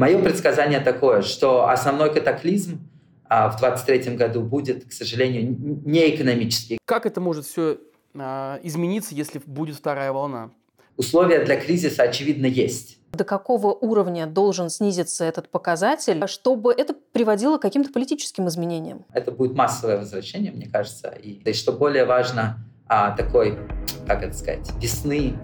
Мое 0.00 0.18
предсказание 0.18 0.80
такое, 0.80 1.20
что 1.20 1.68
основной 1.68 2.10
катаклизм 2.10 2.88
а, 3.28 3.50
в 3.50 3.60
2023 3.60 4.16
году 4.16 4.40
будет, 4.40 4.86
к 4.86 4.92
сожалению, 4.92 5.54
не 5.84 6.16
экономический. 6.16 6.78
Как 6.86 7.04
это 7.04 7.20
может 7.20 7.44
все 7.44 7.76
а, 8.14 8.58
измениться, 8.62 9.14
если 9.14 9.42
будет 9.44 9.76
вторая 9.76 10.10
волна? 10.12 10.52
Условия 10.96 11.44
для 11.44 11.60
кризиса, 11.60 12.04
очевидно, 12.04 12.46
есть. 12.46 12.98
До 13.12 13.24
какого 13.24 13.74
уровня 13.74 14.24
должен 14.26 14.70
снизиться 14.70 15.26
этот 15.26 15.50
показатель, 15.50 16.26
чтобы 16.28 16.72
это 16.72 16.94
приводило 17.12 17.58
к 17.58 17.62
каким-то 17.62 17.92
политическим 17.92 18.48
изменениям? 18.48 19.04
Это 19.12 19.32
будет 19.32 19.54
массовое 19.54 19.98
возвращение, 19.98 20.50
мне 20.50 20.66
кажется. 20.66 21.10
И, 21.10 21.42
и 21.44 21.52
что 21.52 21.72
более 21.72 22.06
важно, 22.06 22.64
а, 22.88 23.14
такой, 23.14 23.58
как 24.06 24.22
это 24.22 24.34
сказать, 24.34 24.66
весны 24.80 25.34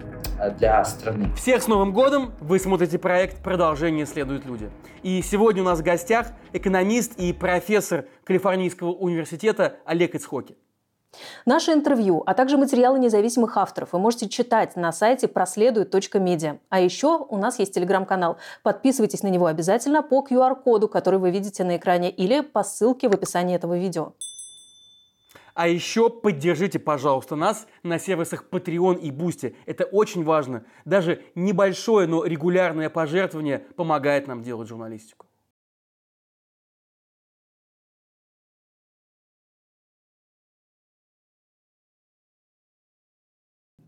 для 0.57 0.83
страны. 0.85 1.31
Всех 1.35 1.63
с 1.63 1.67
Новым 1.67 1.93
годом! 1.93 2.33
Вы 2.39 2.59
смотрите 2.59 2.97
проект 2.97 3.43
«Продолжение 3.43 4.05
следуют 4.05 4.45
люди». 4.45 4.69
И 5.03 5.21
сегодня 5.21 5.61
у 5.61 5.65
нас 5.65 5.79
в 5.79 5.83
гостях 5.83 6.27
экономист 6.53 7.17
и 7.17 7.33
профессор 7.33 8.05
Калифорнийского 8.23 8.91
университета 8.91 9.77
Олег 9.85 10.15
Ицхоки. 10.15 10.55
Наше 11.45 11.71
интервью, 11.71 12.21
а 12.25 12.33
также 12.33 12.57
материалы 12.57 12.99
независимых 12.99 13.57
авторов 13.57 13.93
вы 13.93 13.99
можете 13.99 14.29
читать 14.29 14.75
на 14.75 14.91
сайте 14.91 15.27
проследует.медиа. 15.27 16.57
А 16.69 16.79
еще 16.79 17.17
у 17.17 17.37
нас 17.37 17.59
есть 17.59 17.73
телеграм-канал. 17.73 18.37
Подписывайтесь 18.63 19.23
на 19.23 19.29
него 19.29 19.45
обязательно 19.47 20.03
по 20.03 20.25
QR-коду, 20.29 20.87
который 20.87 21.19
вы 21.19 21.31
видите 21.31 21.63
на 21.63 21.77
экране, 21.77 22.09
или 22.09 22.41
по 22.41 22.63
ссылке 22.63 23.09
в 23.09 23.13
описании 23.13 23.55
этого 23.55 23.77
видео. 23.77 24.13
А 25.57 25.67
еще 25.67 26.11
поддержите, 26.11 26.77
пожалуйста, 26.77 27.35
нас 27.35 27.65
на 27.81 27.97
сервисах 27.97 28.45
Patreon 28.51 28.99
и 28.99 29.09
Boosty. 29.09 29.55
Это 29.65 29.85
очень 29.85 30.23
важно. 30.23 30.67
Даже 30.85 31.23
небольшое, 31.33 32.07
но 32.07 32.23
регулярное 32.25 32.91
пожертвование 32.91 33.57
помогает 33.75 34.27
нам 34.27 34.43
делать 34.43 34.67
журналистику. 34.67 35.25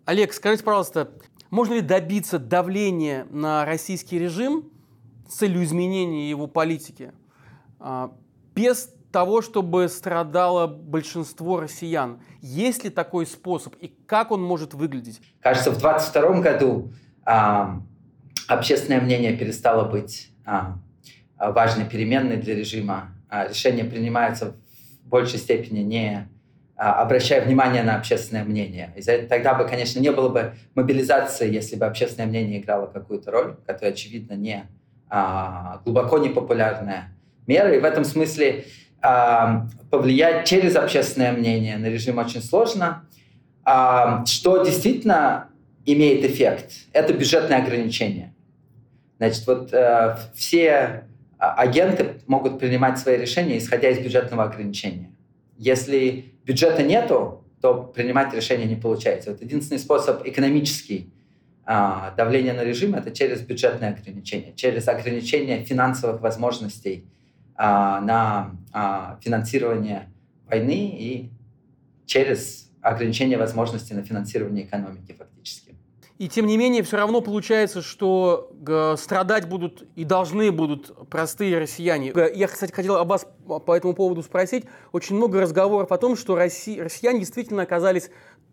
Олег, 0.05 0.33
скажите, 0.33 0.63
пожалуйста, 0.63 1.13
можно 1.51 1.75
ли 1.75 1.81
добиться 1.81 2.39
давления 2.39 3.27
на 3.29 3.63
российский 3.63 4.17
режим 4.17 4.71
с 5.27 5.35
целью 5.35 5.63
изменения 5.63 6.31
его 6.31 6.47
политики 6.47 7.13
а, 7.77 8.17
без 8.55 8.91
того, 9.11 9.41
чтобы 9.41 9.87
страдало 9.89 10.67
большинство 10.67 11.59
россиян? 11.59 12.21
Есть 12.41 12.83
ли 12.83 12.89
такой 12.89 13.25
способ 13.25 13.75
и 13.75 13.87
как 14.05 14.31
он 14.31 14.41
может 14.41 14.73
выглядеть? 14.73 15.21
Кажется, 15.41 15.71
в 15.71 15.79
2022 15.79 16.41
году 16.41 16.93
а, 17.25 17.81
общественное 18.47 19.01
мнение 19.01 19.35
перестало 19.35 19.89
быть 19.89 20.31
а, 20.45 20.77
важной 21.37 21.85
переменной 21.85 22.37
для 22.37 22.55
режима. 22.55 23.11
А, 23.29 23.47
решения 23.47 23.83
принимаются 23.83 24.55
в 25.03 25.09
большей 25.09 25.39
степени 25.39 25.79
не 25.79 26.29
а, 26.81 27.01
обращая 27.01 27.41
внимание 27.41 27.83
на 27.83 27.97
общественное 27.97 28.45
мнение. 28.45 28.93
И 28.95 29.01
тогда 29.01 29.53
бы, 29.53 29.67
конечно, 29.67 29.99
не 29.99 30.13
было 30.13 30.29
бы 30.29 30.53
мобилизации, 30.75 31.53
если 31.53 31.75
бы 31.75 31.85
общественное 31.85 32.25
мнение 32.25 32.61
играло 32.61 32.87
какую-то 32.87 33.31
роль, 33.31 33.57
которая, 33.67 33.91
очевидно, 33.91 34.35
не 34.35 34.65
а, 35.09 35.81
глубоко 35.83 36.19
непопулярная 36.19 37.09
мера. 37.47 37.75
И 37.75 37.81
в 37.81 37.83
этом 37.83 38.05
смысле 38.05 38.63
повлиять 39.01 40.47
через 40.47 40.75
общественное 40.75 41.31
мнение 41.31 41.77
на 41.77 41.87
режим 41.87 42.17
очень 42.17 42.41
сложно. 42.41 43.05
Что 43.63 44.63
действительно 44.63 45.49
имеет 45.85 46.25
эффект, 46.25 46.73
это 46.91 47.13
бюджетные 47.13 47.59
ограничения. 47.59 48.33
Значит, 49.17 49.47
вот 49.47 49.73
э, 49.73 50.17
все 50.33 51.03
агенты 51.37 52.21
могут 52.27 52.59
принимать 52.59 52.99
свои 52.99 53.17
решения, 53.17 53.57
исходя 53.57 53.89
из 53.89 53.99
бюджетного 53.99 54.43
ограничения. 54.43 55.11
Если 55.57 56.33
бюджета 56.45 56.83
нету, 56.83 57.45
то 57.61 57.83
принимать 57.83 58.33
решения 58.33 58.65
не 58.65 58.75
получается. 58.75 59.31
Вот 59.31 59.41
единственный 59.41 59.79
способ 59.79 60.25
экономический 60.25 61.13
а, 61.65 62.13
давления 62.15 62.53
на 62.53 62.63
режим 62.63 62.95
это 62.95 63.11
через 63.11 63.41
бюджетные 63.41 63.91
ограничения, 63.91 64.53
через 64.55 64.87
ограничение 64.87 65.63
финансовых 65.63 66.21
возможностей 66.21 67.05
а, 67.05 67.18
на 67.59 68.51
а, 68.71 69.19
финансирование 69.21 70.09
войны 70.47 70.95
и 70.97 71.29
через 72.05 72.71
ограничение 72.81 73.37
возможностей 73.37 73.93
на 73.93 74.03
финансирование 74.03 74.65
экономики 74.65 75.15
фактически. 75.17 75.75
И 76.19 76.27
тем 76.27 76.47
не 76.47 76.57
менее, 76.57 76.83
все 76.83 76.97
равно 76.97 77.21
получается, 77.21 77.81
что 77.81 78.51
страдать 78.97 79.47
будут 79.47 79.87
и 79.95 80.03
должны 80.03 80.51
будут 80.51 81.09
простые 81.09 81.57
россияне. 81.57 82.13
Я, 82.35 82.47
кстати, 82.47 82.73
хотел 82.73 82.97
об 82.97 83.07
вас 83.07 83.25
по 83.45 83.73
этому 83.73 83.93
поводу 83.93 84.21
спросить. 84.21 84.65
Очень 84.91 85.15
много 85.15 85.39
разговоров 85.39 85.93
о 85.93 85.97
том, 85.97 86.17
что 86.17 86.35
россияне 86.35 87.19
действительно 87.19 87.63
оказались 87.63 88.09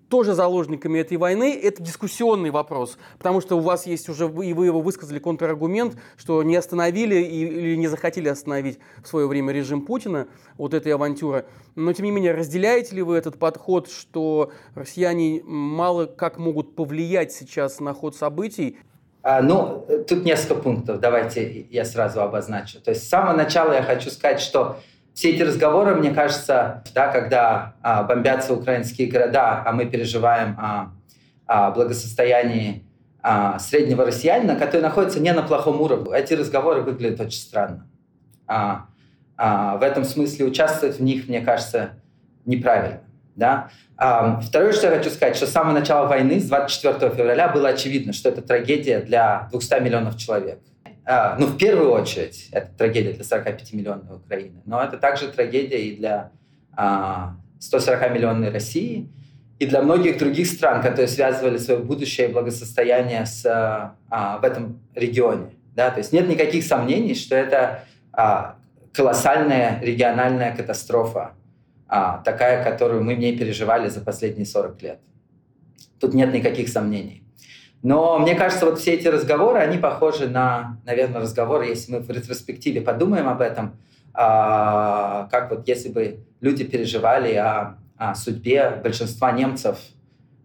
тоже 0.09 0.35
заложниками 0.35 0.99
этой 0.99 1.17
войны, 1.17 1.59
это 1.61 1.83
дискуссионный 1.83 2.51
вопрос, 2.51 2.99
потому 3.19 3.41
что 3.41 3.57
у 3.57 3.61
вас 3.61 3.87
есть 3.87 4.09
уже, 4.09 4.25
и 4.25 4.53
вы 4.53 4.67
его 4.67 4.81
высказали, 4.81 5.19
контраргумент, 5.19 5.97
что 6.17 6.43
не 6.43 6.57
остановили 6.57 7.17
или 7.17 7.77
не 7.77 7.89
захотели 7.89 8.29
остановить 8.29 8.79
в 9.03 9.09
свое 9.09 9.27
время 9.27 9.53
режим 9.53 9.83
Путина, 9.83 10.29
вот 10.57 10.75
этой 10.75 10.93
авантюры. 10.93 11.47
Но, 11.75 11.93
тем 11.93 12.07
не 12.07 12.13
менее, 12.13 12.33
разделяете 12.33 12.97
ли 12.97 13.03
вы 13.03 13.17
этот 13.17 13.39
подход, 13.39 13.91
что 13.91 14.53
россияне 14.75 15.43
мало 15.45 16.07
как 16.07 16.39
могут 16.39 16.75
повлиять 16.75 17.33
сейчас 17.33 17.81
на 17.81 17.93
ход 17.93 18.17
событий? 18.17 18.79
А, 19.23 19.43
ну, 19.43 19.85
тут 20.07 20.25
несколько 20.25 20.55
пунктов, 20.55 21.01
давайте 21.01 21.67
я 21.71 21.85
сразу 21.85 22.21
обозначу. 22.23 22.81
То 22.81 22.93
есть 22.93 23.05
с 23.05 23.09
самого 23.09 23.37
начала 23.37 23.73
я 23.73 23.83
хочу 23.83 24.09
сказать, 24.11 24.41
что 24.41 24.79
все 25.17 25.31
эти 25.31 25.43
разговоры, 25.43 25.95
мне 25.95 26.11
кажется, 26.11 26.85
да, 26.95 27.09
когда 27.09 27.75
а, 27.81 28.03
бомбятся 28.03 28.53
украинские 28.53 29.09
города, 29.09 29.63
а 29.65 29.73
мы 29.73 29.87
переживаем 29.87 30.55
о, 30.61 30.93
о 31.47 31.71
благосостоянии 31.71 32.85
а, 33.23 33.59
среднего 33.59 34.05
россиянина, 34.05 34.57
который 34.57 34.83
находится 34.83 35.19
не 35.19 35.33
на 35.33 35.41
плохом 35.41 35.81
уровне, 35.81 36.15
эти 36.15 36.35
разговоры 36.35 36.83
выглядят 36.83 37.19
очень 37.19 37.41
странно. 37.41 37.89
А, 38.47 38.89
а, 39.39 39.79
в 39.79 39.83
этом 39.83 40.05
смысле 40.05 40.45
участвовать 40.45 40.99
в 40.99 41.03
них, 41.03 41.29
мне 41.29 41.41
кажется, 41.41 41.93
неправильно. 42.45 43.01
Да? 43.37 43.71
А, 43.97 44.39
второе, 44.43 44.75
что 44.75 44.89
я 44.89 44.99
хочу 44.99 45.09
сказать, 45.09 45.35
что 45.35 45.47
с 45.47 45.51
самого 45.51 45.73
начала 45.73 46.07
войны, 46.07 46.39
с 46.39 46.45
24 46.45 47.15
февраля, 47.15 47.49
было 47.49 47.71
очевидно, 47.71 48.13
что 48.13 48.29
это 48.29 48.43
трагедия 48.43 49.01
для 49.01 49.49
200 49.51 49.81
миллионов 49.81 50.19
человек. 50.19 50.59
А, 51.09 51.37
ну, 51.39 51.47
в 51.47 51.57
первую 51.57 51.93
очередь, 51.93 52.49
это 52.51 52.69
трагедия 52.77 53.13
для 53.13 53.23
45 53.23 53.73
миллионов 53.75 54.11
Украины, 54.11 54.61
но 54.67 54.83
это 54.83 54.99
также 54.99 55.29
трагедия 55.29 55.81
и 55.81 55.97
для 55.97 56.33
140 57.61 58.03
а, 58.03 58.09
миллионной 58.09 58.51
России, 58.51 59.09
и 59.61 59.67
для 59.67 59.83
многих 59.83 60.19
других 60.19 60.49
стран, 60.49 60.83
которые 60.83 61.07
связывали 61.07 61.59
свое 61.59 61.79
будущее 61.81 62.29
и 62.29 62.33
благосостояние 62.33 63.25
с, 63.25 63.47
а, 63.47 64.39
в 64.39 64.45
этом 64.45 64.81
регионе. 64.97 65.53
Да? 65.77 65.91
То 65.91 65.99
есть 65.99 66.13
нет 66.13 66.29
никаких 66.29 66.65
сомнений, 66.65 67.15
что 67.15 67.37
это 67.37 67.85
колоссальная 68.93 69.79
региональная 69.83 70.57
катастрофа, 70.57 71.35
такая, 71.87 72.65
которую 72.65 73.05
мы 73.05 73.15
не 73.15 73.37
переживали 73.37 73.91
за 73.91 74.01
последние 74.01 74.47
40 74.47 74.83
лет. 74.83 75.01
Тут 76.01 76.15
нет 76.15 76.33
никаких 76.33 76.71
сомнений. 76.71 77.26
Но 77.83 78.19
мне 78.19 78.35
кажется, 78.35 78.67
вот 78.67 78.79
все 78.79 78.95
эти 78.95 79.07
разговоры, 79.07 79.59
они 79.59 79.79
похожи 79.79 80.29
на, 80.29 80.79
наверное, 80.85 81.21
разговоры, 81.21 81.67
если 81.67 81.93
мы 81.93 82.01
в 82.01 82.11
ретроспективе 82.11 82.81
подумаем 82.81 83.29
об 83.29 83.41
этом, 83.41 83.77
а, 84.13 85.29
как 85.31 85.51
вот 85.51 85.69
если 85.69 85.91
бы 85.91 86.21
люди 86.41 86.65
переживали 86.65 87.35
о, 87.35 87.79
о 87.97 88.15
судьбе 88.15 88.81
большинства 88.83 89.31
немцев 89.33 89.79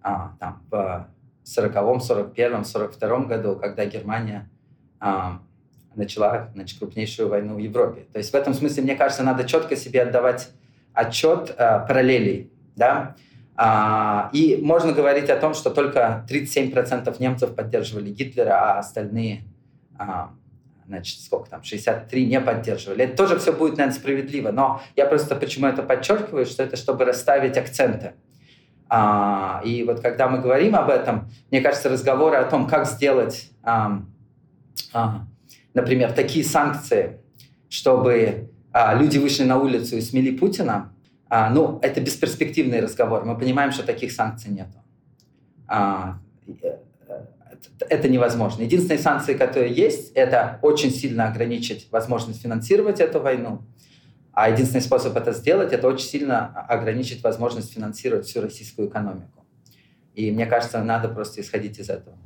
а, 0.01 0.33
там, 0.39 0.61
в 0.69 1.07
40-м, 1.45 1.97
41-м, 1.97 2.61
42-м 2.61 3.27
году, 3.27 3.55
когда 3.55 3.85
Германия 3.85 4.49
а, 4.99 5.39
начала 5.95 6.49
значит, 6.53 6.79
крупнейшую 6.79 7.29
войну 7.29 7.55
в 7.55 7.59
Европе. 7.59 8.05
То 8.11 8.17
есть 8.19 8.31
в 8.31 8.35
этом 8.35 8.53
смысле, 8.53 8.84
мне 8.84 8.95
кажется, 8.95 9.23
надо 9.23 9.45
четко 9.45 9.75
себе 9.75 10.03
отдавать 10.03 10.49
отчет 10.93 11.53
а, 11.57 11.79
параллелей. 11.79 12.51
Да? 12.75 13.16
А, 13.63 14.31
и 14.34 14.58
можно 14.59 14.91
говорить 14.91 15.29
о 15.29 15.35
том, 15.35 15.53
что 15.53 15.69
только 15.69 16.25
37% 16.28 17.16
немцев 17.19 17.53
поддерживали 17.53 18.09
Гитлера, 18.09 18.53
а 18.53 18.79
остальные, 18.79 19.43
а, 19.99 20.31
значит, 20.87 21.19
сколько 21.19 21.47
там, 21.47 21.61
63 21.61 22.25
не 22.25 22.41
поддерживали. 22.41 23.03
Это 23.03 23.16
тоже 23.16 23.37
все 23.37 23.53
будет, 23.53 23.78
наверное, 23.78 23.93
справедливо. 23.93 24.49
Но 24.49 24.81
я 24.96 25.05
просто 25.05 25.35
почему 25.35 25.67
это 25.67 25.84
подчеркиваю, 25.84 26.47
что 26.47 26.63
это 26.63 26.75
чтобы 26.75 27.05
расставить 27.05 27.55
акценты. 27.55 28.13
А, 28.90 29.61
и 29.63 29.84
вот 29.84 29.99
когда 29.99 30.28
мы 30.28 30.40
говорим 30.40 30.75
об 30.75 30.90
этом, 30.90 31.29
мне 31.52 31.61
кажется, 31.61 31.87
разговоры 31.90 32.37
о 32.37 32.46
том, 32.46 32.66
как 32.67 32.87
сделать, 32.87 33.52
например, 35.75 36.13
такие 36.13 36.43
санкции, 36.43 37.19
чтобы 37.69 38.49
люди 38.96 39.19
вышли 39.19 39.43
на 39.43 39.59
улицу 39.59 39.97
и 39.97 40.02
смели 40.02 40.35
Путина, 40.35 40.91
а, 41.33 41.49
ну, 41.49 41.79
это 41.81 42.01
бесперспективный 42.01 42.81
разговор. 42.81 43.23
Мы 43.23 43.37
понимаем, 43.37 43.72
что 43.72 43.83
таких 43.83 44.11
санкций 44.11 44.51
нет. 44.51 44.67
А, 45.66 46.19
это 47.87 48.09
невозможно. 48.09 48.63
Единственные 48.63 48.99
санкции, 48.99 49.35
которые 49.35 49.73
есть, 49.73 50.11
это 50.11 50.59
очень 50.61 50.91
сильно 50.91 51.29
ограничить 51.29 51.87
возможность 51.89 52.41
финансировать 52.41 52.99
эту 52.99 53.22
войну. 53.22 53.61
А 54.33 54.49
единственный 54.49 54.81
способ 54.81 55.16
это 55.16 55.31
сделать, 55.31 55.72
это 55.72 55.87
очень 55.87 56.05
сильно 56.05 56.47
ограничить 56.67 57.23
возможность 57.23 57.72
финансировать 57.73 58.25
всю 58.25 58.41
российскую 58.41 58.89
экономику. 58.89 59.45
И 60.13 60.31
мне 60.31 60.45
кажется, 60.45 60.84
надо 60.84 61.07
просто 61.07 61.39
исходить 61.39 61.79
из 61.79 61.89
этого. 61.89 62.17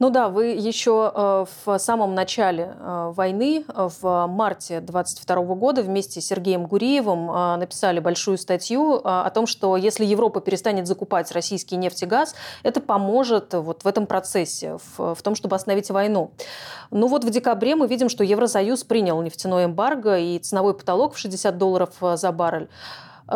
Ну 0.00 0.10
да, 0.10 0.28
вы 0.28 0.46
еще 0.46 1.12
э, 1.14 1.44
в 1.64 1.78
самом 1.78 2.14
начале 2.14 2.74
э, 2.76 3.12
войны, 3.14 3.64
в 3.68 4.26
марте 4.26 4.80
22 4.80 5.36
года 5.54 5.82
вместе 5.82 6.20
с 6.20 6.26
Сергеем 6.26 6.66
Гуриевым 6.66 7.30
э, 7.30 7.56
написали 7.56 8.00
большую 8.00 8.36
статью 8.38 9.00
о 9.04 9.30
том, 9.30 9.46
что 9.46 9.76
если 9.76 10.04
Европа 10.04 10.40
перестанет 10.40 10.88
закупать 10.88 11.30
российский 11.30 11.76
нефть 11.76 12.02
и 12.02 12.06
газ, 12.06 12.34
это 12.64 12.80
поможет 12.80 13.54
вот 13.54 13.84
в 13.84 13.86
этом 13.86 14.06
процессе, 14.06 14.78
в 14.96 15.22
том, 15.22 15.36
чтобы 15.36 15.54
остановить 15.54 15.90
войну. 15.90 16.32
Ну 16.90 17.06
вот 17.06 17.22
в 17.22 17.30
декабре 17.30 17.76
мы 17.76 17.86
видим, 17.86 18.08
что 18.08 18.24
Евросоюз 18.24 18.82
принял 18.82 19.22
нефтяной 19.22 19.66
эмбарго 19.66 20.18
и 20.18 20.40
ценовой 20.40 20.74
потолок 20.74 21.14
в 21.14 21.18
60 21.18 21.56
долларов 21.56 21.90
за 22.00 22.32
баррель. 22.32 22.68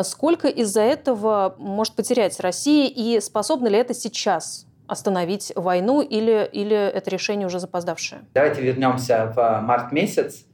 Сколько 0.03 0.49
из-за 0.49 0.81
этого 0.81 1.55
может 1.59 1.95
потерять 1.95 2.39
Россия 2.41 2.89
и 2.89 3.21
способна 3.21 3.69
ли 3.69 3.79
это 3.79 3.95
сейчас 3.95 4.68
остановить 4.89 5.53
войну 5.55 6.01
или, 6.01 6.49
или 6.53 6.75
это 6.77 7.11
решение 7.11 7.47
уже 7.47 7.61
запоздавшее? 7.61 8.23
Давайте 8.35 8.63
вернемся 8.63 9.33
в 9.35 9.61
март 9.61 9.93
месяц. 9.93 10.45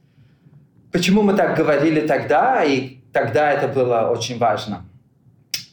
Почему 0.93 1.23
мы 1.23 1.35
так 1.35 1.57
говорили 1.57 2.07
тогда, 2.07 2.63
и 2.63 2.99
тогда 3.13 3.51
это 3.51 3.69
было 3.69 4.11
очень 4.11 4.39
важно? 4.39 4.85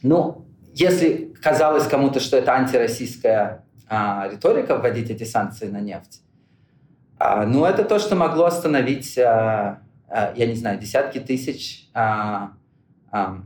Ну, 0.02 0.46
если 0.74 1.32
казалось 1.42 1.86
кому-то, 1.86 2.20
что 2.20 2.36
это 2.36 2.54
антироссийская 2.54 3.64
а, 3.88 4.28
риторика 4.30 4.78
вводить 4.78 5.10
эти 5.10 5.24
санкции 5.24 5.68
на 5.68 5.80
нефть, 5.80 6.22
а, 7.18 7.44
ну, 7.46 7.64
это 7.64 7.84
то, 7.84 7.98
что 7.98 8.16
могло 8.16 8.46
остановить, 8.46 9.16
а, 9.18 9.80
а, 10.08 10.32
я 10.34 10.46
не 10.46 10.54
знаю, 10.54 10.78
десятки 10.78 11.18
тысяч 11.18 11.88
а, 11.94 12.52
а, 13.10 13.42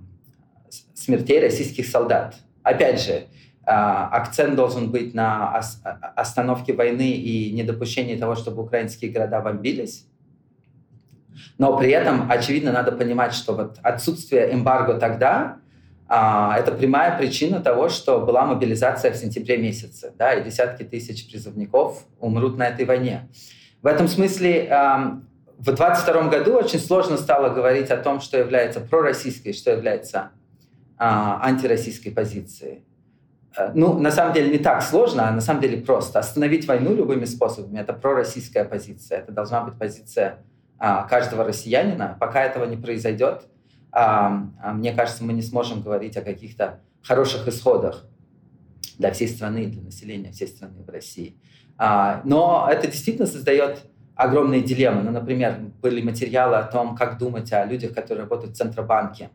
смертей 0.95 1.41
российских 1.41 1.87
солдат. 1.87 2.37
Опять 2.63 3.03
же, 3.03 3.27
акцент 3.67 4.55
должен 4.55 4.91
быть 4.91 5.13
на 5.13 5.61
остановке 6.15 6.73
войны 6.73 7.11
и 7.11 7.53
недопущении 7.53 8.17
того, 8.17 8.37
чтобы 8.37 8.63
украинские 8.63 9.11
города 9.11 9.41
бомбились. 9.41 10.07
Но 11.59 11.77
при 11.77 11.91
этом, 11.91 12.31
очевидно, 12.31 12.73
надо 12.73 12.93
понимать, 12.93 13.35
что 13.35 13.55
вот 13.55 13.79
отсутствие 13.83 14.55
эмбарго 14.55 14.95
тогда 14.95 15.59
а, 16.09 16.57
это 16.57 16.73
прямая 16.73 17.19
причина 17.19 17.61
того, 17.61 17.89
что 17.89 18.21
была 18.21 18.47
мобилизация 18.47 19.13
в 19.13 19.17
сентябре 19.17 19.57
месяце, 19.59 20.13
да, 20.17 20.35
и 20.35 20.45
десятки 20.45 20.85
тысяч 20.85 21.29
призывников 21.29 22.05
умрут 22.21 22.57
на 22.57 22.69
этой 22.69 22.85
войне. 22.85 23.29
В 23.83 23.87
этом 23.87 24.09
смысле 24.09 24.69
в 25.59 25.73
22 25.73 26.29
году 26.29 26.55
очень 26.55 26.79
сложно 26.79 27.17
стало 27.17 27.49
говорить 27.49 27.91
о 27.91 27.97
том, 27.97 28.21
что 28.21 28.39
является 28.39 28.81
пророссийской, 28.81 29.53
что 29.53 29.73
является 29.73 30.31
а, 30.99 31.41
антироссийской 31.43 32.13
позицией. 32.13 32.85
Э, 33.57 33.71
ну, 33.75 33.99
на 33.99 34.11
самом 34.11 34.35
деле 34.35 34.51
не 34.51 34.59
так 34.59 34.83
сложно, 34.83 35.29
а 35.29 35.33
на 35.33 35.41
самом 35.41 35.61
деле 35.61 35.79
просто. 35.79 36.19
Остановить 36.19 36.67
войну 36.67 36.95
любыми 36.95 37.25
способами– 37.25 37.79
это 37.81 37.93
пророссийская 37.93 38.65
позиция. 38.65 39.19
Это 39.19 39.33
должна 39.33 39.63
быть 39.63 39.79
позиция 39.79 40.45
а, 40.79 41.05
каждого 41.05 41.45
россиянина. 41.45 42.17
Пока 42.21 42.43
этого 42.43 42.65
не 42.65 42.77
произойдет, 42.77 43.47
а, 43.93 44.51
а, 44.63 44.73
мне 44.73 44.93
кажется, 44.93 45.25
мы 45.25 45.33
не 45.33 45.43
сможем 45.43 45.83
говорить 45.83 46.17
о 46.17 46.23
каких-то 46.23 46.81
хороших 47.03 47.49
исходах 47.49 48.05
для 48.99 49.11
всей 49.13 49.29
страны, 49.29 49.67
для 49.67 49.83
населения 49.83 50.33
всей 50.33 50.49
страны 50.49 50.83
в 50.87 50.91
России. 50.91 51.37
А, 51.79 52.21
но 52.25 52.69
это 52.71 52.89
действительно 52.89 53.27
создает 53.27 53.85
огромные 54.15 54.63
дилеммы. 54.63 55.03
Ну, 55.03 55.11
например, 55.13 55.59
были 55.81 56.03
материалы 56.03 56.57
о 56.57 56.63
том, 56.63 56.95
как 56.95 57.19
думать 57.19 57.53
о 57.53 57.65
людях, 57.65 57.95
которые 57.95 58.25
работают 58.25 58.55
в 58.55 58.57
Центробанке. 58.57 59.31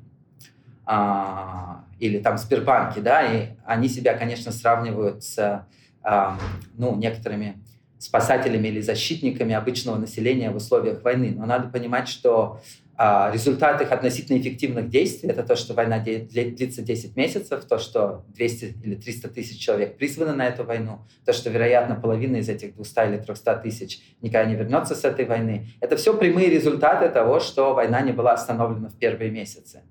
А, 0.86 1.86
или 2.00 2.19
там 2.19 2.38
Сбербанке, 2.38 3.01
да, 3.01 3.22
и 3.22 3.50
они 3.66 3.88
себя, 3.88 4.13
конечно, 4.13 4.51
сравнивают 4.51 5.24
с 5.24 5.66
а, 6.04 6.38
ну, 6.78 6.95
некоторыми 6.95 7.62
спасателями 8.00 8.68
или 8.68 8.81
защитниками 8.81 9.54
обычного 9.54 9.98
населения 9.98 10.50
в 10.50 10.56
условиях 10.56 11.04
войны. 11.04 11.33
Но 11.38 11.45
надо 11.45 11.69
понимать, 11.69 12.07
что 12.07 12.60
а, 12.98 13.31
результат 13.31 13.81
их 13.81 13.92
относительно 13.92 14.39
эффективных 14.39 14.89
действий– 14.89 15.30
это 15.31 15.44
то, 15.44 15.56
что 15.56 15.74
война 15.75 16.00
длится 16.00 16.81
10 16.81 17.16
месяцев, 17.16 17.63
то, 17.66 17.78
что 17.78 18.25
200 18.30 18.75
или 18.83 18.95
300 18.95 19.30
тысяч 19.30 19.60
человек 19.60 19.98
призваны 19.98 20.33
на 20.33 20.48
эту 20.48 20.63
войну, 20.63 21.00
то, 21.25 21.33
что, 21.33 21.50
вероятно, 21.51 21.95
половина 21.95 22.38
из 22.38 22.50
этих 22.50 22.75
200 22.75 23.00
или 23.07 23.18
300 23.18 23.56
тысяч 23.57 24.01
никогда 24.22 24.50
не 24.50 24.56
вернется 24.56 24.95
с 24.95 25.04
этой 25.04 25.25
войны. 25.25 25.68
Это 25.80 25.95
все 25.95 26.18
прямые 26.18 26.50
результаты 26.50 27.10
того, 27.10 27.39
что 27.39 27.74
война 27.74 28.01
не 28.01 28.12
была 28.12 28.33
остановлена 28.33 28.89
в 28.89 28.98
первые 28.98 29.31
месяцы. 29.31 29.81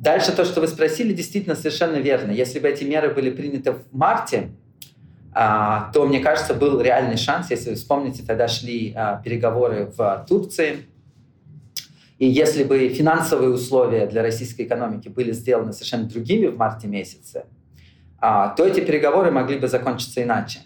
Дальше 0.00 0.32
то, 0.32 0.46
что 0.46 0.62
вы 0.62 0.66
спросили, 0.66 1.12
действительно 1.12 1.54
совершенно 1.54 1.96
верно. 1.96 2.30
Если 2.30 2.58
бы 2.58 2.68
эти 2.68 2.84
меры 2.84 3.12
были 3.12 3.28
приняты 3.28 3.72
в 3.72 3.82
марте, 3.92 4.48
а, 5.34 5.90
то, 5.92 6.06
мне 6.06 6.20
кажется, 6.20 6.54
был 6.54 6.80
реальный 6.80 7.18
шанс. 7.18 7.50
Если 7.50 7.70
вы 7.70 7.76
вспомните, 7.76 8.22
тогда 8.26 8.48
шли 8.48 8.94
а, 8.96 9.20
переговоры 9.22 9.92
в 9.94 10.24
Турции. 10.26 10.86
И 12.18 12.26
если 12.26 12.64
бы 12.64 12.88
финансовые 12.88 13.50
условия 13.50 14.06
для 14.06 14.22
российской 14.22 14.62
экономики 14.62 15.08
были 15.08 15.32
сделаны 15.32 15.74
совершенно 15.74 16.04
другими 16.04 16.46
в 16.46 16.56
марте 16.56 16.88
месяце, 16.88 17.44
а, 18.18 18.48
то 18.54 18.66
эти 18.66 18.80
переговоры 18.80 19.30
могли 19.30 19.58
бы 19.58 19.68
закончиться 19.68 20.22
иначе. 20.22 20.60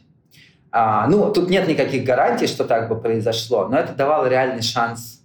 Ну, 0.73 1.33
тут 1.33 1.51
нет 1.51 1.69
никаких 1.69 2.03
гарантий, 2.03 2.49
что 2.49 2.65
так 2.65 2.89
бы 2.89 3.01
произошло, 3.01 3.69
но 3.69 3.79
это 3.79 3.93
давало 3.93 4.27
реальный 4.27 4.63
шанс 4.63 5.24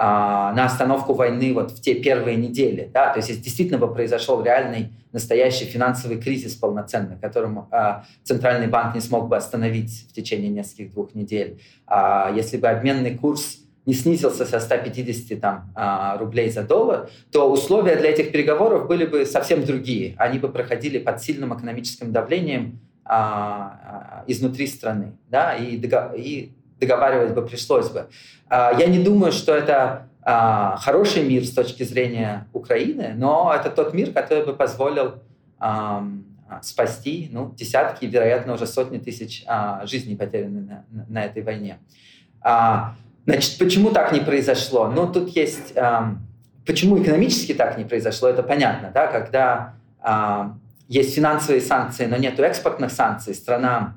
на 0.00 0.64
остановку 0.64 1.12
войны 1.12 1.52
вот 1.52 1.72
в 1.72 1.80
те 1.80 1.94
первые 1.94 2.36
недели. 2.36 2.88
Да? 2.94 3.12
То 3.12 3.18
есть 3.18 3.30
если 3.30 3.42
действительно 3.42 3.78
бы 3.78 3.92
произошел 3.92 4.42
реальный 4.42 4.92
настоящий 5.12 5.64
финансовый 5.64 6.20
кризис 6.20 6.54
полноценный, 6.54 7.18
которому 7.18 7.68
а, 7.70 8.04
Центральный 8.22 8.68
банк 8.68 8.94
не 8.94 9.00
смог 9.00 9.28
бы 9.28 9.36
остановить 9.36 10.06
в 10.08 10.12
течение 10.12 10.50
нескольких 10.50 10.92
двух 10.92 11.14
недель, 11.14 11.60
а, 11.86 12.32
если 12.34 12.58
бы 12.58 12.68
обменный 12.68 13.16
курс 13.16 13.58
не 13.86 13.94
снизился 13.94 14.44
со 14.44 14.60
150 14.60 15.40
там, 15.40 15.72
а, 15.74 16.18
рублей 16.18 16.50
за 16.50 16.62
доллар, 16.62 17.08
то 17.32 17.50
условия 17.50 17.96
для 17.96 18.10
этих 18.10 18.32
переговоров 18.32 18.86
были 18.86 19.06
бы 19.06 19.24
совсем 19.24 19.64
другие. 19.64 20.14
Они 20.18 20.38
бы 20.38 20.50
проходили 20.50 20.98
под 20.98 21.22
сильным 21.22 21.56
экономическим 21.56 22.12
давлением 22.12 22.80
а, 23.04 24.20
а, 24.20 24.24
изнутри 24.26 24.66
страны. 24.66 25.16
Да? 25.30 25.54
И, 25.54 25.80
и 26.16 26.52
договаривать 26.80 27.34
бы 27.34 27.42
пришлось 27.42 27.88
бы. 27.88 28.08
А, 28.48 28.72
я 28.78 28.86
не 28.86 28.98
думаю, 28.98 29.32
что 29.32 29.54
это 29.54 30.08
а, 30.22 30.76
хороший 30.76 31.24
мир 31.24 31.44
с 31.44 31.50
точки 31.50 31.82
зрения 31.82 32.46
Украины, 32.52 33.12
но 33.16 33.52
это 33.54 33.70
тот 33.70 33.94
мир, 33.94 34.12
который 34.12 34.44
бы 34.44 34.54
позволил 34.54 35.14
спасти 36.62 37.28
ну, 37.32 37.52
десятки, 37.56 38.06
вероятно, 38.06 38.54
уже 38.54 38.66
сотни 38.66 38.98
тысяч 38.98 39.42
а, 39.46 39.84
жизней, 39.86 40.16
потерянных 40.16 40.68
на, 40.90 41.04
на 41.08 41.24
этой 41.24 41.42
войне. 41.42 41.78
Значит, 42.40 43.58
почему 43.58 43.90
так 43.90 44.12
не 44.12 44.20
произошло? 44.20 44.88
Ну, 44.88 45.12
тут 45.12 45.30
есть... 45.30 45.74
Почему 46.64 47.02
экономически 47.02 47.54
так 47.54 47.78
не 47.78 47.84
произошло, 47.84 48.28
это 48.28 48.42
понятно, 48.42 48.90
да, 48.92 49.06
когда 49.06 49.72
есть 50.86 51.14
финансовые 51.14 51.62
санкции, 51.62 52.04
но 52.04 52.18
нет 52.18 52.38
экспортных 52.38 52.92
санкций, 52.92 53.34
страна 53.34 53.94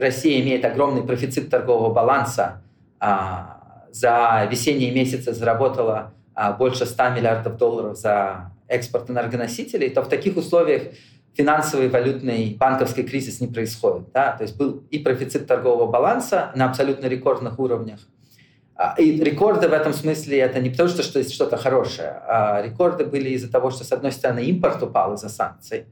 Россия 0.00 0.40
имеет 0.40 0.64
огромный 0.64 1.02
профицит 1.02 1.50
торгового 1.50 1.92
баланса. 1.92 2.62
А, 2.98 3.86
за 3.92 4.48
весенние 4.50 4.90
месяцы 4.90 5.32
заработала 5.32 6.14
а, 6.34 6.52
больше 6.52 6.86
100 6.86 7.10
миллиардов 7.10 7.56
долларов 7.56 7.96
за 7.96 8.52
экспорт 8.68 9.10
энергоносителей, 9.10 9.90
то 9.90 10.02
в 10.02 10.08
таких 10.08 10.36
условиях 10.36 10.94
финансовый, 11.34 11.88
валютный, 11.88 12.56
банковский 12.58 13.02
кризис 13.02 13.40
не 13.40 13.46
происходит. 13.46 14.10
Да? 14.12 14.32
То 14.32 14.42
есть 14.42 14.56
был 14.56 14.82
и 14.90 14.98
профицит 14.98 15.46
торгового 15.46 15.90
баланса 15.90 16.50
на 16.54 16.66
абсолютно 16.66 17.06
рекордных 17.06 17.58
уровнях. 17.58 18.00
И 18.98 19.22
рекорды 19.22 19.68
в 19.68 19.72
этом 19.72 19.92
смысле 19.92 20.38
это 20.38 20.60
не 20.60 20.70
потому, 20.70 20.88
что, 20.88 21.22
что-то 21.22 21.56
хорошее. 21.56 22.20
А 22.26 22.62
рекорды 22.62 23.04
были 23.04 23.30
из-за 23.30 23.50
того, 23.50 23.70
что, 23.70 23.84
с 23.84 23.92
одной 23.92 24.12
стороны, 24.12 24.40
импорт 24.44 24.82
упал 24.82 25.14
из-за 25.14 25.28
санкций, 25.28 25.86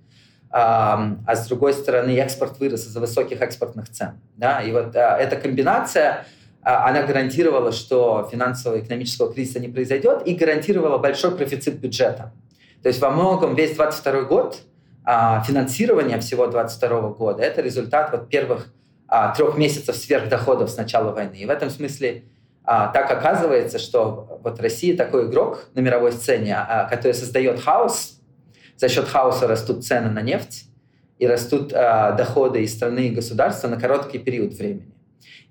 а 0.52 1.36
с 1.36 1.46
другой 1.46 1.72
стороны 1.72 2.16
экспорт 2.18 2.58
вырос 2.58 2.84
из-за 2.86 2.98
высоких 3.00 3.40
экспортных 3.40 3.88
цен. 3.88 4.20
Да? 4.36 4.60
И 4.60 4.72
вот 4.72 4.96
а, 4.96 5.16
эта 5.16 5.36
комбинация, 5.36 6.26
а, 6.62 6.88
она 6.88 7.02
гарантировала, 7.02 7.70
что 7.70 8.28
финансово-экономического 8.30 9.32
кризиса 9.32 9.60
не 9.60 9.68
произойдет 9.68 10.26
и 10.26 10.34
гарантировала 10.34 10.98
большой 10.98 11.36
профицит 11.36 11.78
бюджета. 11.78 12.32
То 12.82 12.88
есть 12.88 13.00
во 13.00 13.10
многом 13.10 13.54
весь 13.54 13.76
22 13.76 14.22
год 14.22 14.58
а, 15.04 15.40
финансирование 15.42 16.18
всего 16.18 16.48
22 16.48 17.00
года– 17.10 17.42
это 17.44 17.62
результат 17.62 18.10
вот 18.10 18.28
первых 18.28 18.72
трех 19.36 19.58
месяцев 19.58 19.96
сверхдоходов 19.96 20.70
с 20.70 20.76
начала 20.76 21.10
войны. 21.10 21.34
И 21.34 21.44
в 21.44 21.50
этом 21.50 21.68
смысле 21.68 22.26
так 22.64 23.10
оказывается, 23.10 23.80
что 23.80 24.38
вот 24.44 24.60
Россия 24.60 24.96
такой 24.96 25.26
игрок 25.26 25.66
на 25.74 25.80
мировой 25.80 26.12
сцене, 26.12 26.56
который 26.88 27.14
создает 27.14 27.58
хаос– 27.58 28.18
за 28.80 28.88
счет 28.88 29.06
хаоса 29.06 29.46
растут 29.46 29.84
цены 29.84 30.10
на 30.10 30.22
нефть, 30.22 30.64
и 31.18 31.26
растут 31.26 31.72
а, 31.74 32.12
доходы 32.12 32.62
из 32.62 32.72
страны 32.72 33.08
и 33.08 33.10
государства 33.10 33.68
на 33.68 33.78
короткий 33.78 34.18
период 34.18 34.54
времени. 34.54 34.94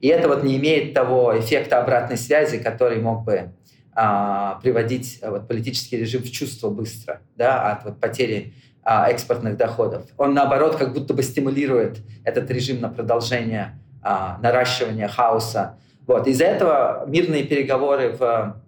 И 0.02 0.08
это 0.08 0.28
вот 0.28 0.44
не 0.44 0.58
имеет 0.58 0.96
того 0.96 1.40
эффекта 1.40 1.80
обратной 1.80 2.18
связи, 2.18 2.58
который 2.58 3.00
мог 3.00 3.24
бы 3.24 3.52
а, 3.94 4.60
приводить 4.64 5.20
вот, 5.22 5.48
политический 5.48 5.98
режим 5.98 6.24
в 6.24 6.32
чувство 6.32 6.72
быстро 6.72 7.22
да, 7.36 7.72
от 7.72 7.86
вот, 7.86 8.00
потери 8.00 8.54
а, 8.82 9.12
экспортных 9.12 9.58
доходов. 9.58 10.06
Он, 10.18 10.34
наоборот, 10.34 10.76
как 10.76 10.92
будто 10.92 11.14
бы 11.14 11.22
стимулирует 11.22 12.00
этот 12.24 12.50
режим 12.50 12.82
на 12.82 12.90
продолжение 12.90 13.80
а, 14.02 14.40
наращивания 14.42 15.08
хаоса. 15.08 15.78
Вот. 16.08 16.26
Из-за 16.26 16.46
этого 16.46 17.06
мирные 17.06 17.44
переговоры 17.44 18.16
в 18.18 18.60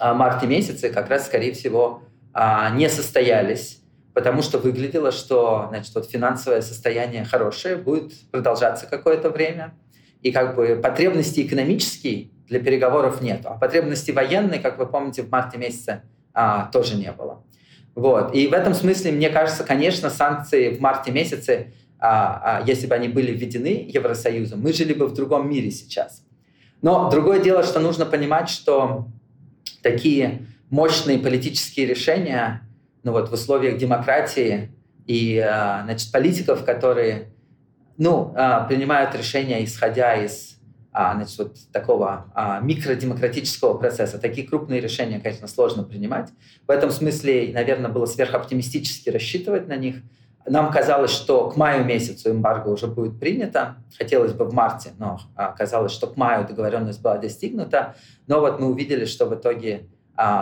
а, 0.00 0.14
марте 0.14 0.48
месяце 0.48 0.90
как 0.90 1.08
раз, 1.10 1.26
скорее 1.26 1.52
всего, 1.52 2.02
а, 2.40 2.70
не 2.70 2.88
состоялись 2.88 3.78
потому 4.18 4.42
что 4.42 4.58
выглядело, 4.58 5.12
что 5.12 5.66
значит, 5.68 5.94
вот 5.94 6.10
финансовое 6.10 6.60
состояние 6.60 7.24
хорошее, 7.24 7.76
будет 7.76 8.12
продолжаться 8.32 8.86
какое-то 8.86 9.30
время, 9.30 9.74
и 10.22 10.32
как 10.32 10.56
бы 10.56 10.80
потребности 10.82 11.46
экономические 11.46 12.30
для 12.48 12.58
переговоров 12.58 13.20
нет, 13.20 13.42
а 13.44 13.54
потребности 13.54 14.10
военные, 14.10 14.58
как 14.58 14.76
вы 14.76 14.86
помните, 14.86 15.22
в 15.22 15.30
марте 15.30 15.56
месяце 15.56 16.02
а, 16.34 16.68
тоже 16.72 16.96
не 16.96 17.12
было. 17.12 17.44
Вот. 17.94 18.34
И 18.34 18.48
в 18.48 18.54
этом 18.54 18.74
смысле, 18.74 19.12
мне 19.12 19.30
кажется, 19.30 19.62
конечно, 19.62 20.10
санкции 20.10 20.70
в 20.70 20.80
марте 20.80 21.12
месяце, 21.12 21.72
а, 22.00 22.58
а, 22.58 22.66
если 22.66 22.88
бы 22.88 22.96
они 22.96 23.06
были 23.06 23.30
введены 23.30 23.88
Евросоюзом, 23.88 24.60
мы 24.60 24.72
жили 24.72 24.94
бы 24.94 25.06
в 25.06 25.14
другом 25.14 25.48
мире 25.48 25.70
сейчас. 25.70 26.24
Но 26.82 27.08
другое 27.08 27.38
дело, 27.38 27.62
что 27.62 27.78
нужно 27.78 28.04
понимать, 28.04 28.48
что 28.48 29.06
такие 29.80 30.47
мощные 30.70 31.18
политические 31.18 31.86
решения 31.86 32.62
ну 33.02 33.12
вот 33.12 33.30
в 33.30 33.32
условиях 33.32 33.78
демократии 33.78 34.70
и 35.06 35.38
а, 35.38 35.82
значит, 35.84 36.12
политиков, 36.12 36.64
которые 36.64 37.32
ну, 37.96 38.32
а, 38.36 38.64
принимают 38.64 39.14
решения, 39.14 39.64
исходя 39.64 40.14
из 40.14 40.58
а, 40.92 41.14
значит, 41.14 41.38
вот 41.38 41.56
такого 41.72 42.60
микродемократического 42.62 43.78
процесса. 43.78 44.18
Такие 44.18 44.46
крупные 44.46 44.80
решения, 44.80 45.20
конечно, 45.20 45.46
сложно 45.48 45.84
принимать. 45.84 46.30
В 46.66 46.70
этом 46.70 46.90
смысле, 46.90 47.50
наверное, 47.54 47.90
было 47.90 48.06
сверхоптимистически 48.06 49.08
рассчитывать 49.08 49.68
на 49.68 49.76
них. 49.76 49.96
Нам 50.46 50.70
казалось, 50.72 51.10
что 51.10 51.50
к 51.50 51.56
маю 51.56 51.84
месяцу 51.84 52.30
эмбарго 52.30 52.68
уже 52.68 52.86
будет 52.86 53.20
принято. 53.20 53.76
Хотелось 53.96 54.32
бы 54.32 54.44
в 54.44 54.54
марте, 54.54 54.90
но 54.98 55.20
казалось, 55.56 55.92
что 55.92 56.06
к 56.08 56.16
маю 56.16 56.46
договоренность 56.46 57.02
была 57.02 57.18
достигнута. 57.18 57.96
Но 58.26 58.40
вот 58.40 58.58
мы 58.58 58.66
увидели, 58.66 59.04
что 59.04 59.26
в 59.26 59.34
итоге 59.34 59.88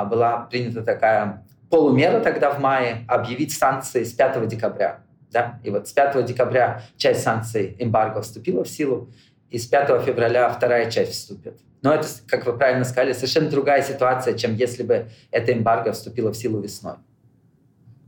была 0.04 0.46
принята 0.50 0.82
такая 0.82 1.44
полумера 1.70 2.20
тогда 2.20 2.50
в 2.50 2.60
мае 2.60 3.04
объявить 3.08 3.52
санкции 3.52 4.04
с 4.04 4.12
5 4.12 4.46
декабря. 4.48 5.00
Да? 5.30 5.58
И 5.64 5.70
вот 5.70 5.88
с 5.88 5.92
5 5.92 6.24
декабря 6.24 6.82
часть 6.96 7.22
санкций 7.22 7.76
эмбарго 7.78 8.22
вступила 8.22 8.64
в 8.64 8.68
силу, 8.68 9.10
и 9.50 9.58
с 9.58 9.66
5 9.66 10.02
февраля 10.04 10.48
вторая 10.48 10.90
часть 10.90 11.12
вступит. 11.12 11.60
Но 11.82 11.92
это, 11.92 12.08
как 12.26 12.46
вы 12.46 12.56
правильно 12.56 12.84
сказали, 12.84 13.12
совершенно 13.12 13.48
другая 13.48 13.82
ситуация, 13.82 14.36
чем 14.36 14.54
если 14.54 14.82
бы 14.82 15.08
эта 15.30 15.52
эмбарго 15.52 15.92
вступила 15.92 16.32
в 16.32 16.36
силу 16.36 16.60
весной. 16.60 16.96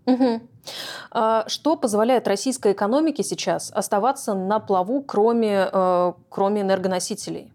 Угу. 0.06 0.40
Что 1.46 1.76
позволяет 1.76 2.26
российской 2.26 2.72
экономике 2.72 3.22
сейчас 3.22 3.70
оставаться 3.74 4.34
на 4.34 4.58
плаву, 4.58 5.02
кроме, 5.02 5.68
э, 5.70 6.12
кроме 6.28 6.62
энергоносителей? 6.62 7.52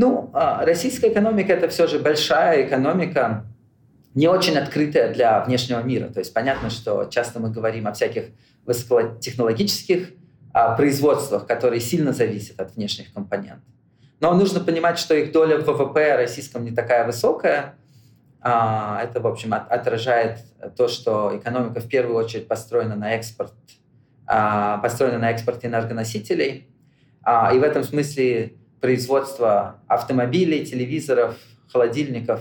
Ну, 0.00 0.30
а, 0.32 0.64
российская 0.64 1.10
экономика 1.10 1.52
это 1.52 1.68
все 1.68 1.88
же 1.88 1.98
большая 1.98 2.64
экономика, 2.64 3.44
не 4.14 4.28
очень 4.28 4.56
открытая 4.56 5.12
для 5.12 5.42
внешнего 5.42 5.80
мира. 5.80 6.06
То 6.08 6.20
есть 6.20 6.32
понятно, 6.32 6.70
что 6.70 7.06
часто 7.06 7.40
мы 7.40 7.50
говорим 7.50 7.88
о 7.88 7.92
всяких 7.92 8.26
высокотехнологических 8.64 10.10
а, 10.52 10.76
производствах, 10.76 11.48
которые 11.48 11.80
сильно 11.80 12.12
зависят 12.12 12.60
от 12.60 12.76
внешних 12.76 13.12
компонентов. 13.12 13.64
Но 14.20 14.32
нужно 14.34 14.60
понимать, 14.60 15.00
что 15.00 15.16
их 15.16 15.32
доля 15.32 15.58
в 15.58 15.64
ВВП 15.64 16.14
российском 16.14 16.64
не 16.64 16.70
такая 16.70 17.04
высокая. 17.04 17.74
А, 18.40 19.00
это, 19.02 19.18
в 19.20 19.26
общем, 19.26 19.52
отражает 19.52 20.44
то, 20.76 20.86
что 20.86 21.36
экономика 21.36 21.80
в 21.80 21.88
первую 21.88 22.14
очередь 22.14 22.46
построена 22.46 22.94
на 22.94 23.16
экспорт, 23.16 23.52
построена 24.24 25.18
на 25.18 25.32
экспорте 25.32 25.66
энергоносителей. 25.66 26.68
И 27.52 27.58
в 27.58 27.62
этом 27.64 27.82
смысле 27.82 28.58
производство 28.80 29.80
автомобилей, 29.86 30.64
телевизоров, 30.64 31.36
холодильников, 31.70 32.40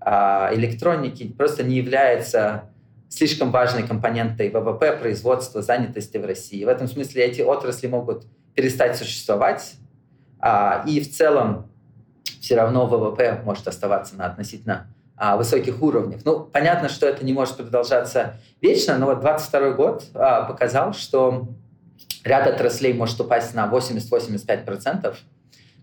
а, 0.00 0.50
электроники 0.52 1.28
просто 1.28 1.62
не 1.62 1.76
является 1.76 2.70
слишком 3.08 3.50
важной 3.50 3.86
компонентой 3.86 4.48
ВВП, 4.50 4.96
производства, 4.96 5.62
занятости 5.62 6.16
в 6.16 6.24
России. 6.24 6.64
В 6.64 6.68
этом 6.68 6.88
смысле 6.88 7.24
эти 7.24 7.42
отрасли 7.42 7.86
могут 7.86 8.24
перестать 8.54 8.96
существовать, 8.96 9.74
а, 10.40 10.84
и 10.86 11.00
в 11.00 11.10
целом 11.10 11.70
все 12.40 12.56
равно 12.56 12.86
ВВП 12.86 13.42
может 13.44 13.68
оставаться 13.68 14.16
на 14.16 14.26
относительно 14.26 14.92
а, 15.16 15.36
высоких 15.36 15.80
уровнях. 15.82 16.22
Ну, 16.24 16.40
понятно, 16.40 16.88
что 16.88 17.06
это 17.06 17.24
не 17.24 17.32
может 17.32 17.56
продолжаться 17.56 18.36
вечно, 18.60 18.98
но 18.98 19.06
вот 19.06 19.20
22 19.20 19.72
год 19.72 20.04
показал, 20.12 20.94
что 20.94 21.48
ряд 22.24 22.46
отраслей 22.46 22.92
может 22.94 23.20
упасть 23.20 23.54
на 23.54 23.68
80-85%, 23.68 25.14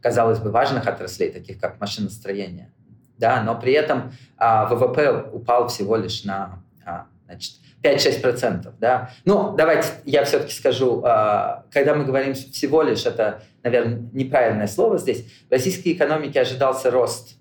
казалось 0.02 0.40
бы, 0.40 0.52
важных 0.52 0.88
отраслей, 0.88 1.32
таких 1.32 1.60
как 1.60 1.80
машиностроение. 1.80 2.72
Да, 3.18 3.44
но 3.44 3.60
при 3.60 3.74
этом 3.74 4.14
а, 4.38 4.66
ВВП 4.68 5.30
упал 5.34 5.68
всего 5.68 5.98
лишь 5.98 6.24
на 6.24 6.64
а, 6.86 7.08
значит, 7.26 7.56
5-6%. 7.84 8.74
Да? 8.80 9.12
Ну, 9.26 9.56
давайте 9.56 9.88
я 10.06 10.24
все-таки 10.24 10.54
скажу, 10.54 11.02
а, 11.04 11.66
когда 11.72 11.96
мы 11.96 12.06
говорим 12.06 12.34
всего 12.34 12.82
лишь, 12.82 13.06
это, 13.06 13.44
наверное, 13.64 14.10
неправильное 14.14 14.68
слово 14.68 14.98
здесь. 14.98 15.26
В 15.50 15.52
российской 15.52 15.94
экономике 15.94 16.42
ожидался 16.42 16.92
рост 16.92 17.36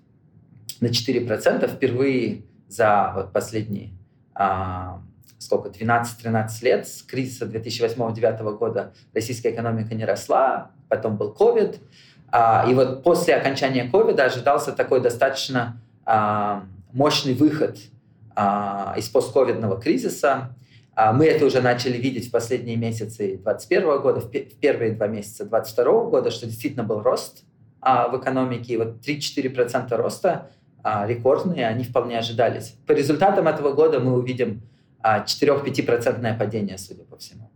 на 0.81 0.87
4% 0.87 1.67
впервые 1.67 2.43
за 2.67 3.11
вот, 3.15 3.33
последние 3.33 3.91
а, 4.33 5.01
сколько, 5.39 5.69
12-13 5.69 6.47
лет. 6.61 6.87
С 6.87 7.01
кризиса 7.01 7.45
2008-2009 7.45 8.57
года 8.57 8.93
российская 9.13 9.51
экономика 9.51 9.95
не 9.95 10.05
росла, 10.05 10.71
потом 10.87 11.17
был 11.17 11.35
COVID, 11.37 11.79
и 12.31 12.73
вот 12.73 13.03
после 13.03 13.35
окончания 13.35 13.85
ковида 13.85 14.25
ожидался 14.25 14.71
такой 14.71 15.01
достаточно 15.01 15.81
а, 16.05 16.63
мощный 16.91 17.33
выход 17.33 17.77
а, 18.35 18.93
из 18.97 19.09
постковидного 19.09 19.79
кризиса. 19.79 20.55
Мы 21.13 21.27
это 21.27 21.45
уже 21.45 21.61
начали 21.61 21.97
видеть 21.97 22.27
в 22.27 22.31
последние 22.31 22.75
месяцы 22.75 23.37
2021 23.37 24.01
года, 24.01 24.19
в 24.19 24.29
первые 24.29 24.91
два 24.91 25.07
месяца 25.07 25.45
2022 25.45 26.03
года, 26.09 26.29
что 26.29 26.45
действительно 26.45 26.83
был 26.83 27.01
рост 27.01 27.45
в 27.81 28.19
экономике. 28.21 28.73
И 28.73 28.77
вот 28.77 28.99
3-4% 28.99 29.95
роста 29.95 30.49
рекордные, 30.83 31.67
они 31.67 31.85
вполне 31.85 32.19
ожидались. 32.19 32.75
По 32.85 32.91
результатам 32.91 33.47
этого 33.47 33.71
года 33.71 34.01
мы 34.01 34.17
увидим 34.17 34.61
4-5% 35.01 36.37
падение, 36.37 36.77
судя 36.77 37.05
по 37.05 37.15
всему. 37.15 37.49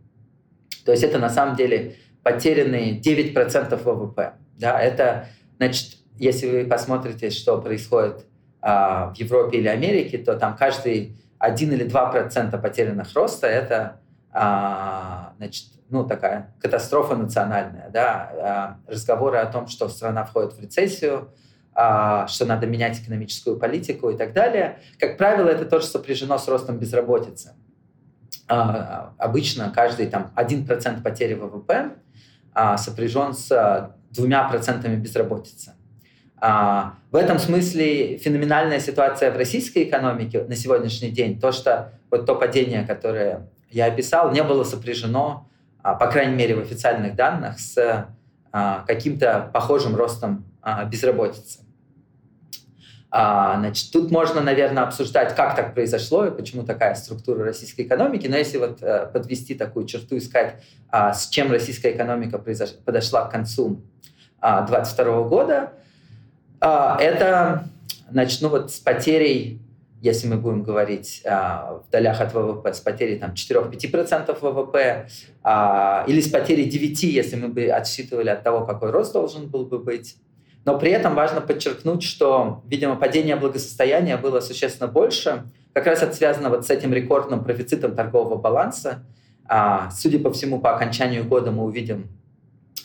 То 0.86 0.92
есть 0.92 1.04
это 1.04 1.20
на 1.20 1.30
самом 1.30 1.58
деле 1.58 1.96
потерянные 2.24 2.98
9% 3.02 3.84
ВВП. 3.84 4.36
Да, 4.64 4.80
это, 4.80 5.28
значит, 5.58 5.98
если 6.18 6.50
вы 6.50 6.66
посмотрите, 6.66 7.32
что 7.32 7.60
происходит 7.60 8.26
а, 8.62 9.14
в 9.14 9.18
Европе 9.18 9.58
или 9.58 9.68
Америке, 9.68 10.18
то 10.20 10.38
там 10.38 10.56
каждый 10.56 11.18
один 11.38 11.74
или 11.74 11.84
два 11.84 12.10
процента 12.10 12.58
потерянных 12.58 13.14
роста 13.14 13.46
это 13.46 14.00
а, 14.32 15.34
значит, 15.36 15.66
ну, 15.90 16.06
такая 16.06 16.56
катастрофа 16.62 17.18
национальная. 17.18 17.90
Да? 17.90 18.32
А, 18.88 18.90
разговоры 18.90 19.40
о 19.40 19.48
том, 19.48 19.68
что 19.68 19.90
страна 19.90 20.24
входит 20.24 20.54
в 20.54 20.62
рецессию, 20.62 21.34
а, 21.76 22.26
что 22.28 22.46
надо 22.46 22.66
менять 22.66 23.02
экономическую 23.02 23.60
политику 23.60 24.12
и 24.12 24.16
так 24.16 24.32
далее. 24.32 24.80
Как 24.98 25.18
правило, 25.18 25.50
это 25.50 25.66
тоже 25.66 25.88
сопряжено 25.88 26.38
с 26.38 26.48
ростом 26.48 26.78
безработицы. 26.78 27.52
А, 28.48 29.14
обычно 29.18 29.74
каждый 29.76 30.08
там, 30.08 30.32
1% 30.38 31.04
потери 31.04 31.34
ВВП 31.34 31.98
а, 32.54 32.78
сопряжен 32.78 33.34
с 33.34 33.92
двумя 34.14 34.48
процентами 34.48 34.96
безработицы. 34.96 35.74
А, 36.46 36.96
в 37.10 37.16
этом 37.16 37.40
смысле 37.40 38.18
феноменальная 38.18 38.82
ситуация 38.82 39.32
в 39.32 39.38
российской 39.38 39.84
экономике 39.86 40.44
на 40.44 40.58
сегодняшний 40.58 41.10
день, 41.10 41.40
то, 41.40 41.54
что 41.54 41.94
вот 42.12 42.26
то 42.26 42.36
падение, 42.36 42.84
которое 42.84 43.48
я 43.72 43.86
описал, 43.86 44.32
не 44.34 44.44
было 44.44 44.66
сопряжено, 44.66 45.48
а, 45.82 45.94
по 45.96 46.08
крайней 46.08 46.36
мере, 46.36 46.56
в 46.56 46.60
официальных 46.60 47.16
данных, 47.16 47.60
с 47.60 48.10
а, 48.52 48.84
каким-то 48.86 49.52
похожим 49.54 49.96
ростом 49.96 50.46
безработицы. 50.88 51.60
Значит, 53.10 53.92
тут 53.92 54.10
можно, 54.10 54.42
наверное, 54.42 54.84
обсуждать, 54.84 55.36
как 55.36 55.56
так 55.56 55.76
произошло 55.76 56.26
и 56.26 56.32
почему 56.32 56.64
такая 56.64 56.96
структура 56.96 57.44
российской 57.44 57.82
экономики, 57.84 58.26
но 58.28 58.38
если 58.38 58.58
вот 58.58 58.82
э, 58.82 59.06
подвести 59.14 59.54
такую 59.54 59.86
черту 59.86 60.16
и 60.16 60.20
сказать, 60.20 60.64
с 60.92 61.28
чем 61.28 61.52
российская 61.52 61.92
экономика 61.92 62.40
подошла 62.40 63.26
к 63.26 63.32
концу 63.32 63.84
2022 64.68 65.24
года, 65.24 65.74
а, 66.60 66.98
это 67.00 67.66
значит, 68.10 68.42
ну 68.42 68.50
вот 68.50 68.72
с 68.72 68.80
потерей 68.80 69.64
если 70.04 70.28
мы 70.28 70.36
будем 70.36 70.64
говорить 70.64 71.22
а, 71.26 71.82
в 71.88 71.90
долях 71.90 72.20
от 72.20 72.34
ВВП, 72.34 72.74
с 72.74 72.82
потерей 72.82 73.18
там, 73.18 73.32
4-5% 73.32 74.38
ВВП, 74.42 75.08
а, 75.44 76.04
или 76.10 76.20
с 76.20 76.28
потерей 76.28 76.70
9%, 76.70 77.06
если 77.06 77.38
мы 77.38 77.48
бы 77.48 77.68
отсчитывали 77.68 78.28
от 78.28 78.44
того, 78.44 78.66
какой 78.66 78.92
рост 78.92 79.14
должен 79.14 79.48
был 79.48 79.66
бы 79.66 79.80
быть. 79.80 80.18
Но 80.66 80.78
при 80.78 80.92
этом 80.92 81.16
важно 81.16 81.40
подчеркнуть, 81.40 82.04
что, 82.04 82.64
видимо, 82.68 82.98
падение 82.98 83.38
благосостояния 83.38 84.18
было 84.18 84.42
существенно 84.42 84.92
больше. 84.92 85.46
Как 85.72 85.88
раз 85.88 86.02
это 86.02 86.14
связано 86.14 86.50
вот 86.50 86.66
с 86.66 86.70
этим 86.70 86.94
рекордным 86.94 87.42
профицитом 87.42 87.96
торгового 87.96 88.36
баланса. 88.36 89.06
А, 89.46 89.90
судя 89.92 90.20
по 90.20 90.34
всему, 90.34 90.60
по 90.60 90.76
окончанию 90.76 91.24
года 91.24 91.52
мы 91.52 91.64
увидим 91.64 92.10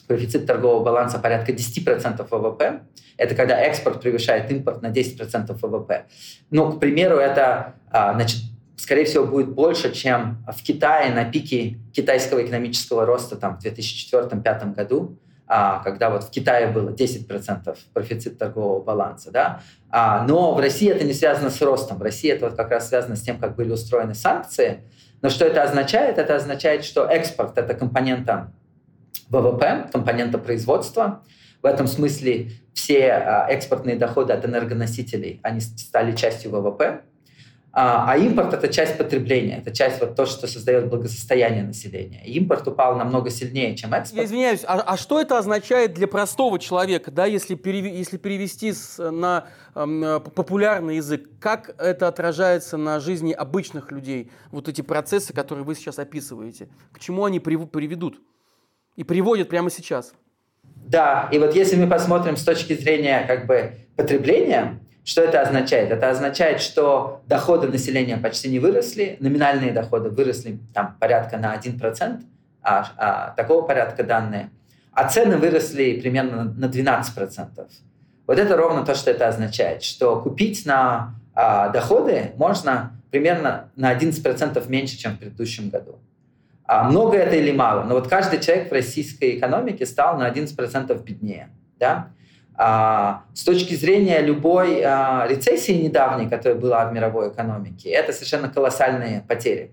профицит 0.08 0.46
торгового 0.46 0.82
баланса 0.82 1.18
порядка 1.18 1.52
10% 1.52 2.26
ВВП. 2.28 2.80
Это 3.16 3.34
когда 3.34 3.60
экспорт 3.60 4.00
превышает 4.00 4.50
импорт 4.50 4.82
на 4.82 4.88
10% 4.88 5.52
ВВП. 5.52 6.06
Ну, 6.50 6.72
к 6.72 6.80
примеру, 6.80 7.16
это, 7.16 7.74
а, 7.90 8.14
значит, 8.14 8.40
скорее 8.76 9.04
всего, 9.04 9.26
будет 9.26 9.50
больше, 9.50 9.92
чем 9.92 10.44
в 10.50 10.62
Китае 10.62 11.12
на 11.12 11.24
пике 11.24 11.78
китайского 11.92 12.44
экономического 12.44 13.04
роста 13.04 13.36
там, 13.36 13.58
в 13.58 13.64
2004-2005 13.64 14.74
году, 14.74 15.18
а, 15.46 15.82
когда 15.82 16.10
вот 16.10 16.24
в 16.24 16.30
Китае 16.30 16.68
было 16.68 16.90
10% 16.90 17.76
профицит 17.92 18.38
торгового 18.38 18.82
баланса. 18.82 19.30
Да? 19.30 19.60
А, 19.90 20.24
но 20.26 20.54
в 20.54 20.60
России 20.60 20.90
это 20.90 21.04
не 21.04 21.14
связано 21.14 21.50
с 21.50 21.60
ростом. 21.60 21.98
В 21.98 22.02
России 22.02 22.30
это 22.30 22.46
вот 22.46 22.56
как 22.56 22.70
раз 22.70 22.88
связано 22.88 23.16
с 23.16 23.22
тем, 23.22 23.38
как 23.38 23.56
были 23.56 23.70
устроены 23.70 24.14
санкции. 24.14 24.84
Но 25.22 25.30
что 25.30 25.44
это 25.44 25.62
означает? 25.62 26.18
Это 26.18 26.36
означает, 26.36 26.84
что 26.84 27.06
экспорт— 27.06 27.52
это 27.58 27.74
компонента 27.74 28.52
ВВП, 29.30 29.88
компонента 29.92 30.38
производства. 30.38 31.22
В 31.62 31.66
этом 31.66 31.86
смысле 31.86 32.50
все 32.72 33.12
а, 33.12 33.46
экспортные 33.48 33.96
доходы 33.96 34.32
от 34.32 34.44
энергоносителей, 34.44 35.40
они 35.42 35.60
стали 35.60 36.14
частью 36.14 36.52
ВВП. 36.52 37.02
А, 37.70 38.12
а 38.12 38.16
импорт– 38.16 38.52
это 38.54 38.68
часть 38.68 38.96
потребления, 38.96 39.58
это 39.58 39.70
часть 39.70 40.00
вот 40.00 40.16
то, 40.16 40.24
что 40.24 40.46
создает 40.46 40.88
благосостояние 40.88 41.62
населения. 41.62 42.24
Импорт 42.24 42.66
упал 42.66 42.96
намного 42.96 43.30
сильнее, 43.30 43.76
чем 43.76 43.92
экспорт. 43.92 44.18
Я 44.18 44.24
извиняюсь, 44.24 44.64
а, 44.66 44.80
а 44.80 44.96
что 44.96 45.20
это 45.20 45.38
означает 45.38 45.92
для 45.92 46.08
простого 46.08 46.58
человека, 46.58 47.10
да, 47.10 47.26
если, 47.26 47.54
перев... 47.54 47.84
если 47.84 48.16
перевести 48.16 48.72
с, 48.72 48.98
на 49.10 49.48
э, 49.74 50.20
популярный 50.34 50.96
язык? 50.96 51.28
Как 51.40 51.74
это 51.78 52.08
отражается 52.08 52.78
на 52.78 53.00
жизни 53.00 53.32
обычных 53.32 53.92
людей, 53.92 54.30
вот 54.50 54.68
эти 54.68 54.80
процессы, 54.80 55.32
которые 55.32 55.64
вы 55.64 55.74
сейчас 55.74 55.98
описываете? 55.98 56.68
К 56.92 56.98
чему 56.98 57.26
они 57.26 57.38
приведут? 57.38 58.20
И 58.98 59.04
приводит 59.04 59.48
прямо 59.48 59.70
сейчас. 59.70 60.12
Да, 60.74 61.28
и 61.30 61.38
вот 61.38 61.54
если 61.54 61.76
мы 61.76 61.86
посмотрим 61.86 62.36
с 62.36 62.42
точки 62.42 62.74
зрения 62.74 63.24
как 63.28 63.46
бы 63.46 63.76
потребления, 63.94 64.80
что 65.04 65.22
это 65.22 65.40
означает? 65.40 65.92
Это 65.92 66.10
означает, 66.10 66.60
что 66.60 67.22
доходы 67.26 67.68
населения 67.68 68.16
почти 68.16 68.48
не 68.48 68.58
выросли, 68.58 69.16
номинальные 69.20 69.70
доходы 69.70 70.10
выросли 70.10 70.58
там 70.74 70.96
порядка 70.98 71.36
на 71.36 71.54
1%, 71.54 72.22
а, 72.60 72.88
а, 72.96 73.30
такого 73.36 73.62
порядка 73.64 74.02
данные, 74.02 74.50
а 74.90 75.08
цены 75.08 75.36
выросли 75.36 76.00
примерно 76.00 76.42
на 76.42 76.66
12%. 76.66 77.70
Вот 78.26 78.38
это 78.38 78.56
ровно 78.56 78.84
то, 78.84 78.96
что 78.96 79.12
это 79.12 79.28
означает, 79.28 79.84
что 79.84 80.20
купить 80.20 80.66
на 80.66 81.14
а, 81.34 81.68
доходы 81.68 82.32
можно 82.36 83.00
примерно 83.12 83.70
на 83.76 83.96
11% 83.96 84.68
меньше, 84.68 84.98
чем 84.98 85.12
в 85.12 85.18
предыдущем 85.20 85.70
году. 85.70 86.00
А 86.68 86.84
много 86.84 87.16
это 87.16 87.34
или 87.34 87.50
мало? 87.50 87.84
Но 87.84 87.94
вот 87.94 88.08
каждый 88.08 88.40
человек 88.40 88.68
в 88.68 88.72
российской 88.72 89.38
экономике 89.38 89.86
стал 89.86 90.18
на 90.18 90.28
11% 90.28 91.02
беднее. 91.02 91.48
Да? 91.78 92.10
А, 92.54 93.22
с 93.32 93.42
точки 93.42 93.74
зрения 93.74 94.20
любой 94.20 94.82
а, 94.84 95.26
рецессии 95.26 95.72
недавней, 95.72 96.28
которая 96.28 96.58
была 96.58 96.84
в 96.84 96.92
мировой 96.92 97.30
экономике, 97.30 97.88
это 97.88 98.12
совершенно 98.12 98.50
колоссальные 98.50 99.24
потери. 99.26 99.72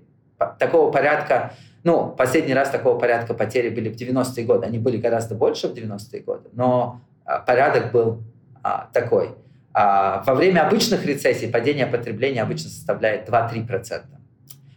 Такого 0.57 0.89
порядка, 0.89 1.51
ну, 1.83 2.11
последний 2.17 2.53
раз 2.53 2.69
такого 2.69 2.97
порядка 2.97 3.33
потери 3.33 3.69
были 3.69 3.89
в 3.89 3.97
90-е 3.97 4.45
годы. 4.45 4.65
Они 4.65 4.79
были 4.79 4.95
гораздо 4.95 5.35
больше 5.35 5.67
в 5.67 5.73
90-е 5.73 6.21
годы, 6.21 6.49
но 6.53 7.01
а, 7.25 7.39
порядок 7.39 7.91
был 7.91 8.23
а, 8.63 8.87
такой. 8.93 9.35
А, 9.73 10.23
во 10.25 10.33
время 10.33 10.65
обычных 10.65 11.05
рецессий 11.05 11.49
падение 11.49 11.87
потребления 11.87 12.41
обычно 12.41 12.69
составляет 12.69 13.27
2-3%. 13.27 14.03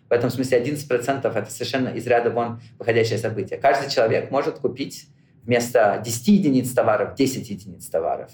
В 0.08 0.12
этом 0.12 0.30
смысле 0.30 0.62
11% 0.62 1.38
это 1.38 1.50
совершенно 1.50 1.88
из 1.88 2.06
ряда 2.06 2.30
вон 2.30 2.60
выходящее 2.78 3.18
событие. 3.18 3.58
Каждый 3.58 3.90
человек 3.90 4.30
может 4.30 4.58
купить 4.58 5.08
вместо 5.42 6.00
10 6.04 6.28
единиц 6.28 6.72
товаров 6.72 7.14
10 7.14 7.48
единиц 7.50 7.86
товаров. 7.86 8.30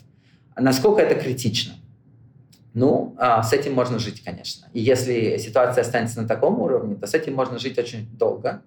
Насколько 0.57 1.03
это 1.03 1.21
критично? 1.21 1.75
Ну, 2.75 3.15
а, 3.19 3.43
с 3.43 3.53
этим 3.53 3.73
можно 3.73 3.99
жить, 3.99 4.23
конечно. 4.25 4.69
И 4.73 4.81
если 4.81 5.37
ситуация 5.39 5.83
останется 5.83 6.21
на 6.21 6.29
таком 6.29 6.61
уровне, 6.61 6.97
то 6.97 7.07
с 7.07 7.15
этим 7.15 7.35
можно 7.35 7.59
жить 7.59 7.79
очень 7.79 8.09
долго. 8.17 8.63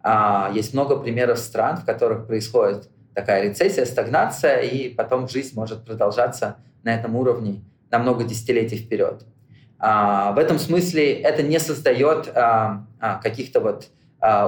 А, 0.00 0.50
есть 0.52 0.74
много 0.74 0.96
примеров 0.96 1.38
стран, 1.38 1.76
в 1.76 1.84
которых 1.84 2.26
происходит 2.26 2.88
такая 3.14 3.48
рецессия, 3.48 3.84
стагнация, 3.84 4.58
и 4.58 4.88
потом 4.88 5.28
жизнь 5.28 5.54
может 5.54 5.84
продолжаться 5.84 6.56
на 6.82 6.94
этом 6.94 7.14
уровне 7.14 7.62
на 7.90 8.00
много 8.00 8.24
десятилетий 8.24 8.76
вперед. 8.76 9.24
А, 9.78 10.32
в 10.32 10.38
этом 10.38 10.58
смысле 10.58 11.12
это 11.12 11.42
не 11.42 11.58
создает 11.58 12.30
а, 12.34 12.86
а, 13.00 13.16
каких-то 13.16 13.60
вот 13.60 13.88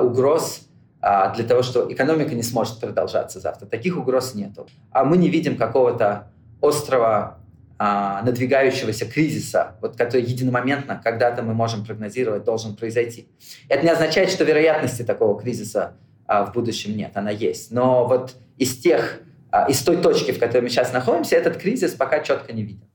угроз 0.02 0.62
для 1.02 1.44
того, 1.44 1.62
что 1.62 1.92
экономика 1.92 2.34
не 2.34 2.42
сможет 2.42 2.80
продолжаться 2.80 3.40
завтра. 3.40 3.66
Таких 3.66 3.98
угроз 3.98 4.34
нету. 4.34 4.66
А 4.90 5.04
мы 5.04 5.18
не 5.18 5.28
видим 5.28 5.58
какого-то 5.58 6.28
острого 6.62 7.36
надвигающегося 7.78 9.04
кризиса, 9.04 9.76
вот, 9.82 9.98
который 9.98 10.22
единомоментно 10.22 10.98
когда-то 11.04 11.42
мы 11.42 11.52
можем 11.52 11.84
прогнозировать, 11.84 12.44
должен 12.44 12.74
произойти. 12.74 13.28
Это 13.68 13.84
не 13.84 13.90
означает, 13.90 14.30
что 14.30 14.44
вероятности 14.44 15.02
такого 15.02 15.38
кризиса 15.38 15.98
в 16.26 16.52
будущем 16.54 16.96
нет, 16.96 17.10
она 17.14 17.30
есть. 17.30 17.70
Но 17.70 18.06
вот 18.06 18.34
из 18.56 18.78
тех, 18.78 19.20
из 19.68 19.82
той 19.82 19.98
точки, 19.98 20.32
в 20.32 20.38
которой 20.38 20.62
мы 20.62 20.70
сейчас 20.70 20.94
находимся, 20.94 21.36
этот 21.36 21.58
кризис 21.58 21.92
пока 21.92 22.20
четко 22.20 22.54
не 22.54 22.62
виден. 22.62 22.88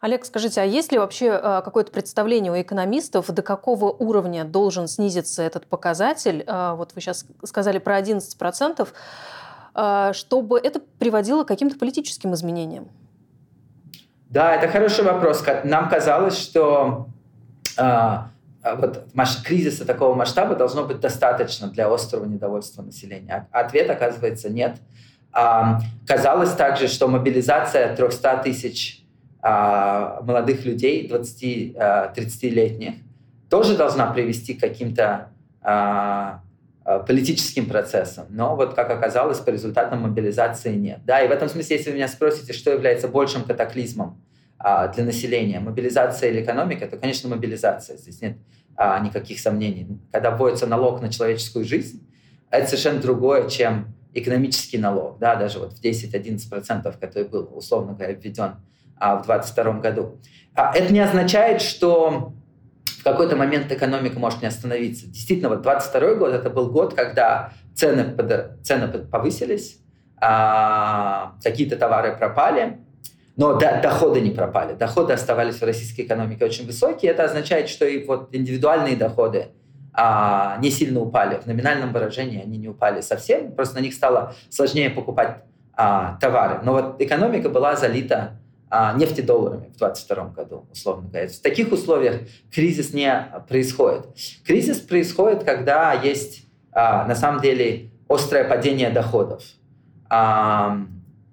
Олег, 0.00 0.24
скажите, 0.26 0.60
а 0.60 0.64
есть 0.64 0.92
ли 0.92 0.98
вообще 0.98 1.26
э, 1.26 1.62
какое-то 1.64 1.90
представление 1.90 2.52
у 2.52 2.60
экономистов, 2.60 3.30
до 3.30 3.42
какого 3.42 3.86
уровня 3.86 4.44
должен 4.44 4.88
снизиться 4.88 5.42
этот 5.42 5.66
показатель? 5.66 6.44
Э, 6.46 6.74
вот 6.76 6.92
вы 6.94 7.00
сейчас 7.00 7.26
сказали 7.44 7.78
про 7.78 7.98
11%, 7.98 8.88
э, 9.74 10.12
чтобы 10.12 10.58
это 10.58 10.80
приводило 10.98 11.44
к 11.44 11.48
каким-то 11.48 11.78
политическим 11.78 12.34
изменениям. 12.34 12.88
Да, 14.28 14.54
это 14.54 14.68
хороший 14.68 15.04
вопрос. 15.04 15.42
Нам 15.64 15.88
казалось, 15.88 16.36
что 16.36 17.06
вот 17.78 19.04
кризиса 19.44 19.86
такого 19.86 20.14
масштаба 20.14 20.56
должно 20.56 20.84
быть 20.84 20.98
достаточно 20.98 21.68
для 21.68 21.92
острого 21.92 22.24
недовольства 22.24 22.82
населения. 22.82 23.48
Ответ 23.52 23.88
оказывается 23.88 24.50
нет. 24.50 24.78
Казалось 26.06 26.52
также, 26.54 26.88
что 26.88 27.06
мобилизация 27.06 27.94
300 27.94 28.38
тысяч 28.38 29.05
а, 29.05 29.05
молодых 30.22 30.64
людей, 30.64 31.08
20-30-летних, 31.08 32.94
а, 32.94 33.50
тоже 33.50 33.76
должна 33.76 34.12
привести 34.12 34.54
к 34.54 34.60
каким-то 34.60 35.30
а, 35.60 36.42
политическим 37.06 37.66
процессам. 37.66 38.26
Но 38.30 38.56
вот, 38.56 38.74
как 38.74 38.90
оказалось, 38.90 39.38
по 39.38 39.50
результатам 39.50 40.02
мобилизации 40.02 40.74
нет. 40.74 41.00
Да, 41.04 41.20
и 41.20 41.28
в 41.28 41.30
этом 41.30 41.48
смысле, 41.48 41.76
если 41.76 41.90
вы 41.90 41.96
меня 41.96 42.08
спросите, 42.08 42.52
что 42.52 42.70
является 42.72 43.08
большим 43.08 43.44
катаклизмом 43.44 44.22
для 44.94 45.04
населения, 45.04 45.60
мобилизация 45.60 46.30
или 46.30 46.42
экономика, 46.42 46.86
то, 46.86 46.96
конечно, 46.96 47.28
мобилизация. 47.28 47.98
Здесь 47.98 48.22
нет 48.22 48.38
никаких 49.02 49.38
сомнений. 49.40 50.00
Когда 50.12 50.30
вводится 50.30 50.66
налог 50.66 51.02
на 51.02 51.12
человеческую 51.12 51.64
жизнь, 51.64 52.08
это 52.50 52.66
совершенно 52.66 53.00
другое, 53.00 53.48
чем 53.48 53.94
экономический 54.14 54.78
налог, 54.78 55.18
да, 55.18 55.36
даже 55.36 55.58
вот 55.58 55.74
в 55.74 55.82
10-11%, 55.82 56.98
который 56.98 57.28
был, 57.28 57.50
условно 57.54 57.92
говоря, 57.94 58.14
введен 58.14 58.56
а, 58.98 59.16
в 59.16 59.26
2022 59.26 59.80
году. 59.80 60.18
А 60.54 60.74
это 60.74 60.92
не 60.92 61.00
означает, 61.00 61.60
что 61.60 62.32
в 62.84 63.04
какой-то 63.04 63.36
момент 63.36 63.70
экономика 63.70 64.18
может 64.18 64.42
не 64.42 64.48
остановиться. 64.48 65.06
Действительно, 65.06 65.50
вот 65.50 65.62
22 65.62 66.14
год 66.14 66.32
это 66.32 66.50
был 66.50 66.70
год, 66.70 66.94
когда 66.94 67.52
цены, 67.74 68.04
под, 68.04 68.64
цены 68.64 68.88
повысились, 68.88 69.78
а, 70.18 71.34
какие-то 71.42 71.76
товары 71.76 72.16
пропали, 72.16 72.78
но 73.36 73.54
до, 73.54 73.80
доходы 73.82 74.20
не 74.20 74.30
пропали. 74.30 74.74
Доходы 74.74 75.12
оставались 75.12 75.56
в 75.56 75.62
российской 75.62 76.02
экономике 76.02 76.44
очень 76.44 76.66
высокие. 76.66 77.12
Это 77.12 77.24
означает, 77.24 77.68
что 77.68 77.84
и 77.84 78.04
вот 78.04 78.34
индивидуальные 78.34 78.96
доходы 78.96 79.48
а, 79.92 80.56
не 80.60 80.70
сильно 80.70 81.00
упали. 81.00 81.38
В 81.38 81.46
номинальном 81.46 81.92
выражении 81.92 82.40
они 82.42 82.56
не 82.56 82.68
упали 82.68 83.02
совсем, 83.02 83.52
просто 83.52 83.76
на 83.76 83.80
них 83.80 83.94
стало 83.94 84.34
сложнее 84.48 84.90
покупать 84.90 85.42
а, 85.74 86.16
товары. 86.20 86.60
Но 86.62 86.72
вот 86.72 87.00
экономика 87.00 87.50
была 87.50 87.76
залита 87.76 88.38
а, 88.68 88.94
нефтедолларами 88.94 89.68
в 89.68 89.78
2022 89.78 90.24
году, 90.30 90.66
условно 90.72 91.08
говоря. 91.08 91.28
В 91.28 91.38
таких 91.38 91.70
условиях 91.70 92.22
кризис 92.52 92.92
не 92.92 93.28
происходит. 93.48 94.06
Кризис 94.44 94.78
происходит, 94.78 95.44
когда 95.44 95.92
есть 95.92 96.46
а, 96.72 97.06
на 97.06 97.14
самом 97.14 97.40
деле 97.40 97.90
острое 98.08 98.42
падение 98.44 98.90
доходов. 98.90 99.42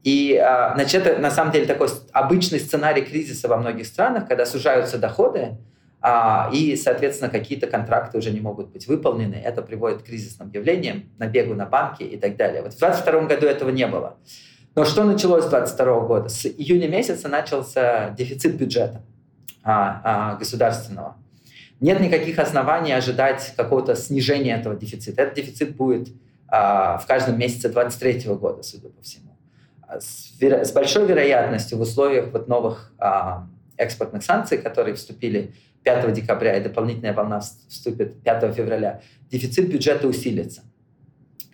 И, 0.03 0.35
значит, 0.75 1.05
это 1.05 1.21
на 1.21 1.31
самом 1.31 1.51
деле 1.53 1.65
такой 1.65 1.87
обычный 2.11 2.59
сценарий 2.59 3.03
кризиса 3.03 3.47
во 3.47 3.57
многих 3.57 3.85
странах, 3.85 4.27
когда 4.27 4.45
сужаются 4.45 4.97
доходы, 4.97 5.57
и, 6.51 6.75
соответственно, 6.75 7.29
какие-то 7.29 7.67
контракты 7.67 8.17
уже 8.17 8.31
не 8.31 8.41
могут 8.41 8.71
быть 8.71 8.87
выполнены. 8.87 9.35
Это 9.35 9.61
приводит 9.61 10.01
к 10.01 10.05
кризисным 10.05 10.49
явлениям, 10.51 11.03
набегу 11.19 11.53
на 11.53 11.67
банки 11.67 12.01
и 12.01 12.17
так 12.17 12.35
далее. 12.35 12.63
Вот 12.63 12.73
в 12.73 12.79
2022 12.79 13.27
году 13.27 13.45
этого 13.45 13.69
не 13.69 13.85
было. 13.87 14.17
Но 14.75 14.85
что 14.85 15.03
началось 15.03 15.45
с 15.45 15.49
2022 15.49 15.99
года? 16.01 16.29
С 16.29 16.45
июня 16.45 16.87
месяца 16.87 17.27
начался 17.27 18.09
дефицит 18.11 18.55
бюджета 18.55 19.01
государственного. 20.39 21.15
Нет 21.79 21.99
никаких 21.99 22.39
оснований 22.39 22.93
ожидать 22.93 23.53
какого-то 23.55 23.95
снижения 23.95 24.55
этого 24.55 24.75
дефицита. 24.75 25.21
Этот 25.21 25.35
дефицит 25.35 25.75
будет 25.75 26.09
а, 26.47 26.97
в 26.97 27.05
каждом 27.05 27.37
месяце 27.37 27.69
2023 27.69 28.33
года, 28.35 28.63
судя 28.63 28.89
по 28.89 29.01
всему. 29.01 29.37
А 29.81 29.99
с, 29.99 30.31
с 30.39 30.71
большой 30.71 31.05
вероятностью 31.05 31.77
в 31.77 31.81
условиях 31.81 32.31
вот 32.31 32.47
новых 32.47 32.93
а, 32.97 33.47
экспортных 33.77 34.23
санкций, 34.23 34.57
которые 34.57 34.95
вступили 34.95 35.53
5 35.83 36.13
декабря, 36.13 36.57
и 36.57 36.63
дополнительная 36.63 37.13
волна 37.13 37.41
вступит 37.41 38.21
5 38.23 38.55
февраля, 38.55 39.01
дефицит 39.29 39.69
бюджета 39.69 40.07
усилится. 40.07 40.61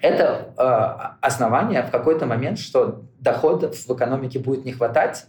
Это 0.01 0.53
э, 0.57 1.25
основание 1.25 1.83
в 1.83 1.91
какой-то 1.91 2.25
момент, 2.25 2.59
что 2.59 3.03
доходов 3.19 3.75
в 3.75 3.93
экономике 3.93 4.39
будет 4.39 4.65
не 4.65 4.71
хватать, 4.71 5.25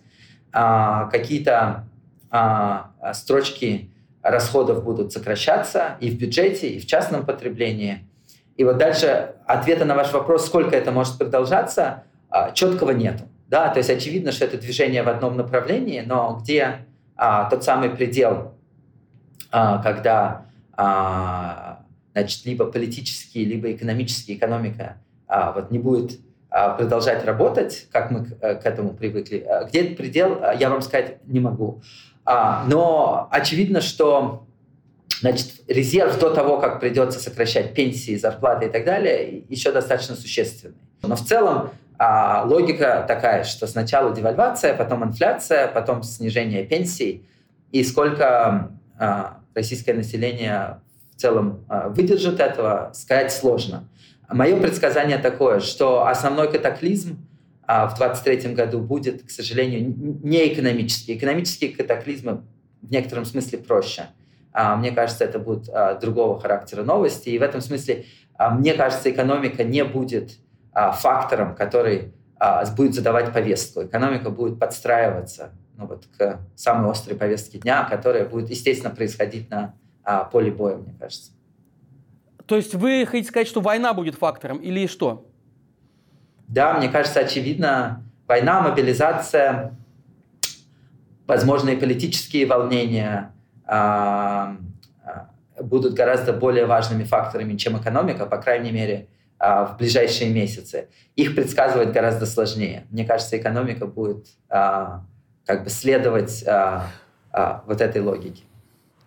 э, 0.53 1.09
какие-то 1.11 1.87
э, 2.31 3.13
строчки 3.15 3.91
расходов 4.23 4.85
будут 4.85 5.13
сокращаться 5.13 5.97
и 6.01 6.11
в 6.11 6.19
бюджете, 6.19 6.69
и 6.69 6.79
в 6.79 6.87
частном 6.87 7.27
потреблении– 7.27 8.07
и 8.61 8.65
вот 8.65 8.77
дальше 8.77 9.37
ответа 9.47 9.87
на 9.87 9.95
ваш 9.95 10.13
вопрос, 10.13 10.45
сколько 10.45 10.77
это 10.77 10.93
может 10.93 11.17
продолжаться, 11.17 12.05
а, 12.29 12.51
четкого 12.51 12.91
нету. 12.91 13.25
Да, 13.49 13.71
то 13.71 13.79
есть 13.79 13.89
очевидно, 13.89 14.33
что 14.33 14.45
это 14.45 14.59
движение 14.59 15.03
в 15.03 15.09
одном 15.09 15.39
направлении, 15.39 16.03
но 16.05 16.39
где 16.43 16.85
а, 17.17 17.49
тот 17.49 17.65
самый 17.65 17.89
предел, 17.89 18.53
а, 19.51 19.79
когда 19.79 20.45
а, 20.77 21.70
значит, 22.13 22.45
либо 22.45 22.67
политический, 22.67 23.45
либо 23.45 23.73
экономический 23.73 24.35
экономика 24.35 24.99
а, 25.27 25.53
вот 25.53 25.71
не 25.71 25.79
будет 25.79 26.21
а, 26.51 26.71
продолжать 26.71 27.25
работать, 27.25 27.87
как 27.93 28.11
мы 28.11 28.25
к, 28.25 28.33
э, 28.41 28.55
к 28.57 28.67
этому 28.67 28.95
привыкли. 28.95 29.45
А, 29.49 29.65
где 29.65 29.83
этот 29.83 29.97
предел, 29.97 30.41
я 30.59 30.71
вам 30.71 30.83
сказать 30.83 31.19
не 31.27 31.41
могу. 31.41 31.83
А, 32.25 32.65
но 32.67 33.29
очевидно, 33.31 33.81
что 33.81 34.47
Значит, 35.21 35.49
резерв 35.69 36.19
до 36.19 36.31
того, 36.31 36.59
как 36.59 36.81
придется 36.81 37.21
сокращать 37.21 37.75
пенсии, 37.75 38.17
зарплаты 38.17 38.67
и 38.67 38.69
так 38.71 38.87
далее, 38.87 39.45
еще 39.51 39.71
достаточно 39.71 40.15
существенный. 40.15 40.77
Но 41.03 41.15
в 41.15 41.23
целом 41.23 41.71
а, 41.99 42.45
логика 42.47 43.05
такая, 43.07 43.45
что 43.45 43.67
сначала 43.67 44.15
девальвация, 44.15 44.75
потом 44.75 45.05
инфляция, 45.05 45.69
потом 45.69 46.03
снижение 46.03 46.65
пенсий, 46.65 47.27
и 47.71 47.85
сколько 47.85 48.71
а, 48.99 49.41
российское 49.55 49.93
население 49.93 50.81
целом 51.21 51.65
а, 51.69 51.89
выдержит 51.89 52.41
этого, 52.41 52.91
сказать 52.95 53.33
сложно. 53.33 53.89
Мое 54.29 54.57
предсказание 54.57 55.19
такое, 55.19 55.61
что 55.61 56.07
основной 56.07 56.51
катаклизм 56.51 57.19
а, 57.67 57.89
в 57.89 57.97
2023 57.97 58.55
году 58.55 58.81
будет, 58.81 59.23
к 59.23 59.31
сожалению, 59.31 59.95
не 60.23 60.53
экономический. 60.53 61.17
Экономические 61.17 61.71
катаклизмы 61.71 62.43
в 62.83 62.91
некотором 62.91 63.25
смысле 63.25 63.59
проще– 63.59 64.07
а, 64.53 64.77
мне 64.77 64.91
кажется, 64.91 65.25
это 65.25 65.39
будут 65.39 65.69
а, 65.69 65.95
другого 65.95 66.41
характера 66.41 66.83
новости. 66.83 67.29
И 67.29 67.39
в 67.39 67.43
этом 67.43 67.61
смысле, 67.61 68.05
мне 68.53 68.75
кажется, 68.75 69.11
экономика 69.11 69.65
не 69.65 69.85
будет 69.85 70.39
фактором, 70.73 71.55
который 71.57 72.15
будет 72.75 72.95
задавать 72.95 73.35
повестку. 73.35 73.85
Экономика 73.85 74.31
будет 74.31 74.59
подстраиваться 74.59 75.51
ну, 75.77 75.87
вот, 75.87 76.07
к 76.17 76.39
самой 76.57 76.91
острой 76.91 77.19
повестке 77.19 77.59
дня, 77.59 77.85
которая 77.85 78.27
будет, 78.27 78.49
естественно, 78.49 78.95
происходить 78.95 79.51
на 79.51 79.75
поле 80.25 80.51
боя, 80.51 80.77
мне 80.77 80.95
кажется. 80.99 81.33
То 82.47 82.57
есть 82.57 82.75
вы 82.75 83.07
хотите 83.07 83.29
сказать, 83.29 83.49
что 83.49 83.61
война 83.61 83.95
будет 83.95 84.17
фактором 84.17 84.59
или 84.59 84.87
что? 84.87 85.27
Да, 86.49 86.77
мне 86.77 86.89
кажется, 86.89 87.21
очевидно, 87.21 88.03
война, 88.27 88.61
мобилизация, 88.61 89.77
возможные 91.27 91.77
политические 91.77 92.47
волнения– 92.47 93.33
а, 93.73 94.57
будут 95.61 95.95
гораздо 95.95 96.33
более 96.33 96.67
важными 96.67 97.05
факторами, 97.05 97.57
чем 97.57 97.81
экономика, 97.81 98.27
по 98.27 98.39
крайней 98.39 98.73
мере, 98.73 99.07
а, 99.39 99.65
в 99.67 99.77
ближайшие 99.77 100.29
месяцы. 100.31 100.89
Их 101.15 101.37
предсказывать 101.37 101.93
гораздо 101.93 102.27
сложнее. 102.27 102.85
Мне 102.91 103.05
кажется, 103.05 103.39
экономика 103.39 103.87
будет 103.87 104.27
а, 104.49 105.05
как 105.47 105.63
бы 105.63 105.71
следовать 105.71 106.45
вот 107.67 107.81
этой 107.81 108.03
логике. 108.03 108.43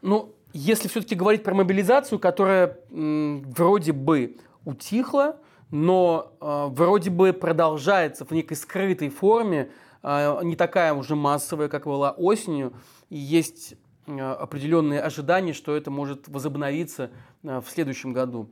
Ну, 0.01 0.32
если 0.53 0.87
все-таки 0.87 1.15
говорить 1.15 1.43
про 1.43 1.53
мобилизацию, 1.53 2.19
которая 2.19 2.77
вроде 2.89 3.91
бы 3.91 4.37
утихла, 4.65 5.37
но 5.71 6.33
вроде 6.39 7.09
бы 7.09 7.33
продолжается 7.33 8.25
в 8.25 8.31
некой 8.31 8.55
скрытой 8.55 9.09
форме, 9.09 9.71
не 10.03 10.55
такая 10.55 10.93
уже 10.93 11.15
массовая, 11.15 11.67
как 11.67 11.85
была 11.85 12.11
осенью, 12.11 12.73
и 13.09 13.17
есть 13.17 13.75
Э, 14.05 14.31
определенные 14.33 14.99
ожидания, 14.99 15.53
что 15.53 15.75
это 15.75 15.89
может 15.89 16.27
возобновиться 16.27 17.11
э, 17.43 17.61
в 17.61 17.69
следующем 17.69 18.11
году. 18.11 18.49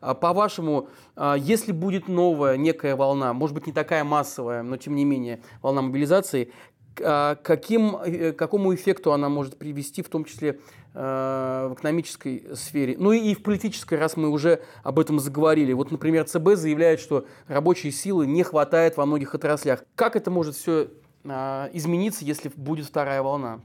А 0.00 0.14
по-вашему, 0.14 0.88
э, 1.14 1.36
если 1.38 1.70
будет 1.70 2.08
новая 2.08 2.56
некая 2.56 2.96
волна, 2.96 3.32
может 3.32 3.54
быть 3.54 3.66
не 3.66 3.72
такая 3.72 4.02
массовая, 4.02 4.62
но 4.62 4.76
тем 4.76 4.96
не 4.96 5.04
менее 5.04 5.40
волна 5.62 5.82
мобилизации, 5.82 6.52
каким, 6.96 7.96
какому 8.36 8.74
эффекту 8.74 9.12
она 9.12 9.28
может 9.28 9.56
привести, 9.56 10.02
в 10.02 10.08
том 10.08 10.24
числе 10.24 10.58
в 10.92 11.74
экономической 11.74 12.44
сфере, 12.54 12.96
ну 12.98 13.12
и 13.12 13.34
в 13.34 13.42
политической, 13.42 13.96
раз 13.96 14.16
мы 14.16 14.28
уже 14.28 14.60
об 14.82 14.98
этом 14.98 15.20
заговорили. 15.20 15.72
Вот, 15.72 15.92
например, 15.92 16.24
ЦБ 16.24 16.54
заявляет, 16.54 16.98
что 16.98 17.26
рабочей 17.46 17.92
силы 17.92 18.26
не 18.26 18.42
хватает 18.42 18.96
во 18.96 19.06
многих 19.06 19.34
отраслях. 19.34 19.84
Как 19.94 20.16
это 20.16 20.32
может 20.32 20.56
все 20.56 20.88
измениться, 21.24 22.24
если 22.24 22.50
будет 22.56 22.86
вторая 22.86 23.22
волна? 23.22 23.60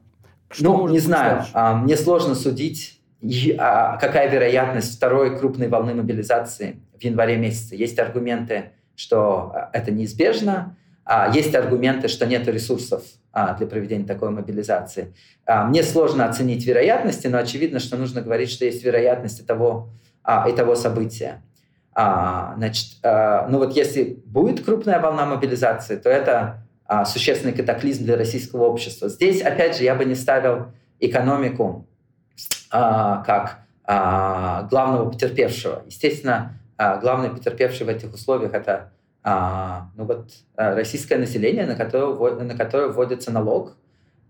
Что 0.49 0.77
ну, 0.77 0.87
не 0.87 0.99
знаю. 0.99 1.43
А, 1.53 1.75
мне 1.75 1.97
сложно 1.97 2.35
судить, 2.35 3.01
а, 3.57 3.97
какая 3.97 4.29
вероятность 4.29 4.95
второй 4.95 5.37
крупной 5.37 5.67
волны 5.67 5.95
мобилизации 5.95 6.79
в 6.97 7.03
январе 7.03 7.37
месяце. 7.37 7.75
Есть 7.75 7.97
аргументы, 7.99 8.71
что 8.95 9.51
а, 9.53 9.69
это 9.73 9.91
неизбежно, 9.91 10.77
а 10.84 10.84
есть 11.33 11.53
аргументы, 11.53 12.07
что 12.07 12.25
нет 12.25 12.47
ресурсов 12.47 13.03
для 13.33 13.67
проведения 13.67 14.05
такой 14.05 14.31
мобилизации. 14.31 15.13
Мне 15.47 15.83
сложно 15.83 16.25
оценить 16.25 16.65
вероятности, 16.65 17.27
но 17.27 17.37
очевидно, 17.37 17.79
что 17.79 17.97
нужно 17.97 18.21
говорить, 18.21 18.49
что 18.49 18.65
есть 18.65 18.83
вероятность 18.83 19.45
того, 19.45 19.89
и 20.49 20.51
того 20.53 20.73
события. 20.73 21.43
Значит, 21.93 22.95
ну 23.03 23.59
вот 23.59 23.75
если 23.75 24.19
будет 24.25 24.65
крупная 24.65 24.99
волна 24.99 25.27
мобилизации, 25.27 25.97
то 25.97 26.09
это 26.09 26.65
а, 26.87 27.03
существенный 27.05 27.53
катаклизм 27.53 28.05
для 28.05 28.15
российского 28.15 28.65
общества. 28.65 29.09
Здесь, 29.09 29.41
опять 29.41 29.77
же, 29.77 29.83
я 29.83 29.95
бы 29.95 30.05
не 30.05 30.13
ставил 30.13 30.67
экономику 30.99 31.87
а, 32.69 33.23
как 33.23 33.59
а, 33.83 34.63
главного 34.69 35.09
потерпевшего. 35.09 35.81
Естественно, 35.87 36.59
а, 36.77 36.97
главный 36.97 37.31
потерпевший 37.31 37.87
в 37.87 37.89
этих 37.89 38.13
условиях 38.13 38.53
это 38.53 38.91
а, 39.25 39.89
ну 39.95 40.05
вот, 40.05 40.31
а, 40.55 40.75
российское 40.75 41.17
население, 41.17 41.65
на 41.65 41.75
которое, 41.75 42.35
на 42.35 42.55
которое 42.55 42.89
вводится 42.89 43.31
налог, 43.31 43.75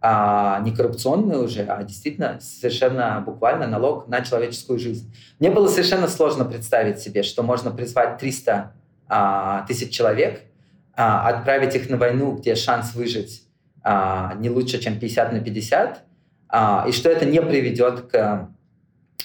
а, 0.01 0.62
не 0.62 0.71
коррупционный 0.71 1.43
уже, 1.43 1.63
а 1.63 1.84
действительно 1.84 2.39
совершенно 2.39 3.21
буквально 3.25 3.67
налог 3.67 4.08
на 4.08 4.21
человеческую 4.21 4.79
жизнь. 4.79 5.13
Мне 5.39 5.51
было 5.51 5.67
совершенно 5.67 6.08
сложно 6.08 6.45
представить 6.45 6.99
себе, 6.99 7.23
что 7.23 7.43
можно 7.43 7.71
призвать 7.71 8.17
300 8.17 8.71
а, 9.08 9.65
тысяч 9.67 9.91
человек– 9.91 10.41
а, 10.97 11.27
отправить 11.27 11.75
их 11.75 11.89
на 11.89 11.97
войну, 11.97 12.36
где 12.36 12.55
шанс 12.55 12.95
выжить 12.95 13.43
а, 13.84 14.34
не 14.39 14.49
лучше, 14.49 14.79
чем 14.79 14.97
50 14.97 15.34
на 15.34 15.41
50, 15.41 16.03
а, 16.47 16.86
и 16.88 16.91
что 16.93 17.10
это 17.10 17.25
не 17.25 17.41
приведет 17.41 18.03
к 18.10 18.49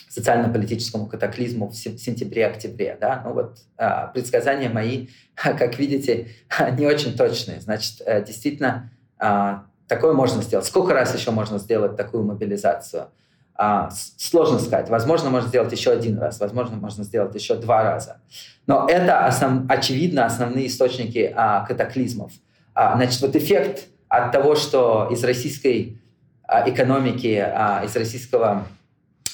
социально-политическому 0.08 1.06
катаклизму 1.06 1.68
в 1.68 1.74
сентябре-октябре. 1.74 2.96
Да? 3.00 3.22
Ну 3.24 3.32
вот 3.32 3.58
а, 3.76 4.08
предсказания 4.08 4.68
мои, 4.68 5.08
как 5.34 5.78
видите, 5.78 6.28
не 6.78 6.86
очень 6.86 7.16
точные. 7.16 7.60
Значит, 7.60 8.02
э, 8.04 8.24
действительно, 8.24 8.90
а, 9.18 9.64
такое 9.86 10.12
можно 10.12 10.42
сделать. 10.42 10.66
Сколько 10.66 10.94
раз 10.94 11.14
еще 11.16 11.30
можно 11.30 11.58
сделать 11.58 11.96
такую 11.96 12.24
мобилизацию? 12.24 13.08
А, 13.54 13.90
сложно 14.16 14.58
сказать. 14.58 14.88
Возможно, 14.88 15.28
можно 15.30 15.48
сделать 15.48 15.70
еще 15.72 15.90
один 15.90 16.18
раз, 16.18 16.40
возможно, 16.40 16.76
можно 16.76 17.04
сделать 17.04 17.34
еще 17.34 17.56
два 17.56 17.82
раза. 17.82 18.20
Но 18.66 18.86
это, 18.88 19.26
основ, 19.26 19.64
очевидно, 19.68 20.24
основные 20.24 20.68
источники 20.68 21.34
катаклизмов. 21.66 22.32
Значит, 22.72 23.20
вот 23.20 23.36
эффект 23.36 23.88
от 24.08 24.32
того, 24.32 24.54
что 24.54 25.08
из 25.10 25.22
российской 25.24 26.00
экономики, 26.48 27.44
из 27.84 27.96
российского 27.96 28.66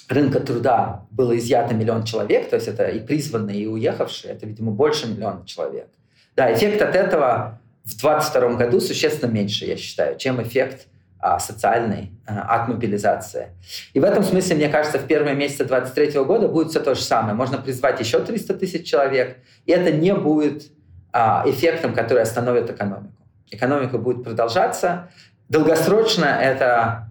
рынка 0.08 0.40
труда 0.40 1.06
было 1.10 1.36
изъято 1.36 1.74
миллион 1.74 2.04
человек, 2.04 2.50
то 2.50 2.56
есть 2.56 2.68
это 2.68 2.88
и 2.88 3.00
призванные, 3.00 3.62
и 3.62 3.66
уехавшие, 3.66 4.32
это, 4.32 4.46
видимо, 4.46 4.72
больше 4.72 5.06
миллиона 5.08 5.44
человек. 5.46 5.88
Да, 6.36 6.52
эффект 6.52 6.82
от 6.82 6.94
этого 6.94 7.60
в 7.84 7.98
2022 7.98 8.56
году 8.56 8.80
существенно 8.80 9.30
меньше, 9.30 9.64
я 9.64 9.76
считаю, 9.76 10.18
чем 10.18 10.42
эффект 10.42 10.86
а, 11.18 11.38
социальной 11.38 12.12
а, 12.26 12.56
от 12.56 12.68
мобилизации. 12.68 13.48
И 13.94 14.00
в 14.00 14.04
этом 14.04 14.22
смысле, 14.22 14.56
мне 14.56 14.68
кажется, 14.68 14.98
в 14.98 15.06
первые 15.06 15.34
месяцы 15.34 15.64
2023 15.64 16.24
года 16.24 16.48
будет 16.48 16.70
все 16.70 16.80
то 16.80 16.94
же 16.94 17.00
самое. 17.00 17.34
Можно 17.34 17.58
призвать 17.58 17.98
еще 18.00 18.20
300 18.20 18.54
тысяч 18.54 18.86
человек, 18.86 19.38
и 19.64 19.72
это 19.72 19.90
не 19.90 20.14
будет 20.14 20.64
а, 21.12 21.42
эффектом, 21.46 21.94
который 21.94 22.22
остановит 22.22 22.70
экономику. 22.70 23.14
Экономика 23.50 23.98
будет 23.98 24.24
продолжаться. 24.24 25.08
Долгосрочно 25.48 26.26
это 26.26 27.05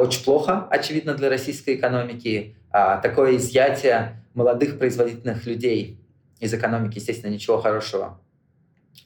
очень 0.00 0.24
плохо, 0.24 0.68
очевидно, 0.70 1.14
для 1.14 1.28
российской 1.28 1.74
экономики. 1.74 2.56
А, 2.70 2.98
такое 2.98 3.36
изъятие 3.36 4.24
молодых 4.34 4.78
производительных 4.78 5.46
людей 5.46 5.98
из 6.40 6.52
экономики, 6.54 6.98
естественно, 6.98 7.30
ничего 7.30 7.60
хорошего 7.60 8.20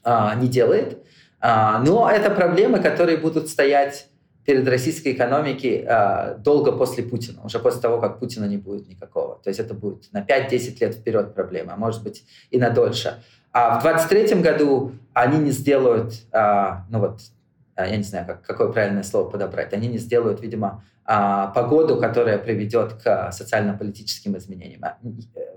а, 0.03 0.35
не 0.35 0.47
делает. 0.47 1.03
А, 1.39 1.79
но 1.79 2.09
это 2.09 2.29
проблемы, 2.29 2.79
которые 2.79 3.17
будут 3.17 3.47
стоять 3.47 4.07
перед 4.45 4.67
российской 4.67 5.13
экономикой 5.13 5.85
а, 5.87 6.35
долго 6.35 6.71
после 6.71 7.03
Путина, 7.03 7.43
уже 7.43 7.59
после 7.59 7.81
того, 7.81 7.99
как 7.99 8.19
Путина 8.19 8.45
не 8.45 8.57
будет 8.57 8.87
никакого. 8.87 9.39
То 9.43 9.49
есть 9.49 9.59
это 9.59 9.73
будет 9.73 10.11
на 10.11 10.21
5-10 10.21 10.77
лет 10.81 10.95
вперед 10.95 11.35
проблема, 11.35 11.73
а 11.73 11.77
может 11.77 12.03
быть 12.03 12.23
и 12.49 12.59
на 12.59 12.69
дольше. 12.69 13.21
А 13.51 13.79
в 13.79 13.83
2023 13.83 14.41
году 14.41 14.91
они 15.13 15.37
не 15.37 15.51
сделают, 15.51 16.13
а, 16.31 16.85
ну 16.89 16.99
вот, 16.99 17.19
а, 17.19 17.38
я 17.85 17.97
не 17.97 18.03
знаю, 18.03 18.25
как, 18.25 18.41
какое 18.41 18.71
правильное 18.71 19.03
слово 19.03 19.29
подобрать, 19.29 19.73
они 19.73 19.87
не 19.87 19.97
сделают, 19.97 20.41
видимо, 20.41 20.83
а, 21.05 21.47
погоду, 21.47 21.97
которая 21.97 22.37
приведет 22.37 22.93
к 22.93 23.31
социально-политическим 23.31 24.37
изменениям. 24.37 24.83
А, 24.83 24.97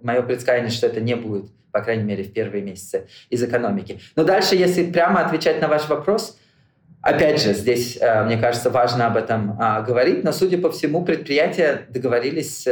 Мое 0.02 0.22
предсказание, 0.22 0.70
что 0.70 0.87
это 0.87 1.00
не 1.00 1.14
будет, 1.14 1.50
по 1.70 1.80
крайней 1.80 2.04
мере, 2.04 2.24
в 2.24 2.32
первые 2.32 2.62
месяцы 2.62 3.06
из 3.30 3.42
экономики. 3.42 4.00
Но 4.16 4.24
дальше, 4.24 4.56
если 4.56 4.90
прямо 4.90 5.20
отвечать 5.20 5.61
на 5.61 5.68
ваш 5.68 5.88
вопрос, 5.88 6.38
опять 7.02 7.40
же, 7.40 7.52
здесь, 7.52 7.98
мне 8.24 8.38
кажется, 8.38 8.70
важно 8.70 9.06
об 9.06 9.16
этом 9.16 9.58
говорить, 9.87 10.24
но, 10.24 10.32
судя 10.32 10.58
по 10.58 10.70
всему, 10.70 11.04
предприятия 11.04 11.87
договорились 11.88 12.66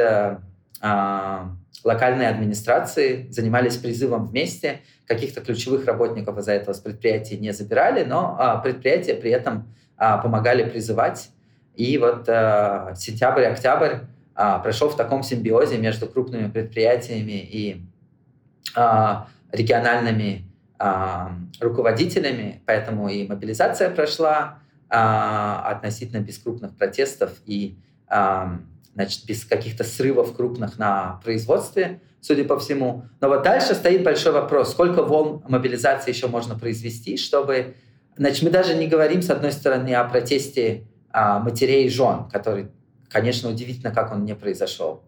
локальные 1.85 2.29
администрации 2.29 3.29
занимались 3.31 3.77
призывом 3.77 4.27
вместе, 4.27 4.81
каких-то 5.07 5.41
ключевых 5.41 5.87
работников 5.87 6.39
из-за 6.39 6.53
этого 6.53 6.75
с 6.75 6.81
предприятий 6.81 7.37
не 7.39 7.53
забирали, 7.53 8.05
но 8.05 8.37
а, 8.39 8.59
предприятия 8.59 9.15
при 9.15 9.31
этом 9.31 9.75
а, 9.97 10.19
помогали 10.19 10.69
призывать. 10.69 11.31
И 11.75 11.97
вот 11.99 12.29
а, 12.29 12.95
сентябрь, 12.97 13.45
октябрь 13.45 14.01
а, 14.35 14.59
прошел 14.59 14.89
в 14.89 14.97
таком 14.97 15.23
симбиозе 15.23 15.79
между 15.79 16.07
крупными 16.07 16.51
предприятиями 16.51 17.41
и 17.41 17.83
а, 18.77 19.29
региональными 19.51 20.45
а, 20.79 21.33
руководителями, 21.61 22.63
поэтому 22.67 23.09
и 23.09 23.27
мобилизация 23.27 23.91
прошла 23.91 24.59
а, 24.89 25.63
относительно 25.71 26.21
без 26.21 26.39
крупных 26.39 26.77
протестов 26.77 27.33
и 27.47 27.79
а, 28.09 28.59
значит, 28.95 29.25
без 29.25 29.45
каких-то 29.45 29.85
срывов 29.85 30.35
крупных 30.35 30.79
на 30.79 31.21
производстве, 31.23 32.01
судя 32.21 32.45
по 32.45 32.59
всему. 32.59 33.05
Но 33.21 33.29
вот 33.29 33.43
дальше 33.43 33.75
стоит 33.75 34.03
большой 34.03 34.33
вопрос, 34.33 34.73
сколько 34.73 35.03
волн 35.03 35.43
мобилизации 35.49 36.11
еще 36.11 36.29
можно 36.29 36.59
произвести, 36.59 37.17
чтобы... 37.17 37.77
Значит, 38.17 38.43
мы 38.43 38.51
даже 38.51 38.75
не 38.75 38.87
говорим, 38.87 39.23
с 39.23 39.31
одной 39.31 39.53
стороны, 39.53 39.95
о 39.95 40.05
протесте 40.05 40.89
а, 41.11 41.39
матерей 41.39 41.87
и 41.87 41.89
жен, 41.89 42.29
который, 42.31 42.69
конечно, 43.09 43.49
удивительно, 43.49 43.93
как 43.93 44.13
он 44.13 44.25
не 44.25 44.35
произошел. 44.35 45.05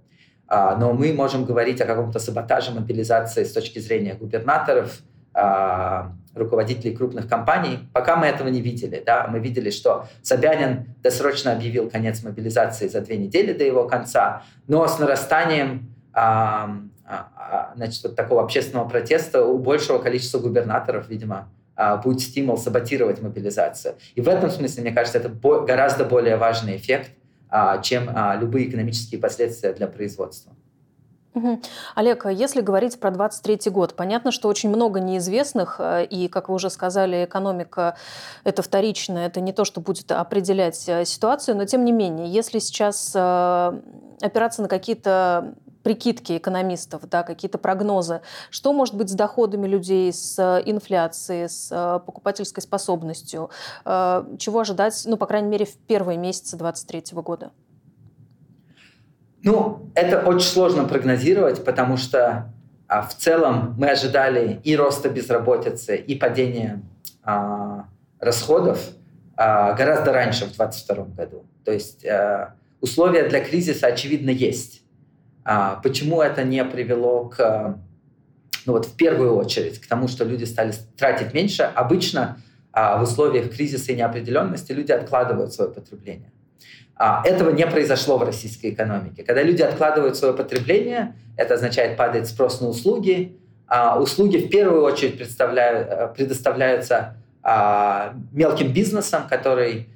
А, 0.47 0.77
но 0.77 0.93
мы 0.93 1.13
можем 1.13 1.45
говорить 1.45 1.81
о 1.81 1.87
каком-то 1.87 2.19
саботаже 2.19 2.73
мобилизации 2.73 3.45
с 3.45 3.53
точки 3.53 3.79
зрения 3.79 4.15
губернаторов, 4.15 5.01
руководителей 6.35 6.97
крупных 6.97 7.29
компаний. 7.29 7.89
Пока 7.93 8.17
мы 8.17 8.27
этого 8.27 8.49
не 8.49 8.61
видели. 8.61 9.03
Да? 9.05 9.27
Мы 9.29 9.39
видели, 9.39 9.71
что 9.71 10.07
Собянин 10.23 10.95
досрочно 11.03 11.53
объявил 11.53 11.91
конец 11.91 12.23
мобилизации 12.23 12.89
за 12.89 13.01
две 13.01 13.17
недели 13.19 13.53
до 13.53 13.65
его 13.65 13.87
конца, 13.87 14.43
но 14.67 14.87
с 14.87 14.99
нарастанием 14.99 15.93
а, 16.15 16.71
а, 17.05 17.73
значит, 17.77 18.03
вот 18.03 18.17
такого 18.17 18.43
общественного 18.43 18.89
протеста 18.89 19.45
у 19.45 19.59
большего 19.59 19.99
количества 19.99 20.39
губернаторов, 20.39 21.09
видимо, 21.09 21.49
а, 21.75 21.97
будет 21.97 22.21
стимул 22.21 22.57
саботировать 22.57 23.21
мобилизацию. 23.21 23.97
И 24.15 24.21
в 24.21 24.29
этом 24.29 24.51
смысле, 24.51 24.83
мне 24.83 24.93
кажется, 24.93 25.19
это 25.19 25.29
гораздо 25.29 26.05
более 26.05 26.37
важный 26.37 26.77
эффект, 26.77 27.11
а, 27.49 27.79
чем 27.79 28.09
а, 28.15 28.37
любые 28.37 28.69
экономические 28.69 29.21
последствия 29.21 29.73
для 29.73 29.87
производства. 29.87 30.53
Олег, 31.95 32.27
если 32.27 32.61
говорить 32.61 33.01
про 33.01 33.11
23 33.11 33.71
год, 33.71 33.95
понятно, 33.95 34.33
что 34.33 34.49
очень 34.49 34.69
много 34.69 35.01
неизвестных, 35.01 35.77
э, 35.79 36.05
и, 36.05 36.29
как 36.29 36.49
вы 36.49 36.57
уже 36.57 36.69
сказали, 36.69 37.25
экономика– 37.25 37.97
это 38.45 38.63
вторично, 38.63 39.19
это 39.19 39.41
не 39.41 39.53
то, 39.53 39.65
что 39.65 39.81
будет 39.81 40.13
определять 40.13 40.87
э, 40.89 41.07
ситуацию, 41.07 41.57
но 41.57 41.65
тем 41.65 41.87
не 41.87 41.93
менее, 41.93 42.29
если 42.29 42.59
сейчас 42.59 43.13
э, 43.15 43.81
опираться 44.21 44.61
на 44.61 44.69
какие-то 44.69 45.55
прикидки 45.83 46.37
экономистов, 46.37 47.09
да, 47.09 47.23
какие-то 47.23 47.57
прогнозы, 47.57 48.21
что 48.51 48.73
может 48.75 48.95
быть 48.95 49.09
с 49.09 49.15
доходами 49.15 49.67
людей, 49.67 50.13
с 50.13 50.39
инфляцией, 50.65 51.49
с 51.49 52.01
покупательской 52.07 52.63
способностью, 52.63 53.51
чего 53.85 54.61
ожидать, 54.61 55.03
ну, 55.07 55.17
по 55.17 55.27
крайней 55.27 55.49
мере, 55.49 55.65
в 55.65 55.77
первые 55.77 56.19
месяцы 56.19 56.57
2023 56.57 57.21
года? 57.21 57.51
Ну, 59.45 59.91
это 59.95 60.21
очень 60.21 60.47
сложно 60.47 60.85
прогнозировать, 60.85 61.65
потому 61.65 61.97
что 61.97 62.53
а, 62.87 63.03
в 63.03 63.17
целом 63.17 63.75
мы 63.79 63.91
ожидали 63.91 64.61
и 64.63 64.77
роста 64.77 65.09
безработицы, 65.09 65.97
и 65.97 66.15
падения 66.15 66.83
а, 67.25 67.87
расходов 68.21 68.91
а, 69.37 69.73
гораздо 69.73 70.13
раньше, 70.13 70.45
в 70.45 70.57
2022 70.57 71.05
году. 71.17 71.45
То 71.65 71.73
есть 71.73 72.05
а, 72.07 72.55
условия 72.81 73.29
для 73.29 73.41
кризиса, 73.41 73.89
очевидно, 73.89 74.31
есть. 74.31 74.83
А, 75.45 75.81
почему 75.83 76.23
это 76.23 76.45
не 76.45 76.65
привело 76.65 77.29
к, 77.29 77.79
ну 78.67 78.73
вот 78.73 78.87
в 78.87 78.97
первую 78.97 79.35
очередь, 79.37 79.81
к 79.81 79.89
тому, 79.89 80.07
что 80.07 80.25
люди 80.25 80.45
стали 80.45 80.73
тратить 80.97 81.35
меньше? 81.35 81.63
Обычно 81.63 82.39
а, 82.73 82.99
в 82.99 83.03
условиях 83.03 83.51
кризиса 83.51 83.93
и 83.93 83.97
неопределенности 83.97 84.73
люди 84.73 84.93
откладывают 84.93 85.53
свое 85.53 85.71
потребление. 85.71 86.31
А, 87.05 87.21
этого 87.25 87.51
не 87.51 87.67
произошло 87.67 88.17
в 88.17 88.23
российской 88.23 88.71
экономике. 88.71 89.25
Когда 89.25 89.43
люди 89.43 89.61
откладывают 89.61 90.17
свое 90.17 90.35
потребление, 90.35 91.17
это 91.37 91.55
означает 91.55 91.97
падает 91.97 92.29
спрос 92.29 92.61
на 92.61 92.69
услуги. 92.69 93.37
А, 93.67 94.01
услуги 94.01 94.37
в 94.37 94.49
первую 94.49 94.85
очередь 94.85 95.21
э, 95.21 96.13
предоставляются 96.15 97.17
а, 97.43 98.15
мелким 98.33 98.73
бизнесом, 98.73 99.23
который 99.29 99.89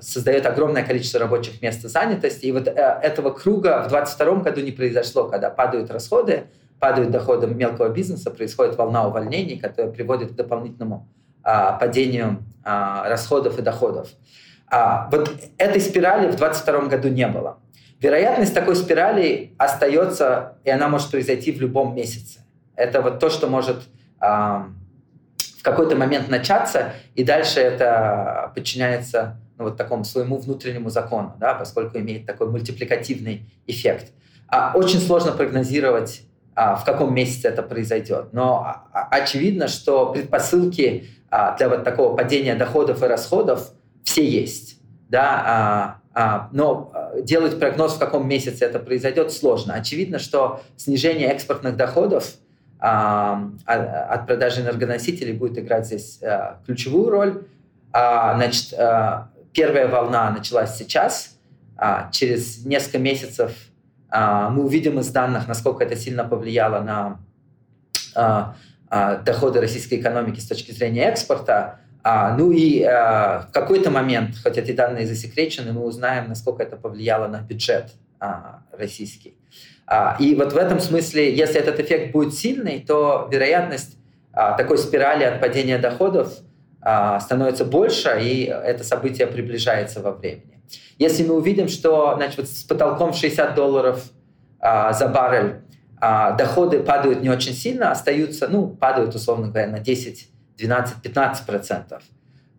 создает 0.00 0.46
огромное 0.46 0.84
количество 0.84 1.20
рабочих 1.20 1.60
мест 1.60 1.84
и 1.84 1.88
занятости. 1.88 2.46
И 2.46 2.52
вот 2.52 2.68
э, 2.68 2.70
этого 2.70 3.30
круга 3.30 3.82
в 3.82 3.88
2022 3.88 4.34
году 4.36 4.60
не 4.62 4.70
произошло, 4.70 5.24
когда 5.24 5.50
падают 5.50 5.90
расходы, 5.90 6.44
падают 6.78 7.10
доходы 7.10 7.46
мелкого 7.48 7.88
бизнеса, 7.90 8.30
происходит 8.30 8.78
волна 8.78 9.06
увольнений, 9.06 9.58
которая 9.58 9.92
приводит 9.92 10.30
к 10.30 10.34
дополнительному 10.34 11.08
падению 11.42 12.38
расходов 12.64 13.58
и 13.58 13.62
доходов. 13.62 14.08
А, 14.70 15.08
вот 15.10 15.30
этой 15.56 15.80
спирали 15.80 16.26
в 16.26 16.36
2022 16.36 16.88
году 16.88 17.08
не 17.08 17.26
было. 17.26 17.58
Вероятность 18.00 18.54
такой 18.54 18.76
спирали 18.76 19.54
остается, 19.58 20.58
и 20.64 20.70
она 20.70 20.88
может 20.88 21.10
произойти 21.10 21.52
в 21.52 21.60
любом 21.60 21.96
месяце. 21.96 22.40
Это 22.76 23.02
вот 23.02 23.18
то, 23.18 23.28
что 23.28 23.48
может 23.48 23.82
а, 24.20 24.68
в 25.58 25.62
какой-то 25.62 25.96
момент 25.96 26.28
начаться, 26.28 26.92
и 27.14 27.24
дальше 27.24 27.60
это 27.60 28.52
подчиняется 28.54 29.40
ну, 29.58 29.64
вот 29.64 29.76
такому 29.76 30.04
своему 30.04 30.38
внутреннему 30.38 30.90
закону, 30.90 31.34
да, 31.40 31.54
поскольку 31.54 31.98
имеет 31.98 32.26
такой 32.26 32.48
мультипликативный 32.48 33.50
эффект. 33.66 34.12
А, 34.46 34.72
очень 34.74 35.00
сложно 35.00 35.32
прогнозировать, 35.32 36.22
а, 36.54 36.76
в 36.76 36.84
каком 36.84 37.12
месяце 37.12 37.48
это 37.48 37.62
произойдет. 37.62 38.32
Но 38.32 38.64
а, 38.64 38.86
а 38.92 39.08
очевидно, 39.16 39.66
что 39.66 40.12
предпосылки 40.12 41.08
а, 41.30 41.56
для 41.56 41.68
вот 41.68 41.84
такого 41.84 42.16
падения 42.16 42.54
доходов 42.54 43.02
и 43.02 43.06
расходов 43.06 43.72
все 44.08 44.26
есть. 44.26 44.78
Да, 45.10 45.42
а, 45.46 46.00
а, 46.14 46.48
но 46.52 46.90
а, 46.94 47.20
делать 47.20 47.58
прогноз, 47.58 47.94
в 47.94 47.98
каком 47.98 48.26
месяце 48.26 48.64
это 48.64 48.78
произойдет, 48.78 49.30
сложно. 49.32 49.74
Очевидно, 49.74 50.18
что 50.18 50.62
снижение 50.76 51.28
экспортных 51.28 51.76
доходов 51.76 52.34
а, 52.78 53.50
от 53.66 54.26
продажи 54.26 54.62
энергоносителей 54.62 55.34
будет 55.34 55.58
играть 55.58 55.86
здесь 55.86 56.22
а, 56.22 56.60
ключевую 56.64 57.10
роль. 57.10 57.46
А, 57.92 58.34
значит, 58.36 58.72
а, 58.72 59.30
первая 59.52 59.88
волна 59.88 60.30
началась 60.30 60.74
сейчас. 60.76 61.36
А, 61.76 62.10
через 62.10 62.64
несколько 62.64 62.98
месяцев 62.98 63.52
а, 64.08 64.48
мы 64.48 64.64
увидим 64.64 64.98
из 64.98 65.08
данных, 65.08 65.48
насколько 65.48 65.84
это 65.84 65.96
сильно 65.96 66.24
повлияло 66.24 66.80
на 66.80 67.20
а, 68.14 68.54
а, 68.88 69.16
доходы 69.16 69.60
российской 69.60 69.96
экономики 69.96 70.40
с 70.40 70.48
точки 70.48 70.72
зрения 70.72 71.02
экспорта. 71.04 71.80
А, 72.10 72.34
ну 72.34 72.52
и 72.52 72.82
а, 72.84 73.48
в 73.50 73.52
какой-то 73.52 73.90
момент, 73.90 74.36
хотя 74.42 74.62
эти 74.62 74.72
данные 74.72 75.06
засекречены, 75.06 75.74
мы 75.74 75.84
узнаем, 75.84 76.26
насколько 76.30 76.62
это 76.62 76.76
повлияло 76.76 77.28
на 77.28 77.42
бюджет 77.42 77.90
а, 78.18 78.60
российский. 78.72 79.36
А, 79.86 80.16
и 80.18 80.34
вот 80.34 80.54
в 80.54 80.56
этом 80.56 80.80
смысле, 80.80 81.36
если 81.36 81.60
этот 81.60 81.78
эффект 81.80 82.12
будет 82.12 82.32
сильный, 82.32 82.80
то 82.80 83.28
вероятность 83.30 83.98
а, 84.32 84.54
такой 84.54 84.78
спирали 84.78 85.24
от 85.24 85.38
падения 85.38 85.76
доходов 85.76 86.32
а, 86.80 87.20
становится 87.20 87.66
больше, 87.66 88.18
и 88.22 88.44
это 88.44 88.84
событие 88.84 89.26
приближается 89.26 90.00
во 90.00 90.12
времени. 90.12 90.62
Если 90.96 91.26
мы 91.26 91.34
увидим, 91.34 91.68
что 91.68 92.14
значит, 92.16 92.38
вот 92.38 92.48
с 92.48 92.64
потолком 92.64 93.12
60 93.12 93.54
долларов 93.54 94.02
а, 94.60 94.94
за 94.94 95.08
баррель 95.08 95.56
а, 96.00 96.32
доходы 96.32 96.80
падают 96.80 97.20
не 97.20 97.28
очень 97.28 97.52
сильно, 97.52 97.90
остаются, 97.90 98.48
ну, 98.48 98.66
падают, 98.66 99.14
условно 99.14 99.48
говоря, 99.48 99.66
на 99.66 99.80
10, 99.80 100.30
12, 100.58 101.02
15 101.02 101.46
процентов, 101.46 102.02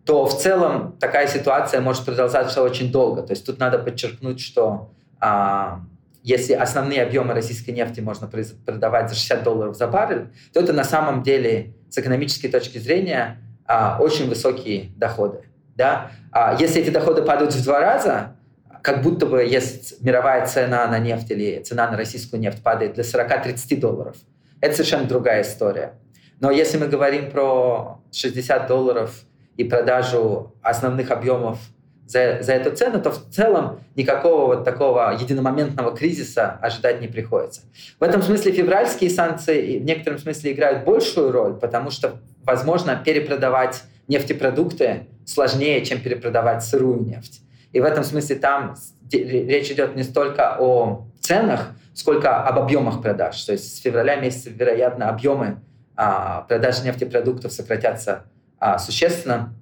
то 0.04 0.26
в 0.26 0.40
целом 0.40 0.96
такая 0.98 1.28
ситуация 1.28 1.80
может 1.80 2.04
продолжаться 2.04 2.62
очень 2.62 2.90
долго. 2.90 3.22
То 3.22 3.32
есть 3.32 3.46
тут 3.46 3.58
надо 3.58 3.78
подчеркнуть, 3.78 4.40
что 4.40 4.90
а, 5.20 5.80
если 6.22 6.54
основные 6.54 7.02
объемы 7.02 7.34
российской 7.34 7.70
нефти 7.70 8.00
можно 8.00 8.26
продавать 8.26 9.08
за 9.10 9.14
60 9.14 9.42
долларов 9.42 9.76
за 9.76 9.86
баррель, 9.86 10.28
то 10.52 10.60
это 10.60 10.72
на 10.72 10.84
самом 10.84 11.22
деле 11.22 11.74
с 11.90 11.98
экономической 11.98 12.48
точки 12.48 12.78
зрения 12.78 13.38
а, 13.66 13.98
очень 14.00 14.28
высокие 14.28 14.90
доходы. 14.96 15.44
Да? 15.76 16.10
А 16.32 16.56
если 16.58 16.82
эти 16.82 16.90
доходы 16.90 17.22
падают 17.22 17.54
в 17.54 17.64
два 17.64 17.80
раза, 17.80 18.36
как 18.82 19.02
будто 19.02 19.26
бы 19.26 19.42
если 19.42 19.96
мировая 20.00 20.46
цена 20.46 20.86
на 20.86 20.98
нефть 20.98 21.30
или 21.30 21.62
цена 21.62 21.90
на 21.90 21.96
российскую 21.96 22.40
нефть 22.40 22.62
падает 22.62 22.94
до 22.94 23.02
40-30 23.02 23.78
долларов, 23.78 24.16
это 24.60 24.74
совершенно 24.74 25.04
другая 25.04 25.42
история. 25.42 25.94
Но 26.40 26.50
если 26.50 26.78
мы 26.78 26.88
говорим 26.88 27.30
про 27.30 28.00
60 28.12 28.66
долларов 28.66 29.22
и 29.56 29.64
продажу 29.64 30.54
основных 30.62 31.10
объемов 31.10 31.58
за, 32.06 32.38
за 32.40 32.54
эту 32.54 32.74
цену, 32.74 33.00
то 33.00 33.10
в 33.10 33.28
целом 33.30 33.80
никакого 33.94 34.56
вот 34.56 34.64
такого 34.64 35.16
единомоментного 35.18 35.94
кризиса 35.94 36.58
ожидать 36.62 37.00
не 37.00 37.08
приходится. 37.08 37.62
В 38.00 38.02
этом 38.02 38.22
смысле 38.22 38.52
февральские 38.52 39.10
санкции 39.10 39.78
в 39.78 39.84
некотором 39.84 40.18
смысле 40.18 40.52
играют 40.52 40.84
большую 40.84 41.30
роль, 41.30 41.54
потому 41.54 41.90
что, 41.90 42.20
возможно, 42.42 42.96
перепродавать 42.96 43.84
нефтепродукты 44.08 45.06
сложнее, 45.24 45.84
чем 45.84 46.00
перепродавать 46.00 46.64
сырую 46.64 47.02
нефть. 47.02 47.42
И 47.72 47.80
в 47.80 47.84
этом 47.84 48.02
смысле 48.02 48.36
там 48.36 48.74
речь 49.12 49.70
идет 49.70 49.94
не 49.94 50.02
столько 50.02 50.56
о 50.58 51.06
ценах, 51.20 51.72
сколько 51.94 52.42
об 52.42 52.58
объемах 52.58 53.02
продаж. 53.02 53.40
То 53.44 53.52
есть 53.52 53.76
с 53.76 53.80
февраля 53.80 54.16
месяца, 54.16 54.50
вероятно, 54.50 55.08
объемы 55.08 55.60
а, 56.02 56.46
продаж 56.48 56.82
нефтепродуктов 56.82 57.52
сократятся 57.52 58.24
а, 58.58 58.78
существенно. 58.78 59.52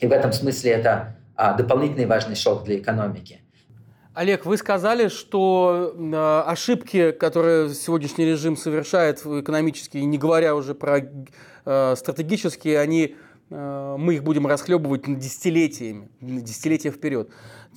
И 0.00 0.06
в 0.06 0.12
этом 0.12 0.32
смысле 0.32 0.70
это 0.70 1.16
а, 1.36 1.52
дополнительный 1.52 2.06
важный 2.06 2.36
шок 2.36 2.64
для 2.64 2.78
экономики. 2.78 3.42
Олег, 4.14 4.46
вы 4.46 4.56
сказали, 4.56 5.08
что 5.08 5.94
ошибки, 6.46 7.10
которые 7.10 7.74
сегодняшний 7.74 8.24
режим 8.24 8.56
совершает 8.56 9.26
экономически, 9.26 9.98
не 9.98 10.16
говоря 10.16 10.54
уже 10.54 10.74
про 10.74 11.00
стратегические, 11.96 12.78
они 12.78 13.16
мы 13.50 14.14
их 14.14 14.24
будем 14.24 14.46
расхлебывать 14.46 15.02
десятилетиями, 15.18 16.08
десятилетия 16.20 16.90
вперед. 16.90 17.28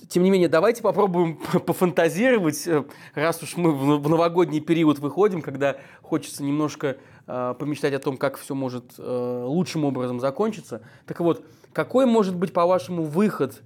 Тем 0.08 0.22
не 0.22 0.30
менее, 0.30 0.48
давайте 0.48 0.82
попробуем 0.82 1.36
пофантазировать, 1.66 2.66
э, 2.66 2.84
раз 3.14 3.42
уж 3.42 3.56
мы 3.56 3.72
в 3.72 4.08
новогодний 4.08 4.60
период 4.60 4.98
выходим, 4.98 5.42
когда 5.42 5.76
хочется 6.02 6.42
немножко 6.42 6.96
э, 7.28 7.54
помечтать 7.58 7.94
о 7.94 8.00
том, 8.00 8.16
как 8.16 8.38
все 8.38 8.54
может 8.54 8.94
лучшим 8.98 9.84
образом 9.84 10.18
закончиться. 10.18 10.82
Так 11.06 11.20
вот, 11.20 11.44
какой 11.72 12.06
может 12.06 12.34
быть, 12.34 12.52
по-вашему, 12.52 13.04
выход 13.04 13.62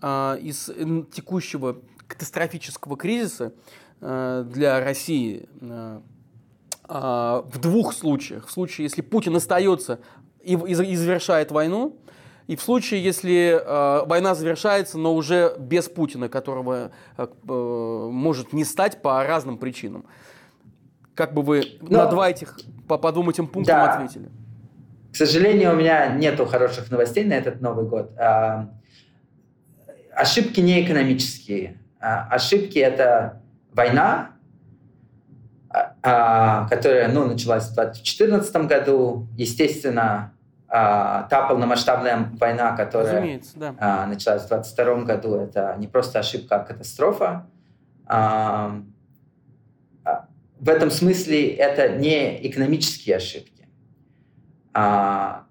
из 0.00 0.70
текущего 1.12 1.78
катастрофического 2.06 2.96
кризиса 2.96 3.52
для 4.00 4.78
России 4.84 5.48
в 6.88 7.58
двух 7.60 7.92
случаях. 7.92 8.46
В 8.46 8.52
случае, 8.52 8.84
если 8.84 9.02
Путин 9.02 9.34
остается 9.34 9.98
и, 10.48 10.54
и, 10.54 10.96
завершает 10.96 11.50
войну. 11.50 11.96
И 12.46 12.56
в 12.56 12.62
случае, 12.62 13.04
если 13.04 13.60
э, 13.62 14.06
война 14.06 14.34
завершается, 14.34 14.96
но 14.96 15.14
уже 15.14 15.54
без 15.58 15.88
Путина, 15.88 16.30
которого 16.30 16.90
э, 17.18 17.26
э 17.26 18.08
может 18.10 18.54
не 18.54 18.64
стать 18.64 19.02
по 19.02 19.22
разным 19.24 19.58
причинам, 19.58 20.06
как 21.18 21.34
бы 21.34 21.42
вы 21.42 21.64
но, 21.80 22.04
на 22.04 22.06
два 22.06 22.30
этих 22.30 22.56
по, 22.86 22.96
по 22.96 23.10
двум 23.10 23.28
этим 23.30 23.48
пунктам 23.48 23.76
да. 23.76 23.92
ответили? 23.92 24.28
К 25.12 25.16
сожалению, 25.16 25.72
у 25.72 25.74
меня 25.74 26.06
нету 26.14 26.46
хороших 26.46 26.92
новостей 26.92 27.24
на 27.24 27.32
этот 27.32 27.60
Новый 27.60 27.86
год. 27.86 28.16
А, 28.16 28.70
ошибки 30.14 30.60
не 30.60 30.84
экономические. 30.84 31.80
А, 31.98 32.28
ошибки 32.30 32.78
это 32.78 33.42
война, 33.72 34.30
а, 35.70 35.96
а 36.04 36.68
которая 36.68 37.08
ну, 37.08 37.26
началась 37.26 37.64
в 37.64 37.74
2014 37.74 38.54
году. 38.68 39.26
Естественно, 39.36 40.34
а, 40.68 41.24
та 41.24 41.48
полномасштабная 41.48 42.30
война, 42.38 42.76
которая 42.76 43.40
да. 43.56 43.74
а, 43.80 44.06
началась 44.06 44.42
в 44.42 44.48
2022 44.50 45.02
году, 45.02 45.34
это 45.34 45.74
не 45.78 45.88
просто 45.88 46.20
ошибка, 46.20 46.60
а 46.60 46.64
катастрофа. 46.64 47.48
А, 48.06 48.82
в 50.60 50.68
этом 50.68 50.90
смысле 50.90 51.50
это 51.54 51.96
не 51.96 52.46
экономические 52.46 53.16
ошибки. 53.16 53.68
А, 54.72 55.46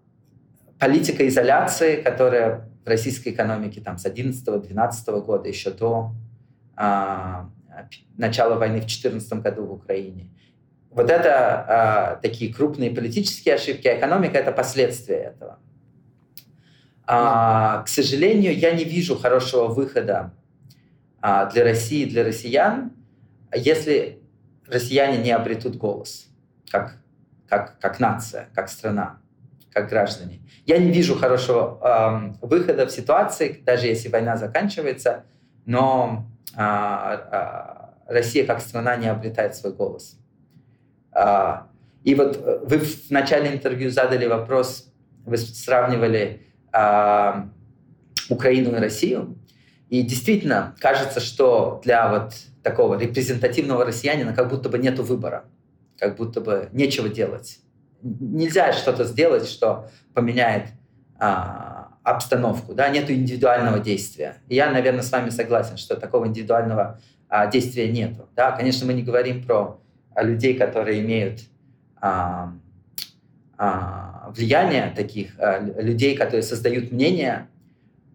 политика 0.80 1.28
изоляции, 1.28 2.02
которая 2.02 2.70
в 2.86 2.88
российской 2.88 3.30
экономике 3.30 3.82
там, 3.82 3.98
с 3.98 4.06
11-12 4.06 5.22
года, 5.22 5.48
еще 5.48 5.72
до 5.72 6.12
а, 6.76 7.50
начала 8.18 8.56
войны 8.56 8.78
в 8.78 8.86
2014 8.86 9.34
году 9.42 9.66
в 9.66 9.74
Украине, 9.74 10.30
вот 10.90 11.12
это 11.12 12.18
э, 12.18 12.28
такие 12.28 12.52
крупные 12.52 12.90
политические 12.90 13.54
ошибки, 13.54 13.88
а 13.88 14.00
экономика— 14.00 14.36
это 14.40 14.52
последствия 14.52 15.18
этого. 15.18 15.60
А, 17.06 17.84
к 17.84 17.88
сожалению, 17.88 18.58
я 18.58 18.72
не 18.72 18.84
вижу 18.84 19.16
хорошего 19.16 19.68
выхода 19.68 20.34
а, 21.22 21.46
для 21.52 21.64
России, 21.64 22.06
для 22.06 22.24
россиян, 22.24 22.94
если 23.56 24.17
россияне 24.68 25.18
не 25.18 25.32
обретут 25.32 25.76
голос, 25.76 26.28
как, 26.70 26.98
как, 27.48 27.80
как 27.80 28.00
нация, 28.00 28.50
как 28.54 28.70
страна, 28.70 29.20
как 29.72 29.90
граждане. 29.90 30.42
Я 30.66 30.78
не 30.78 30.92
вижу 30.92 31.16
хорошего 31.16 32.36
э, 32.42 32.46
выхода 32.46 32.86
в 32.86 32.92
ситуации, 32.92 33.62
даже 33.66 33.88
если 33.88 34.10
война 34.10 34.38
заканчивается, 34.38 35.24
но 35.66 36.28
э, 36.56 36.60
э, 36.62 37.78
Россия 38.08 38.46
как 38.46 38.62
страна 38.62 38.96
не 38.96 39.08
обретает 39.08 39.56
свой 39.56 39.74
голос. 39.74 40.18
А, 41.12 41.68
и 42.04 42.16
вот 42.16 42.38
э, 42.38 42.60
вы 42.64 42.78
в 42.78 43.10
начале 43.10 43.52
интервью 43.52 43.90
задали 43.90 44.26
вопрос, 44.26 44.92
вы 45.26 45.38
сравнивали 45.38 46.48
а, 46.72 47.50
Украину 48.30 48.76
и 48.76 48.80
Россию. 48.80 49.37
И 49.90 50.02
действительно, 50.02 50.76
кажется, 50.80 51.20
что 51.20 51.82
для 51.84 52.10
вот 52.12 52.34
такого 52.62 52.96
репрезентативного 53.00 53.86
россиянина 53.86 54.34
как 54.34 54.50
будто 54.50 54.70
бы 54.70 54.78
нет 54.78 55.00
выбора, 55.00 55.46
как 55.98 56.18
будто 56.18 56.42
бы 56.42 56.70
нечего 56.74 57.08
делать. 57.08 57.60
Нельзя 58.02 58.74
что-то 58.74 59.06
сделать, 59.06 59.48
что 59.48 59.90
поменяет 60.14 60.68
а, 61.20 61.94
обстановку, 62.04 62.74
да, 62.74 62.90
нету 62.90 63.14
индивидуального 63.14 63.80
действия. 63.80 64.38
И 64.48 64.56
я, 64.56 64.70
наверное, 64.70 65.02
с 65.02 65.12
вами 65.12 65.30
согласен, 65.30 65.78
что 65.78 65.96
такого 65.96 66.28
индивидуального 66.28 67.00
а, 67.30 67.48
действия 67.48 67.90
нету. 67.90 68.30
Да, 68.36 68.52
конечно, 68.52 68.86
мы 68.86 68.94
не 68.94 69.04
говорим 69.04 69.44
про 69.44 69.80
людей, 70.16 70.56
которые 70.58 71.02
имеют 71.02 71.42
а, 72.00 72.54
а, 73.58 74.32
влияние, 74.36 74.94
таких 74.96 75.40
а, 75.40 75.60
людей, 75.60 76.16
которые 76.16 76.44
создают 76.44 76.92
мнение, 76.92 77.48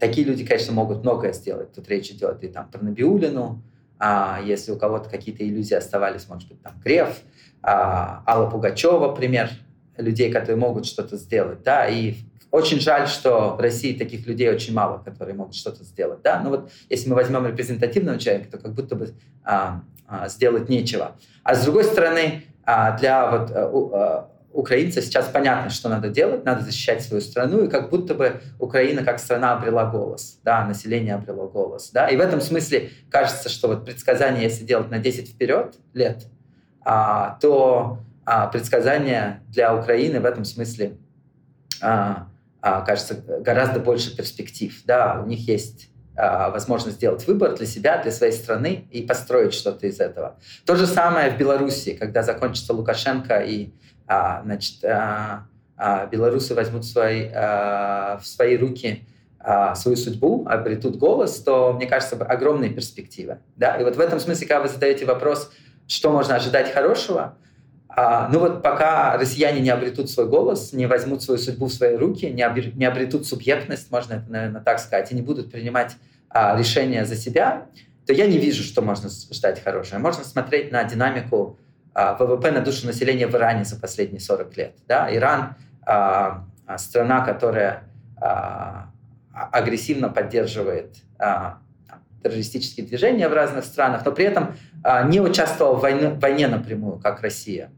такие 0.02 0.26
люди, 0.26 0.44
конечно, 0.44 0.72
могут 0.72 1.04
многое 1.04 1.32
сделать. 1.32 1.72
Тут 1.72 1.88
речь 1.88 2.10
идет 2.10 2.42
и 2.42 2.48
там 2.48 2.68
про 2.68 2.82
Набиулину, 2.82 3.62
а 4.00 4.40
если 4.44 4.72
у 4.72 4.76
кого-то 4.76 5.08
какие-то 5.08 5.46
иллюзии 5.48 5.74
оставались, 5.74 6.28
может 6.28 6.48
быть, 6.48 6.60
там 6.60 6.72
Греф, 6.82 7.20
а, 7.62 8.24
Алла 8.26 8.50
Пугачева, 8.50 9.14
пример 9.14 9.50
людей, 9.96 10.32
которые 10.32 10.56
могут 10.56 10.86
что-то 10.86 11.16
сделать, 11.16 11.62
да, 11.62 11.86
и 11.86 12.16
очень 12.50 12.80
жаль, 12.80 13.06
что 13.06 13.54
в 13.54 13.60
России 13.60 13.96
таких 13.96 14.26
людей 14.26 14.50
очень 14.50 14.74
мало, 14.74 14.98
которые 14.98 15.36
могут 15.36 15.54
что-то 15.54 15.84
сделать, 15.84 16.20
да, 16.22 16.40
но 16.40 16.50
вот 16.50 16.72
если 16.90 17.08
мы 17.08 17.14
возьмем 17.14 17.46
репрезентативного 17.46 18.18
человека, 18.18 18.50
то 18.50 18.58
как 18.58 18.74
будто 18.74 18.96
бы 18.96 19.14
а, 19.44 19.82
а, 20.08 20.28
сделать 20.28 20.68
нечего. 20.68 21.12
А 21.44 21.54
с 21.54 21.62
другой 21.62 21.84
стороны, 21.84 22.42
а, 22.64 22.98
для 22.98 23.30
вот 23.30 23.52
э, 23.52 24.24
украинца 24.52 25.00
сейчас 25.02 25.28
понятно, 25.28 25.70
что 25.70 25.88
надо 25.88 26.08
делать, 26.08 26.44
надо 26.44 26.64
защищать 26.64 27.02
свою 27.02 27.20
страну, 27.22 27.64
и 27.64 27.68
как 27.68 27.90
будто 27.90 28.14
бы 28.14 28.40
Украина 28.58 29.02
как 29.02 29.18
страна 29.18 29.54
обрела 29.54 29.86
голос, 29.86 30.38
да, 30.44 30.64
население 30.64 31.14
обрело 31.14 31.48
голос, 31.48 31.90
да, 31.90 32.08
и 32.08 32.16
в 32.16 32.20
этом 32.20 32.40
смысле 32.40 32.90
кажется, 33.10 33.48
что 33.48 33.68
вот 33.68 33.84
предсказание, 33.84 34.44
если 34.44 34.64
делать 34.64 34.90
на 34.90 34.98
10 34.98 35.28
вперед 35.28 35.76
лет, 35.94 36.26
а, 36.84 37.38
то 37.40 37.98
а, 38.24 38.46
предсказание 38.48 39.42
для 39.48 39.74
Украины 39.74 40.20
в 40.20 40.24
этом 40.24 40.44
смысле, 40.44 40.96
а, 41.80 42.28
а, 42.60 42.82
кажется, 42.82 43.14
гораздо 43.40 43.80
больше 43.80 44.16
перспектив, 44.16 44.82
да, 44.84 45.20
у 45.22 45.26
них 45.26 45.48
есть 45.48 45.92
а, 46.14 46.50
возможность 46.50 46.96
сделать 46.96 47.26
выбор 47.26 47.54
для 47.56 47.66
себя, 47.66 48.00
для 48.02 48.12
своей 48.12 48.32
страны 48.32 48.86
и 48.90 49.02
построить 49.02 49.54
что-то 49.54 49.86
из 49.86 49.98
этого. 49.98 50.38
То 50.66 50.76
же 50.76 50.86
самое 50.86 51.30
в 51.30 51.38
Беларуси, 51.38 51.94
когда 51.94 52.22
закончится 52.22 52.74
Лукашенко 52.74 53.38
и 53.40 53.70
а, 54.12 54.42
значит, 54.44 54.84
а, 54.84 55.46
белорусы 56.10 56.54
возьмут 56.54 56.84
свои, 56.84 57.28
в 57.28 58.20
свои 58.22 58.56
руки 58.56 59.04
свою 59.74 59.96
судьбу, 59.96 60.46
обретут 60.46 60.96
голос, 60.96 61.40
то, 61.40 61.72
мне 61.72 61.86
кажется, 61.86 62.14
огромные 62.14 62.70
перспективы. 62.70 63.38
Да? 63.56 63.76
И 63.78 63.82
вот 63.82 63.96
в 63.96 64.00
этом 64.00 64.20
смысле, 64.20 64.46
когда 64.46 64.62
вы 64.62 64.68
задаете 64.68 65.06
вопрос, 65.06 65.50
что 65.88 66.12
можно 66.12 66.36
ожидать 66.36 66.72
хорошего, 66.72 67.36
а, 67.94 68.28
ну 68.32 68.38
вот 68.38 68.62
пока 68.62 69.18
россияне 69.18 69.60
не 69.60 69.68
обретут 69.68 70.10
свой 70.10 70.26
голос, 70.26 70.72
не 70.72 70.86
возьмут 70.86 71.22
свою 71.22 71.38
судьбу 71.38 71.66
в 71.66 71.72
свои 71.72 71.94
руки, 71.96 72.24
не, 72.30 72.42
обр- 72.42 72.74
не 72.74 72.86
обретут 72.86 73.26
субъектность, 73.26 73.90
можно 73.90 74.14
это, 74.14 74.30
наверное, 74.30 74.62
так 74.62 74.78
сказать, 74.78 75.12
и 75.12 75.14
не 75.14 75.20
будут 75.20 75.50
принимать 75.50 75.96
а, 76.30 76.56
решения 76.58 77.04
за 77.04 77.16
себя, 77.16 77.66
то 78.06 78.12
я 78.14 78.26
не 78.26 78.38
вижу, 78.38 78.62
что 78.62 78.80
можно 78.80 79.10
ждать 79.10 79.62
хорошего. 79.62 79.98
Можно 79.98 80.24
смотреть 80.24 80.72
на 80.72 80.84
динамику 80.84 81.58
а, 81.58 81.61
ВВП 81.94 82.50
на 82.50 82.60
душу 82.60 82.86
населения 82.86 83.26
в 83.26 83.34
Иране 83.34 83.64
за 83.64 83.78
последние 83.78 84.20
40 84.20 84.56
лет. 84.56 84.76
Да? 84.88 85.14
Иран 85.14 85.54
а, 85.84 86.44
а, 86.66 86.78
страна, 86.78 87.24
которая 87.24 87.84
а, 88.20 88.88
а, 89.34 89.48
агрессивно 89.52 90.08
поддерживает 90.08 90.96
а, 91.18 91.58
террористические 92.22 92.86
движения 92.86 93.28
в 93.28 93.32
разных 93.32 93.64
странах, 93.64 94.04
но 94.04 94.12
при 94.12 94.24
этом 94.24 94.54
а, 94.84 95.02
не 95.02 95.20
участвовал 95.20 95.76
в 95.76 95.80
войне, 95.80 96.08
в 96.08 96.20
войне 96.20 96.48
напрямую, 96.48 96.98
как 96.98 97.20
Россия. 97.20 97.70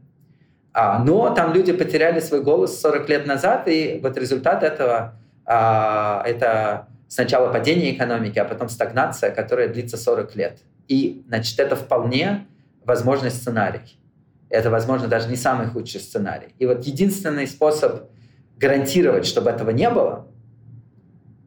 А, 0.73 0.99
но 0.99 1.33
там 1.33 1.53
люди 1.53 1.73
потеряли 1.73 2.19
свой 2.19 2.41
голос 2.41 2.79
40 2.79 3.09
лет 3.09 3.25
назад, 3.25 3.67
и 3.67 3.99
вот 4.01 4.17
результат 4.17 4.63
этого 4.63 5.15
а, 5.45 6.21
это 6.25 6.87
сначала 7.07 7.51
падение 7.51 7.95
экономики, 7.95 8.39
а 8.39 8.45
потом 8.45 8.69
стагнация, 8.69 9.31
которая 9.31 9.69
длится 9.69 9.97
40 9.97 10.35
лет. 10.35 10.59
И, 10.87 11.23
значит, 11.27 11.59
это 11.59 11.75
вполне 11.75 12.45
возможный 12.83 13.31
сценарий. 13.31 13.97
Это, 14.55 14.69
возможно, 14.69 15.07
даже 15.07 15.29
не 15.29 15.35
самый 15.35 15.67
худший 15.67 15.99
сценарий. 15.99 16.55
И 16.59 16.65
вот 16.65 16.85
единственный 16.85 17.47
способ 17.47 18.09
гарантировать, 18.57 19.25
чтобы 19.25 19.49
этого 19.49 19.69
не 19.71 19.89
было, 19.89 20.27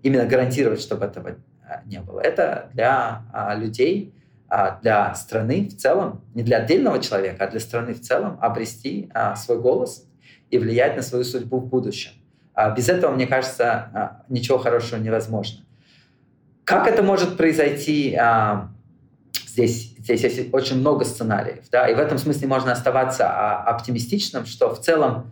именно 0.02 0.26
гарантировать, 0.26 0.80
чтобы 0.80 1.06
этого 1.06 1.36
а, 1.66 1.82
не 1.86 2.00
было, 2.00 2.20
это 2.20 2.70
для 2.72 3.22
людей, 3.56 4.14
а, 4.50 4.78
для 4.80 5.14
страны 5.14 5.68
в 5.68 5.76
целом, 5.76 6.24
не 6.34 6.42
для 6.42 6.58
отдельного 6.58 7.00
человека, 7.00 7.44
а 7.44 7.50
для 7.50 7.60
страны 7.60 7.92
в 7.92 8.00
целом 8.00 8.38
обрести 8.40 9.10
а, 9.12 9.36
свой 9.36 9.60
голос 9.60 10.08
и 10.50 10.56
влиять 10.56 10.96
на 10.96 11.02
свою 11.02 11.24
судьбу 11.24 11.60
в 11.60 11.66
будущем. 11.66 12.12
А, 12.54 12.70
без 12.70 12.88
этого, 12.88 13.14
мне 13.14 13.26
кажется, 13.26 14.24
ничего 14.30 14.56
хорошего 14.56 14.98
невозможно. 15.00 15.64
Как 16.64 16.86
это 16.86 17.02
может 17.02 17.36
произойти? 17.36 18.18
Здесь, 19.46 19.87
здесь 20.16 20.36
есть 20.36 20.54
очень 20.54 20.78
много 20.78 21.04
сценариев. 21.04 21.68
Да? 21.70 21.88
И 21.88 21.94
в 21.94 21.98
этом 21.98 22.18
смысле 22.18 22.48
можно 22.48 22.72
оставаться 22.72 23.28
оптимистичным, 23.62 24.46
что 24.46 24.74
в 24.74 24.80
целом 24.80 25.30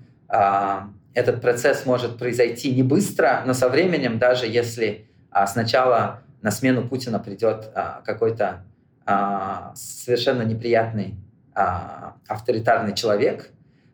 этот 1.15 1.41
процесс 1.41 1.87
может 1.87 2.19
произойти 2.19 2.75
не 2.75 2.83
быстро, 2.83 3.43
но 3.47 3.55
со 3.55 3.69
временем, 3.69 4.19
даже 4.19 4.47
если 4.47 5.09
сначала 5.47 6.21
на 6.43 6.51
смену 6.51 6.87
Путина 6.89 7.19
придет 7.19 7.73
какой-то 8.05 8.65
а, 9.09 9.73
совершенно 9.77 10.43
неприятный 10.43 11.15
а, 11.55 12.17
авторитарный 12.27 12.93
человек, 12.93 13.51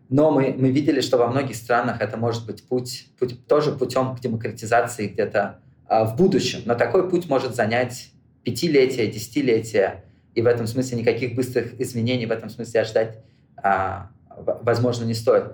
но 0.09 0.31
мы, 0.31 0.55
мы 0.59 0.71
видели, 0.71 1.03
что 1.03 1.19
во 1.19 1.27
многих 1.27 1.57
странах 1.57 2.01
это 2.01 2.17
может 2.17 2.47
быть 2.47 2.67
путь, 2.67 3.09
путь 3.19 3.47
тоже 3.47 3.73
путем 3.73 4.17
к 4.17 4.21
демократизации 4.21 5.09
где-то 5.09 5.59
а, 5.87 6.05
в 6.05 6.17
будущем. 6.17 6.63
Но 6.65 6.75
такой 6.75 7.11
путь 7.11 7.29
может 7.29 7.55
занять 7.55 8.11
пятилетия, 8.43 9.07
десятилетия, 9.07 10.05
и 10.35 10.43
в 10.43 10.47
этом 10.47 10.67
смысле 10.67 10.99
никаких 10.99 11.35
быстрых 11.35 11.81
изменений 11.81 12.27
в 12.27 12.31
этом 12.31 12.49
смысле 12.49 12.81
ожидать, 12.81 13.19
а, 13.57 14.11
возможно, 14.29 15.05
не 15.05 15.15
стоит. 15.15 15.45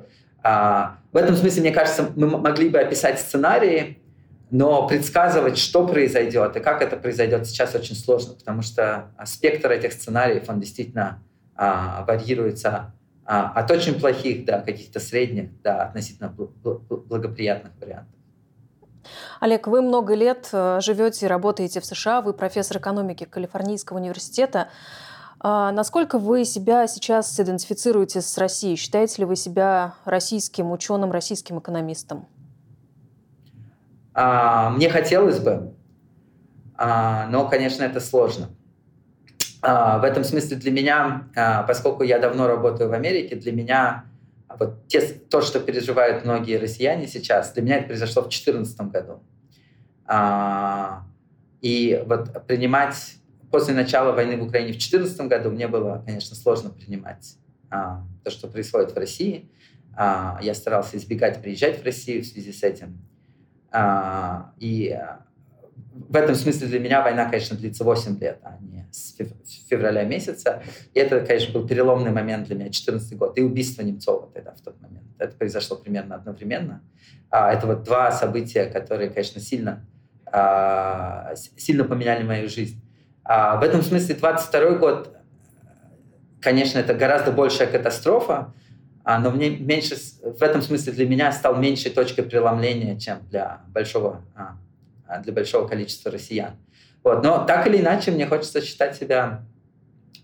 А, 0.42 0.98
в 1.12 1.16
этом 1.16 1.36
смысле, 1.36 1.62
мне 1.62 1.72
кажется, 1.72 2.10
мы 2.14 2.26
могли 2.26 2.68
бы 2.68 2.78
описать 2.78 3.18
сценарии, 3.18 3.98
но 4.50 4.86
предсказывать, 4.86 5.58
что 5.58 5.86
произойдет 5.86 6.56
и 6.56 6.60
как 6.60 6.80
это 6.80 6.96
произойдет, 6.96 7.46
сейчас 7.46 7.74
очень 7.74 7.96
сложно, 7.96 8.34
потому 8.34 8.62
что 8.62 9.10
спектр 9.24 9.70
этих 9.70 9.92
сценариев, 9.92 10.48
он 10.48 10.60
действительно 10.60 11.22
а, 11.54 12.04
варьируется 12.06 12.94
от 13.24 13.70
очень 13.70 14.00
плохих 14.00 14.46
до 14.46 14.60
каких-то 14.60 15.00
средних, 15.00 15.60
до 15.60 15.82
относительно 15.82 16.30
благоприятных 16.30 17.72
вариантов. 17.78 18.17
Олег, 19.40 19.66
вы 19.66 19.82
много 19.82 20.14
лет 20.14 20.48
э, 20.52 20.80
живете 20.80 21.26
и 21.26 21.28
работаете 21.28 21.80
в 21.80 21.84
США, 21.84 22.20
вы 22.20 22.32
профессор 22.32 22.78
экономики 22.78 23.24
Калифорнийского 23.24 23.98
университета. 23.98 24.68
А 25.40 25.70
насколько 25.70 26.18
вы 26.18 26.44
себя 26.44 26.86
сейчас 26.88 27.38
идентифицируете 27.38 28.20
с 28.20 28.36
Россией? 28.38 28.76
Считаете 28.76 29.22
ли 29.22 29.24
вы 29.24 29.36
себя 29.36 29.94
российским 30.04 30.72
ученым, 30.72 31.12
российским 31.12 31.58
экономистом? 31.60 32.26
А, 34.14 34.70
мне 34.70 34.90
хотелось 34.90 35.38
бы, 35.38 35.74
а, 36.76 37.26
но, 37.28 37.48
конечно, 37.48 37.84
это 37.84 38.00
сложно. 38.00 38.48
А, 39.62 39.98
в 39.98 40.04
этом 40.04 40.24
смысле 40.24 40.56
для 40.56 40.72
меня, 40.72 41.28
поскольку 41.68 42.02
я 42.02 42.18
давно 42.18 42.48
работаю 42.48 42.90
в 42.90 42.92
Америке, 42.92 43.36
для 43.36 43.52
меня 43.52 44.04
вот 44.58 44.86
те, 44.88 45.00
то, 45.00 45.40
что 45.40 45.60
переживают 45.60 46.24
многие 46.24 46.56
россияне 46.56 47.06
сейчас, 47.06 47.52
для 47.52 47.62
меня 47.62 47.76
это 47.78 47.88
произошло 47.88 48.22
в 48.22 48.28
2014 48.28 48.80
году. 48.92 49.22
И 51.60 52.04
вот 52.06 52.46
принимать 52.46 53.16
после 53.50 53.74
начала 53.74 54.12
войны 54.12 54.36
в 54.36 54.42
Украине 54.42 54.72
в 54.72 54.78
2014 54.78 55.20
году 55.22 55.50
мне 55.50 55.68
было, 55.68 56.02
конечно, 56.04 56.36
сложно 56.36 56.70
принимать 56.70 57.36
то, 57.70 58.30
что 58.30 58.48
происходит 58.48 58.92
в 58.92 58.96
России. 58.96 59.50
Я 59.96 60.54
старался 60.54 60.96
избегать 60.96 61.42
приезжать 61.42 61.80
в 61.80 61.84
Россию 61.84 62.22
в 62.22 62.26
связи 62.26 62.52
с 62.52 62.62
этим. 62.62 62.98
А, 63.70 64.52
и 64.58 64.88
а, 64.90 65.26
в 66.08 66.16
этом 66.16 66.34
смысле 66.34 66.68
для 66.68 66.80
меня 66.80 67.02
война, 67.02 67.26
конечно, 67.26 67.56
длится 67.56 67.84
8 67.84 68.18
лет, 68.18 68.38
а 68.42 68.58
не 68.60 68.86
с 68.90 69.16
февраля 69.68 70.04
месяца. 70.04 70.62
И 70.94 70.98
это, 70.98 71.20
конечно, 71.20 71.52
был 71.52 71.66
переломный 71.66 72.10
момент 72.10 72.46
для 72.46 72.56
меня, 72.56 72.70
14 72.70 73.16
год. 73.16 73.38
И 73.38 73.42
убийство 73.42 73.82
Немцова 73.82 74.30
тогда, 74.32 74.52
в 74.52 74.60
тот 74.60 74.80
момент. 74.80 75.06
Это 75.18 75.36
произошло 75.36 75.76
примерно 75.76 76.14
одновременно. 76.16 76.82
Это 77.30 77.66
вот 77.66 77.82
два 77.82 78.12
события, 78.12 78.66
которые, 78.66 79.10
конечно, 79.10 79.40
сильно, 79.40 79.84
сильно 81.56 81.84
поменяли 81.84 82.22
мою 82.22 82.48
жизнь. 82.48 82.80
В 83.24 83.60
этом 83.62 83.82
смысле 83.82 84.14
22 84.14 84.70
год, 84.78 85.16
конечно, 86.40 86.78
это 86.78 86.94
гораздо 86.94 87.32
большая 87.32 87.68
катастрофа, 87.68 88.54
а, 89.08 89.18
но 89.18 89.30
мне 89.30 89.48
меньше, 89.48 89.96
в 90.22 90.42
этом 90.42 90.60
смысле 90.60 90.92
для 90.92 91.08
меня 91.08 91.32
стал 91.32 91.56
меньшей 91.56 91.90
точкой 91.90 92.24
преломления, 92.24 92.98
чем 92.98 93.26
для 93.30 93.62
большого, 93.68 94.22
а, 94.34 94.42
а, 94.42 94.58
для 95.22 95.32
большого 95.32 95.66
количества 95.66 96.10
россиян. 96.10 96.56
Вот. 97.02 97.22
Но 97.22 97.44
так 97.44 97.66
или 97.66 97.78
иначе, 97.80 98.10
мне 98.10 98.26
хочется 98.26 98.60
считать 98.60 98.96
себя, 98.96 99.46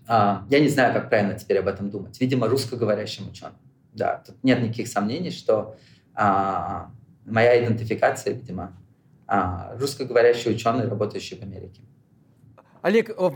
я 0.07 0.45
не 0.49 0.67
знаю, 0.67 0.93
как 0.93 1.09
правильно 1.09 1.33
теперь 1.33 1.59
об 1.59 1.67
этом 1.67 1.89
думать, 1.89 2.19
видимо, 2.19 2.47
русскоговорящим 2.47 3.29
ученым. 3.29 3.57
Да, 3.93 4.23
тут 4.25 4.35
нет 4.43 4.61
никаких 4.61 4.87
сомнений, 4.87 5.31
что 5.31 5.75
моя 6.15 7.63
идентификация, 7.63 8.33
видимо, 8.33 8.77
русскоговорящий 9.79 10.51
ученый, 10.51 10.87
работающий 10.87 11.37
в 11.37 11.41
Америке. 11.41 11.81
Олег, 12.85 13.09
э, 13.09 13.29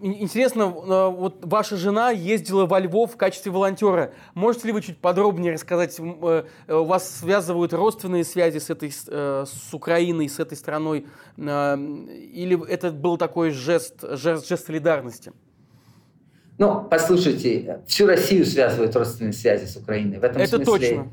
интересно, 0.00 0.62
э, 0.62 1.08
вот 1.08 1.44
ваша 1.44 1.76
жена 1.76 2.10
ездила 2.10 2.66
во 2.66 2.78
Львов 2.78 3.14
в 3.14 3.16
качестве 3.16 3.50
волонтера. 3.50 4.12
Можете 4.34 4.68
ли 4.68 4.72
вы 4.72 4.80
чуть 4.80 4.98
подробнее 4.98 5.54
рассказать? 5.54 5.98
Э, 5.98 6.44
у 6.68 6.84
вас 6.84 7.18
связывают 7.18 7.72
родственные 7.72 8.22
связи 8.22 8.58
с, 8.58 8.70
этой, 8.70 8.92
с 8.92 9.74
Украиной, 9.74 10.28
с 10.28 10.38
этой 10.38 10.56
страной? 10.56 11.06
Или 11.36 12.68
это 12.68 12.92
был 12.92 13.16
такой 13.16 13.50
жест, 13.50 14.04
жест, 14.08 14.48
жест 14.48 14.66
солидарности? 14.66 15.32
Ну, 16.58 16.86
послушайте, 16.88 17.80
всю 17.88 18.06
Россию 18.06 18.46
связывают 18.46 18.94
родственные 18.94 19.32
связи 19.32 19.64
с 19.64 19.76
Украиной. 19.76 20.20
В 20.20 20.22
этом 20.22 20.40
это 20.40 20.58
смысле 20.58 20.64
точно. 20.64 21.12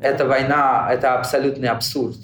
Эта 0.00 0.26
война– 0.26 0.88
это 0.90 1.18
абсолютный 1.18 1.68
абсурд. 1.68 2.16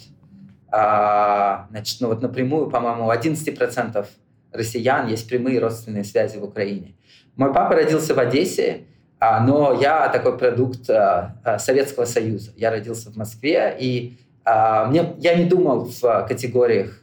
А, 0.71 1.67
значит, 1.69 2.01
ну 2.01 2.09
вот 2.09 2.23
напрямую, 2.23 2.71
по-моему, 2.71 3.13
11% 3.13 4.07
россиян 4.53 5.09
есть 5.09 5.29
прямые 5.29 5.59
родственные 5.59 6.05
связи 6.05 6.39
в 6.39 6.45
Украине. 6.45 6.95
Мой 7.37 7.53
папа 7.53 7.75
родился 7.75 8.15
в 8.15 8.19
Одессе, 8.19 8.87
а, 9.21 9.41
но 9.41 9.79
я 9.81 10.09
такой 10.09 10.39
продукт 10.39 10.89
а, 10.91 11.37
а, 11.45 11.59
Советского 11.59 12.05
Союза. 12.05 12.53
Я 12.57 12.71
родился 12.71 13.11
в 13.11 13.17
Москве, 13.17 13.77
и 13.79 14.19
мне, 14.45 15.15
я 15.19 15.35
не 15.35 15.45
думал 15.45 15.85
в 15.85 16.27
категориях 16.27 17.03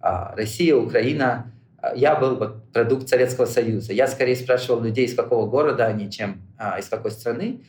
Россия, 0.00 0.74
Украина. 0.74 1.52
Я 1.94 2.14
был 2.14 2.36
вот 2.36 2.72
продукт 2.72 3.06
Советского 3.10 3.44
Союза. 3.44 3.92
Я 3.92 4.06
скорее 4.06 4.34
спрашивал 4.34 4.80
людей, 4.80 5.04
из 5.04 5.14
какого 5.14 5.46
города 5.46 5.84
они, 5.84 6.10
чем 6.10 6.40
из 6.78 6.88
какой 6.88 7.10
страны. 7.10 7.64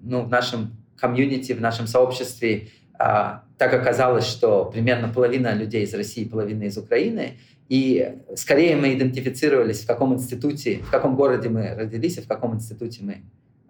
Ну, 0.00 0.22
в 0.22 0.30
нашем 0.30 0.78
комьюнити, 0.96 1.52
в 1.52 1.60
нашем 1.60 1.86
сообществе 1.86 2.68
так 2.96 3.74
оказалось, 3.74 4.26
что 4.26 4.64
примерно 4.64 5.08
половина 5.08 5.52
людей 5.52 5.84
из 5.84 5.92
России, 5.92 6.24
половина 6.24 6.62
из 6.62 6.78
Украины, 6.78 7.38
и 7.68 8.18
скорее 8.36 8.76
мы 8.76 8.94
идентифицировались, 8.94 9.84
в 9.84 9.86
каком 9.86 10.14
институте, 10.14 10.80
в 10.82 10.90
каком 10.90 11.16
городе 11.16 11.48
мы 11.48 11.74
родились, 11.74 12.18
и 12.18 12.20
в 12.20 12.28
каком 12.28 12.54
институте 12.54 13.02
мы 13.02 13.22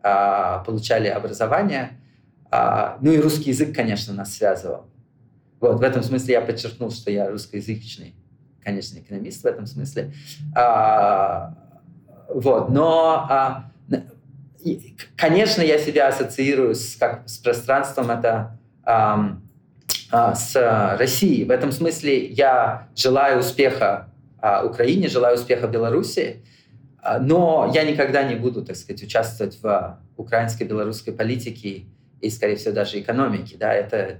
а, 0.03 0.59
получали 0.64 1.09
образование. 1.09 1.99
А, 2.51 2.99
ну 3.01 3.12
и 3.12 3.18
русский 3.18 3.51
язык, 3.51 3.74
конечно, 3.74 4.12
нас 4.12 4.34
связывал. 4.34 4.86
Вот, 5.61 5.78
в 5.78 5.82
этом 5.82 6.03
смысле 6.03 6.34
я 6.34 6.40
подчеркнул, 6.40 6.90
что 6.90 7.11
я 7.11 7.30
русскоязычный, 7.30 8.14
конечно, 8.62 8.99
экономист 8.99 9.42
в 9.42 9.47
этом 9.47 9.66
смысле. 9.66 10.12
А, 10.57 11.57
вот, 12.28 12.70
но, 12.70 13.26
а, 13.30 13.70
конечно, 15.16 15.62
я 15.62 15.78
себя 15.78 16.09
ассоциирую 16.09 16.74
с, 16.74 16.97
как, 16.97 17.28
с 17.28 17.38
пространством 17.38 18.11
это 18.11 18.59
а, 18.82 19.38
с 20.11 20.96
Россией. 20.98 21.44
В 21.44 21.50
этом 21.50 21.72
смысле 21.72 22.26
я 22.26 22.88
желаю 22.94 23.40
успеха 23.40 24.09
а, 24.44 24.62
Украине, 24.62 25.09
желаю 25.09 25.36
успеха 25.36 25.66
Беларуси, 25.66 26.44
а, 27.00 27.18
но 27.18 27.70
я 27.74 27.82
никогда 27.84 28.24
не 28.24 28.34
буду, 28.34 28.62
так 28.62 28.76
сказать, 28.76 29.02
участвовать 29.02 29.59
в 29.62 29.98
украинской 30.18 30.64
белорусской 30.64 31.14
политике 31.14 31.84
и, 32.20 32.28
скорее 32.28 32.57
всего, 32.57 32.74
даже 32.74 33.00
экономике. 33.00 33.57
Да? 33.59 33.72
Это 33.72 34.18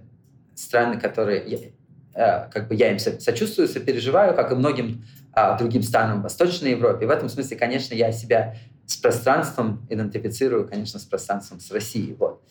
страны, 0.55 0.99
которые 0.99 1.73
э, 2.15 2.49
как 2.51 2.69
бы 2.69 2.75
я 2.75 2.91
им 2.91 2.99
сочувствую, 2.99 3.69
сопереживаю, 3.69 4.35
как 4.35 4.51
и 4.51 4.55
многим 4.55 5.05
а, 5.35 5.59
другим 5.59 5.83
странам 5.83 6.23
Восточной 6.23 6.71
Европе. 6.71 7.07
В 7.07 7.11
этом 7.11 7.29
смысле, 7.29 7.59
конечно, 7.59 7.93
я 7.93 8.11
себя 8.11 8.57
с 8.87 8.97
пространством 8.97 9.87
идентифицирую, 9.91 10.67
конечно, 10.67 10.99
с 10.99 11.05
пространством 11.05 11.61
с 11.61 11.71
Россией. 11.71 12.15
Вот. 12.15 12.43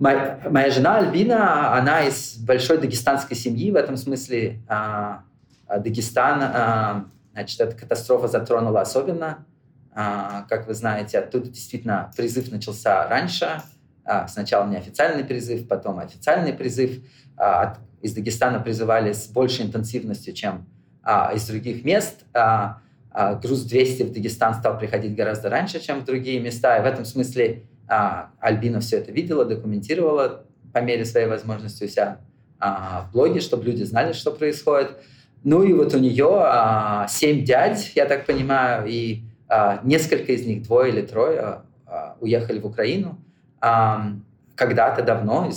Моя, 0.00 0.40
моя 0.48 0.70
жена 0.70 0.96
Альбина, 0.96 1.76
она 1.76 2.04
из 2.06 2.38
большой 2.38 2.78
дагестанской 2.78 3.36
семьи, 3.36 3.70
в 3.70 3.76
этом 3.76 3.98
смысле 3.98 4.62
а, 4.66 5.24
а 5.66 5.78
Дагестан, 5.78 6.40
а, 6.42 7.04
значит, 7.34 7.60
эта 7.60 7.76
катастрофа 7.76 8.26
затронула 8.26 8.80
особенно. 8.80 9.46
А, 9.92 10.46
как 10.48 10.66
вы 10.66 10.72
знаете, 10.72 11.18
оттуда 11.18 11.50
действительно 11.50 12.10
призыв 12.16 12.50
начался 12.50 13.06
раньше, 13.08 13.60
а, 14.06 14.26
сначала 14.26 14.66
неофициальный 14.66 15.22
призыв, 15.22 15.68
потом 15.68 15.98
официальный 15.98 16.54
призыв. 16.54 17.04
А, 17.36 17.76
из 18.00 18.14
Дагестана 18.14 18.58
призывали 18.58 19.12
с 19.12 19.26
большей 19.26 19.66
интенсивностью, 19.66 20.32
чем 20.32 20.66
а, 21.02 21.32
из 21.34 21.46
других 21.46 21.84
мест. 21.84 22.24
А, 22.32 22.78
а, 23.10 23.34
груз 23.34 23.64
200 23.64 24.04
в 24.04 24.12
Дагестан 24.14 24.54
стал 24.54 24.78
приходить 24.78 25.14
гораздо 25.14 25.50
раньше, 25.50 25.78
чем 25.78 26.00
в 26.00 26.04
другие 26.06 26.40
места. 26.40 26.78
И 26.78 26.82
в 26.82 26.86
этом 26.86 27.04
смысле 27.04 27.64
а, 27.90 28.30
Альбина 28.40 28.80
все 28.80 28.98
это 28.98 29.12
видела, 29.12 29.44
документировала 29.44 30.44
по 30.72 30.78
мере 30.78 31.04
своей 31.04 31.26
возможности 31.26 31.84
у 31.84 31.88
себя 31.88 32.18
а, 32.58 33.06
в 33.08 33.12
блоге, 33.12 33.40
чтобы 33.40 33.64
люди 33.64 33.82
знали, 33.82 34.12
что 34.12 34.30
происходит. 34.30 34.96
Ну 35.42 35.62
и 35.62 35.72
вот 35.72 35.94
у 35.94 35.98
нее 35.98 36.30
а, 36.30 37.06
семь 37.08 37.44
дядь, 37.44 37.92
я 37.94 38.06
так 38.06 38.26
понимаю, 38.26 38.86
и 38.88 39.22
а, 39.48 39.80
несколько 39.82 40.32
из 40.32 40.46
них, 40.46 40.62
двое 40.62 40.92
или 40.92 41.02
трое, 41.02 41.62
а, 41.86 42.16
уехали 42.20 42.60
в 42.60 42.66
Украину. 42.66 43.18
А, 43.60 44.12
когда-то 44.54 45.02
давно 45.02 45.50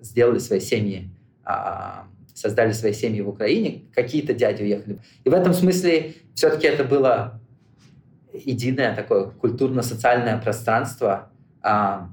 сделали 0.00 0.38
свои 0.38 0.60
семьи 0.60 1.10
а, 1.44 2.06
создали 2.34 2.72
свои 2.72 2.92
семьи 2.92 3.20
в 3.20 3.28
Украине, 3.28 3.82
какие-то 3.94 4.32
дяди 4.32 4.62
уехали. 4.62 4.98
И 5.24 5.28
в 5.28 5.34
этом 5.34 5.52
смысле 5.52 6.14
все-таки 6.34 6.66
это 6.66 6.84
было 6.84 7.40
единое 8.32 8.94
такое 8.94 9.24
культурно-социальное 9.24 10.38
пространство. 10.38 11.30
А, 11.62 12.08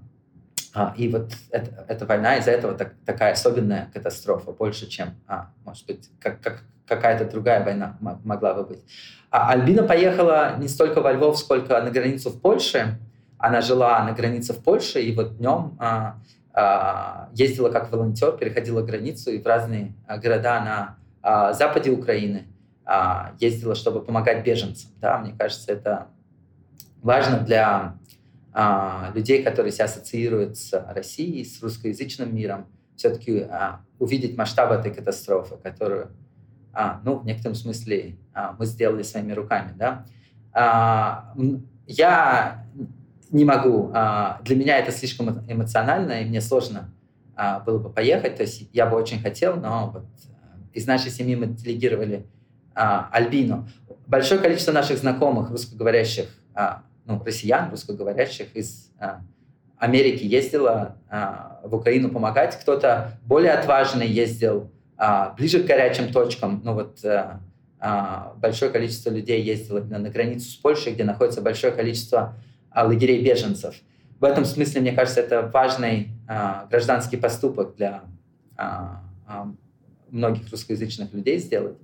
а, 0.73 0.93
и 0.97 1.07
вот 1.07 1.31
это, 1.51 1.85
эта 1.87 2.05
война 2.05 2.37
из-за 2.37 2.51
этого 2.51 2.73
так, 2.73 2.93
такая 3.05 3.33
особенная 3.33 3.89
катастрофа, 3.93 4.51
больше, 4.51 4.87
чем, 4.87 5.15
а, 5.27 5.49
может 5.63 5.85
быть, 5.85 6.09
как, 6.19 6.41
как 6.41 6.63
какая-то 6.87 7.25
другая 7.25 7.63
война 7.63 7.97
могла 7.99 8.53
бы 8.53 8.63
быть. 8.63 8.83
А 9.31 9.49
Альбина 9.49 9.83
поехала 9.83 10.55
не 10.57 10.67
столько 10.67 11.01
во 11.01 11.11
Львов, 11.11 11.37
сколько 11.37 11.81
на 11.81 11.89
границу 11.89 12.29
в 12.29 12.39
Польше. 12.39 12.99
Она 13.37 13.61
жила 13.61 14.03
на 14.03 14.13
границе 14.13 14.53
в 14.53 14.63
Польше, 14.63 15.01
и 15.01 15.13
вот 15.13 15.37
днем 15.37 15.75
а, 15.79 16.17
а, 16.53 17.29
ездила 17.33 17.69
как 17.69 17.91
волонтер, 17.91 18.31
переходила 18.37 18.81
границу 18.81 19.31
и 19.31 19.41
в 19.41 19.45
разные 19.45 19.93
а, 20.07 20.17
города 20.17 20.61
на 20.61 20.97
а, 21.21 21.53
западе 21.53 21.91
Украины 21.91 22.47
ездила, 23.39 23.73
чтобы 23.73 24.03
помогать 24.03 24.45
беженцам. 24.45 24.91
Да, 25.01 25.17
мне 25.17 25.33
кажется, 25.35 25.71
это 25.71 26.09
важно 27.01 27.39
для 27.39 27.95
людей, 29.13 29.43
которые 29.43 29.73
себя 29.73 29.85
ассоциируют 29.85 30.57
с 30.57 30.71
Россией, 30.93 31.43
с 31.43 31.61
русскоязычным 31.61 32.33
миром, 32.33 32.67
все-таки 32.95 33.47
увидеть 33.99 34.37
масштаб 34.37 34.71
этой 34.71 34.93
катастрофы, 34.93 35.57
которую, 35.57 36.11
ну, 37.03 37.17
в 37.17 37.25
некотором 37.25 37.55
смысле 37.55 38.15
мы 38.57 38.65
сделали 38.65 39.03
своими 39.03 39.33
руками. 39.33 39.73
Да? 39.75 40.05
Я 41.85 42.65
не 43.31 43.45
могу. 43.45 43.91
А, 43.93 44.39
для 44.43 44.55
меня 44.55 44.77
это 44.77 44.91
слишком 44.91 45.43
эмоционально, 45.47 46.21
и 46.21 46.25
мне 46.25 46.41
сложно 46.41 46.93
а, 47.35 47.59
было 47.59 47.79
бы 47.79 47.89
поехать. 47.89 48.35
То 48.35 48.43
есть 48.43 48.69
я 48.71 48.85
бы 48.85 48.97
очень 48.97 49.19
хотел, 49.19 49.57
но 49.57 49.91
вот 49.93 50.05
э, 50.05 50.77
из 50.77 50.87
нашей 50.87 51.11
семьи 51.11 51.35
мы 51.35 51.47
делегировали 51.47 52.25
а, 52.73 53.09
Альбину. 53.11 53.67
Большое 54.07 54.39
количество 54.39 54.71
наших 54.71 54.99
знакомых, 54.99 55.49
русскоговорящих, 55.49 56.29
ну, 57.05 57.21
россиян, 57.23 57.69
русскоговорящих 57.71 58.55
из 58.55 58.91
Америки 59.77 60.23
ездило 60.23 60.97
в 61.63 61.75
Украину 61.75 62.09
помогать. 62.09 62.59
Кто-то 62.59 63.19
более 63.23 63.51
отважный 63.51 64.07
ездил 64.07 64.71
ближе 65.37 65.61
к 65.63 65.67
горячим 65.67 66.11
точкам. 66.11 66.61
Ну 66.63 66.73
вот 66.73 67.03
э, 67.03 67.39
большое 68.37 68.71
количество 68.71 69.09
людей 69.09 69.41
ездило 69.43 69.81
на 69.81 70.09
границу 70.09 70.49
с 70.49 70.55
Польшей, 70.55 70.93
где 70.93 71.03
находится 71.03 71.41
большое 71.41 71.73
количество 71.73 72.35
лагерей 72.73 73.23
беженцев. 73.23 73.75
В 74.19 74.23
этом 74.23 74.45
смысле, 74.45 74.81
мне 74.81 74.91
кажется, 74.93 75.19
это 75.21 75.41
важный 75.53 76.09
а, 76.27 76.67
гражданский 76.69 77.17
поступок 77.17 77.75
для 77.75 78.03
а, 78.57 79.03
а, 79.27 79.51
многих 80.09 80.49
русскоязычных 80.51 81.13
людей 81.13 81.37
сделать. 81.37 81.77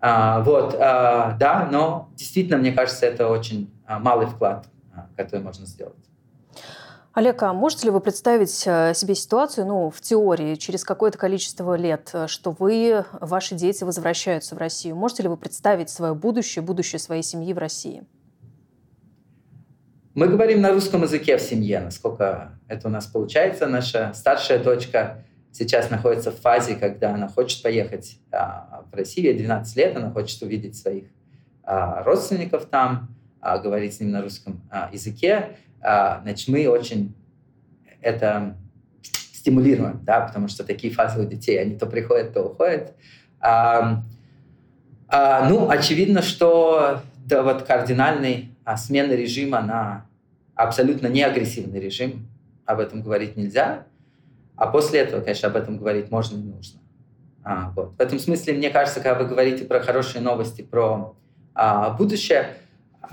А, 0.00 0.40
вот, 0.40 0.74
а, 0.78 1.36
да, 1.38 1.68
но 1.70 2.10
действительно, 2.16 2.56
мне 2.56 2.72
кажется, 2.72 3.06
это 3.06 3.28
очень 3.28 3.70
а, 3.77 3.77
малый 3.88 4.26
вклад, 4.26 4.66
а, 4.94 5.08
который 5.16 5.40
можно 5.40 5.66
сделать. 5.66 5.96
Олег, 7.14 7.42
а 7.42 7.52
можете 7.52 7.86
ли 7.86 7.90
вы 7.90 8.00
представить 8.00 8.62
э, 8.66 8.92
себе 8.94 9.14
ситуацию, 9.16 9.66
ну, 9.66 9.90
в 9.90 10.00
теории, 10.00 10.54
через 10.54 10.84
какое-то 10.84 11.18
количество 11.18 11.74
лет, 11.74 12.10
э, 12.12 12.26
что 12.28 12.54
вы, 12.56 13.04
ваши 13.20 13.56
дети 13.56 13.82
возвращаются 13.82 14.54
в 14.54 14.58
Россию? 14.58 14.94
Можете 14.94 15.24
ли 15.24 15.28
вы 15.28 15.36
представить 15.36 15.90
свое 15.90 16.14
будущее, 16.14 16.62
будущее 16.62 17.00
своей 17.00 17.22
семьи 17.22 17.52
в 17.52 17.58
России? 17.58 18.04
Мы 20.14 20.28
говорим 20.28 20.60
на 20.60 20.72
русском 20.72 21.02
языке 21.02 21.38
в 21.38 21.40
семье, 21.40 21.80
насколько 21.80 22.58
это 22.68 22.88
у 22.88 22.90
нас 22.90 23.06
получается. 23.06 23.66
Наша 23.66 24.12
старшая 24.14 24.62
дочка 24.62 25.24
сейчас 25.52 25.90
находится 25.90 26.30
в 26.30 26.36
фазе, 26.36 26.76
когда 26.76 27.14
она 27.14 27.28
хочет 27.28 27.62
поехать 27.62 28.18
а, 28.30 28.84
в 28.90 28.94
Россию, 28.94 29.36
12 29.36 29.76
лет, 29.76 29.96
она 29.96 30.10
хочет 30.10 30.40
увидеть 30.42 30.76
своих 30.76 31.04
а, 31.62 32.02
родственников 32.02 32.66
там, 32.66 33.08
а, 33.40 33.58
говорить 33.58 33.94
с 33.94 34.00
ним 34.00 34.10
на 34.10 34.22
русском 34.22 34.60
а, 34.70 34.90
языке. 34.92 35.56
А, 35.80 36.20
значит, 36.22 36.48
мы 36.48 36.68
очень 36.68 37.14
это 38.00 38.56
стимулируем, 39.32 40.00
да, 40.04 40.20
потому 40.20 40.48
что 40.48 40.64
такие 40.64 40.92
фазы 40.92 41.22
у 41.22 41.24
детей, 41.24 41.60
они 41.60 41.76
то 41.76 41.86
приходят, 41.86 42.34
то 42.34 42.42
уходят. 42.42 42.94
А, 43.40 44.02
а, 45.08 45.48
ну, 45.48 45.68
очевидно, 45.70 46.22
что 46.22 47.00
да, 47.26 47.42
вот 47.42 47.62
кардинальный 47.62 48.56
а, 48.64 48.76
смена 48.76 49.12
режима 49.12 49.60
на 49.60 50.06
абсолютно 50.54 51.06
не 51.06 51.22
агрессивный 51.22 51.80
режим, 51.80 52.28
об 52.66 52.80
этом 52.80 53.02
говорить 53.02 53.36
нельзя. 53.36 53.86
А 54.56 54.66
после 54.66 55.00
этого, 55.00 55.20
конечно, 55.20 55.48
об 55.48 55.56
этом 55.56 55.78
говорить 55.78 56.10
можно 56.10 56.36
и 56.36 56.42
нужно. 56.42 56.80
А, 57.44 57.72
вот. 57.76 57.96
В 57.96 58.00
этом 58.00 58.18
смысле, 58.18 58.54
мне 58.54 58.70
кажется, 58.70 59.00
когда 59.00 59.18
вы 59.18 59.26
говорите 59.26 59.64
про 59.64 59.80
хорошие 59.80 60.20
новости, 60.20 60.62
про 60.62 61.16
а, 61.54 61.90
будущее, 61.90 62.56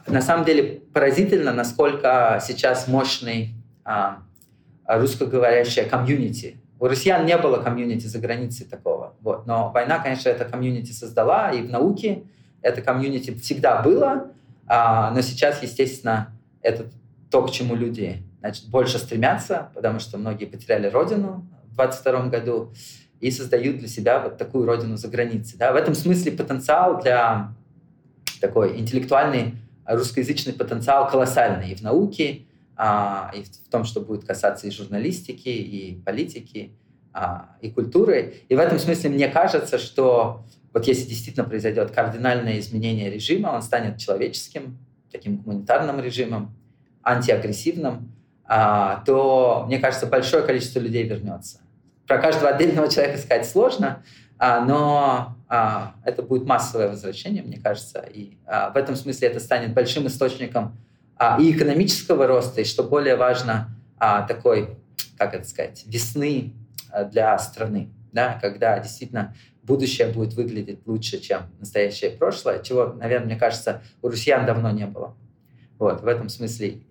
на 0.08 0.22
самом 0.22 0.46
деле 0.46 0.82
поразительно, 0.94 1.54
насколько 1.54 2.42
сейчас 2.46 2.88
мощный 2.88 3.56
а, 3.84 4.20
русскоговорящая 4.88 5.88
комьюнити. 5.90 6.58
У 6.80 6.88
россиян 6.88 7.26
не 7.26 7.38
было 7.38 7.58
комьюнити 7.58 8.06
за 8.08 8.20
границей 8.20 8.66
такого. 8.66 9.16
Вот. 9.22 9.48
Но 9.48 9.72
война, 9.72 10.00
конечно, 10.00 10.30
это 10.30 10.46
комьюнити 10.46 10.92
создала, 10.92 11.52
и 11.52 11.62
в 11.62 11.70
науке 11.70 12.24
это 12.62 12.82
комьюнити 12.82 13.34
всегда 13.36 13.82
было, 13.82 14.32
а, 14.68 15.12
но 15.12 15.22
сейчас, 15.22 15.62
естественно, 15.64 16.34
этот 16.62 16.88
то, 17.32 17.44
к 17.44 17.52
чему 17.52 17.76
люди 17.76 18.24
значит, 18.40 18.68
больше 18.70 19.00
стремятся, 19.00 19.70
потому 19.74 20.00
что 20.00 20.18
многие 20.18 20.46
потеряли 20.46 20.88
родину 20.88 21.48
в 21.66 21.76
22 21.76 22.28
году 22.28 22.74
и 23.20 23.32
создают 23.32 23.80
для 23.80 23.88
себя 23.88 24.20
вот 24.20 24.38
такую 24.38 24.66
родину 24.66 24.98
за 24.98 25.08
границей. 25.08 25.58
Да? 25.58 25.72
В 25.74 25.76
этом 25.76 25.96
смысле 25.96 26.32
потенциал 26.32 27.02
для 27.02 27.54
такой 28.42 28.80
интеллектуальный 28.80 29.56
русскоязычный 29.86 30.54
потенциал 30.54 31.10
колоссальный 31.10 31.72
и 31.72 31.76
в 31.76 31.82
науке, 31.82 32.46
а, 32.76 33.32
и 33.36 33.44
в 33.44 33.70
том, 33.70 33.86
что 33.86 34.02
будет 34.02 34.26
касаться 34.26 34.68
и 34.68 34.72
журналистики, 34.72 35.50
и 35.50 36.02
политики. 36.06 36.74
а, 37.16 37.56
и 37.62 37.72
культуры. 37.72 38.34
И 38.50 38.56
в 38.56 38.60
этом 38.60 38.78
смысле 38.78 39.10
мне 39.10 39.30
кажется, 39.30 39.78
что 39.78 40.44
вот 40.74 40.86
если 40.86 41.08
действительно 41.08 41.46
произойдет 41.46 41.92
кардинальное 41.92 42.60
изменение 42.60 43.10
режима, 43.10 43.48
он 43.48 43.62
станет 43.62 43.98
человеческим, 43.98 44.78
таким 45.10 45.38
гуманитарным 45.38 46.02
режимом, 46.02 46.54
антиагрессивным, 47.02 48.12
а, 48.44 49.02
то, 49.06 49.64
мне 49.68 49.80
кажется, 49.80 50.08
большое 50.08 50.44
количество 50.44 50.80
людей 50.80 51.04
вернется. 51.04 51.62
Про 52.06 52.18
каждого 52.18 52.50
отдельного 52.50 52.90
человека 52.92 53.18
сказать 53.18 53.48
сложно, 53.48 54.04
но 54.40 55.38
а, 55.48 55.96
это 56.04 56.22
будет 56.22 56.46
массовое 56.46 56.90
возвращение, 56.90 57.44
мне 57.44 57.60
кажется. 57.60 58.00
И 58.00 58.38
в 58.46 58.76
этом 58.76 58.96
смысле 58.96 59.30
это 59.30 59.40
станет 59.40 59.74
большим 59.74 60.08
источником 60.08 60.78
и 61.40 61.52
экономического 61.52 62.28
роста, 62.28 62.62
и, 62.62 62.66
что 62.66 62.84
более 62.84 63.16
важно, 63.16 63.70
такой, 63.98 64.78
как 65.18 65.34
это 65.34 65.48
сказать, 65.48 65.84
весны 65.88 66.54
для 67.12 67.38
страны, 67.40 67.90
да, 68.12 68.38
когда 68.42 68.78
действительно 68.80 69.34
будущее 69.64 70.10
будет 70.10 70.34
выглядеть 70.34 70.86
лучше, 70.86 71.20
чем 71.20 71.44
настоящее 71.60 72.12
прошлое, 72.12 72.62
чего, 72.62 72.88
наверное, 72.88 73.28
мне 73.28 73.36
кажется, 73.38 73.82
у 74.02 74.10
россиян 74.10 74.46
давно 74.46 74.72
не 74.72 74.86
было. 74.86 75.16
Вот, 75.80 76.02
в 76.02 76.08
этом 76.08 76.30
смысле 76.30 76.84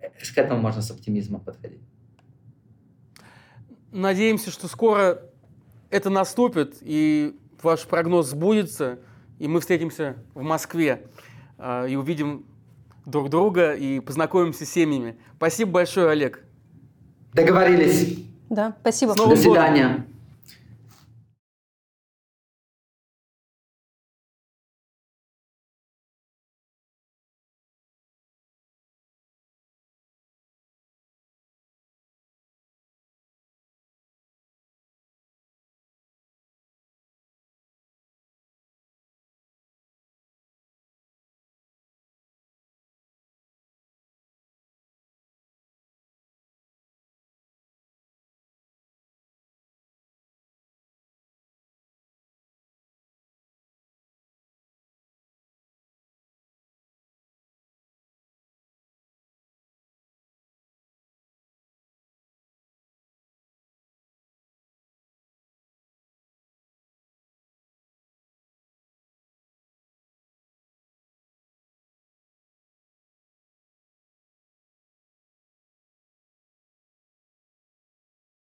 к 0.00 0.38
этому 0.38 0.60
можно 0.60 0.82
с 0.82 0.90
оптимизмом 0.90 1.40
подходить. 1.40 1.80
Надеемся, 3.92 4.50
что 4.50 4.68
скоро 4.68 5.22
это 5.90 6.10
наступит, 6.10 6.76
и 6.80 7.36
ваш 7.62 7.86
прогноз 7.86 8.28
сбудется, 8.28 8.98
и 9.38 9.48
мы 9.48 9.60
встретимся 9.60 10.16
в 10.34 10.42
Москве 10.42 11.06
а, 11.58 11.86
и 11.86 11.96
увидим 11.96 12.44
друг 13.06 13.30
друга 13.30 13.74
и 13.74 14.00
познакомимся 14.00 14.66
с 14.66 14.70
семьями. 14.70 15.16
Спасибо 15.36 15.72
большое, 15.72 16.10
Олег. 16.10 16.44
Договорились. 17.32 18.18
Да, 18.50 18.76
спасибо. 18.80 19.14
До 19.14 19.36
свидания. 19.36 20.06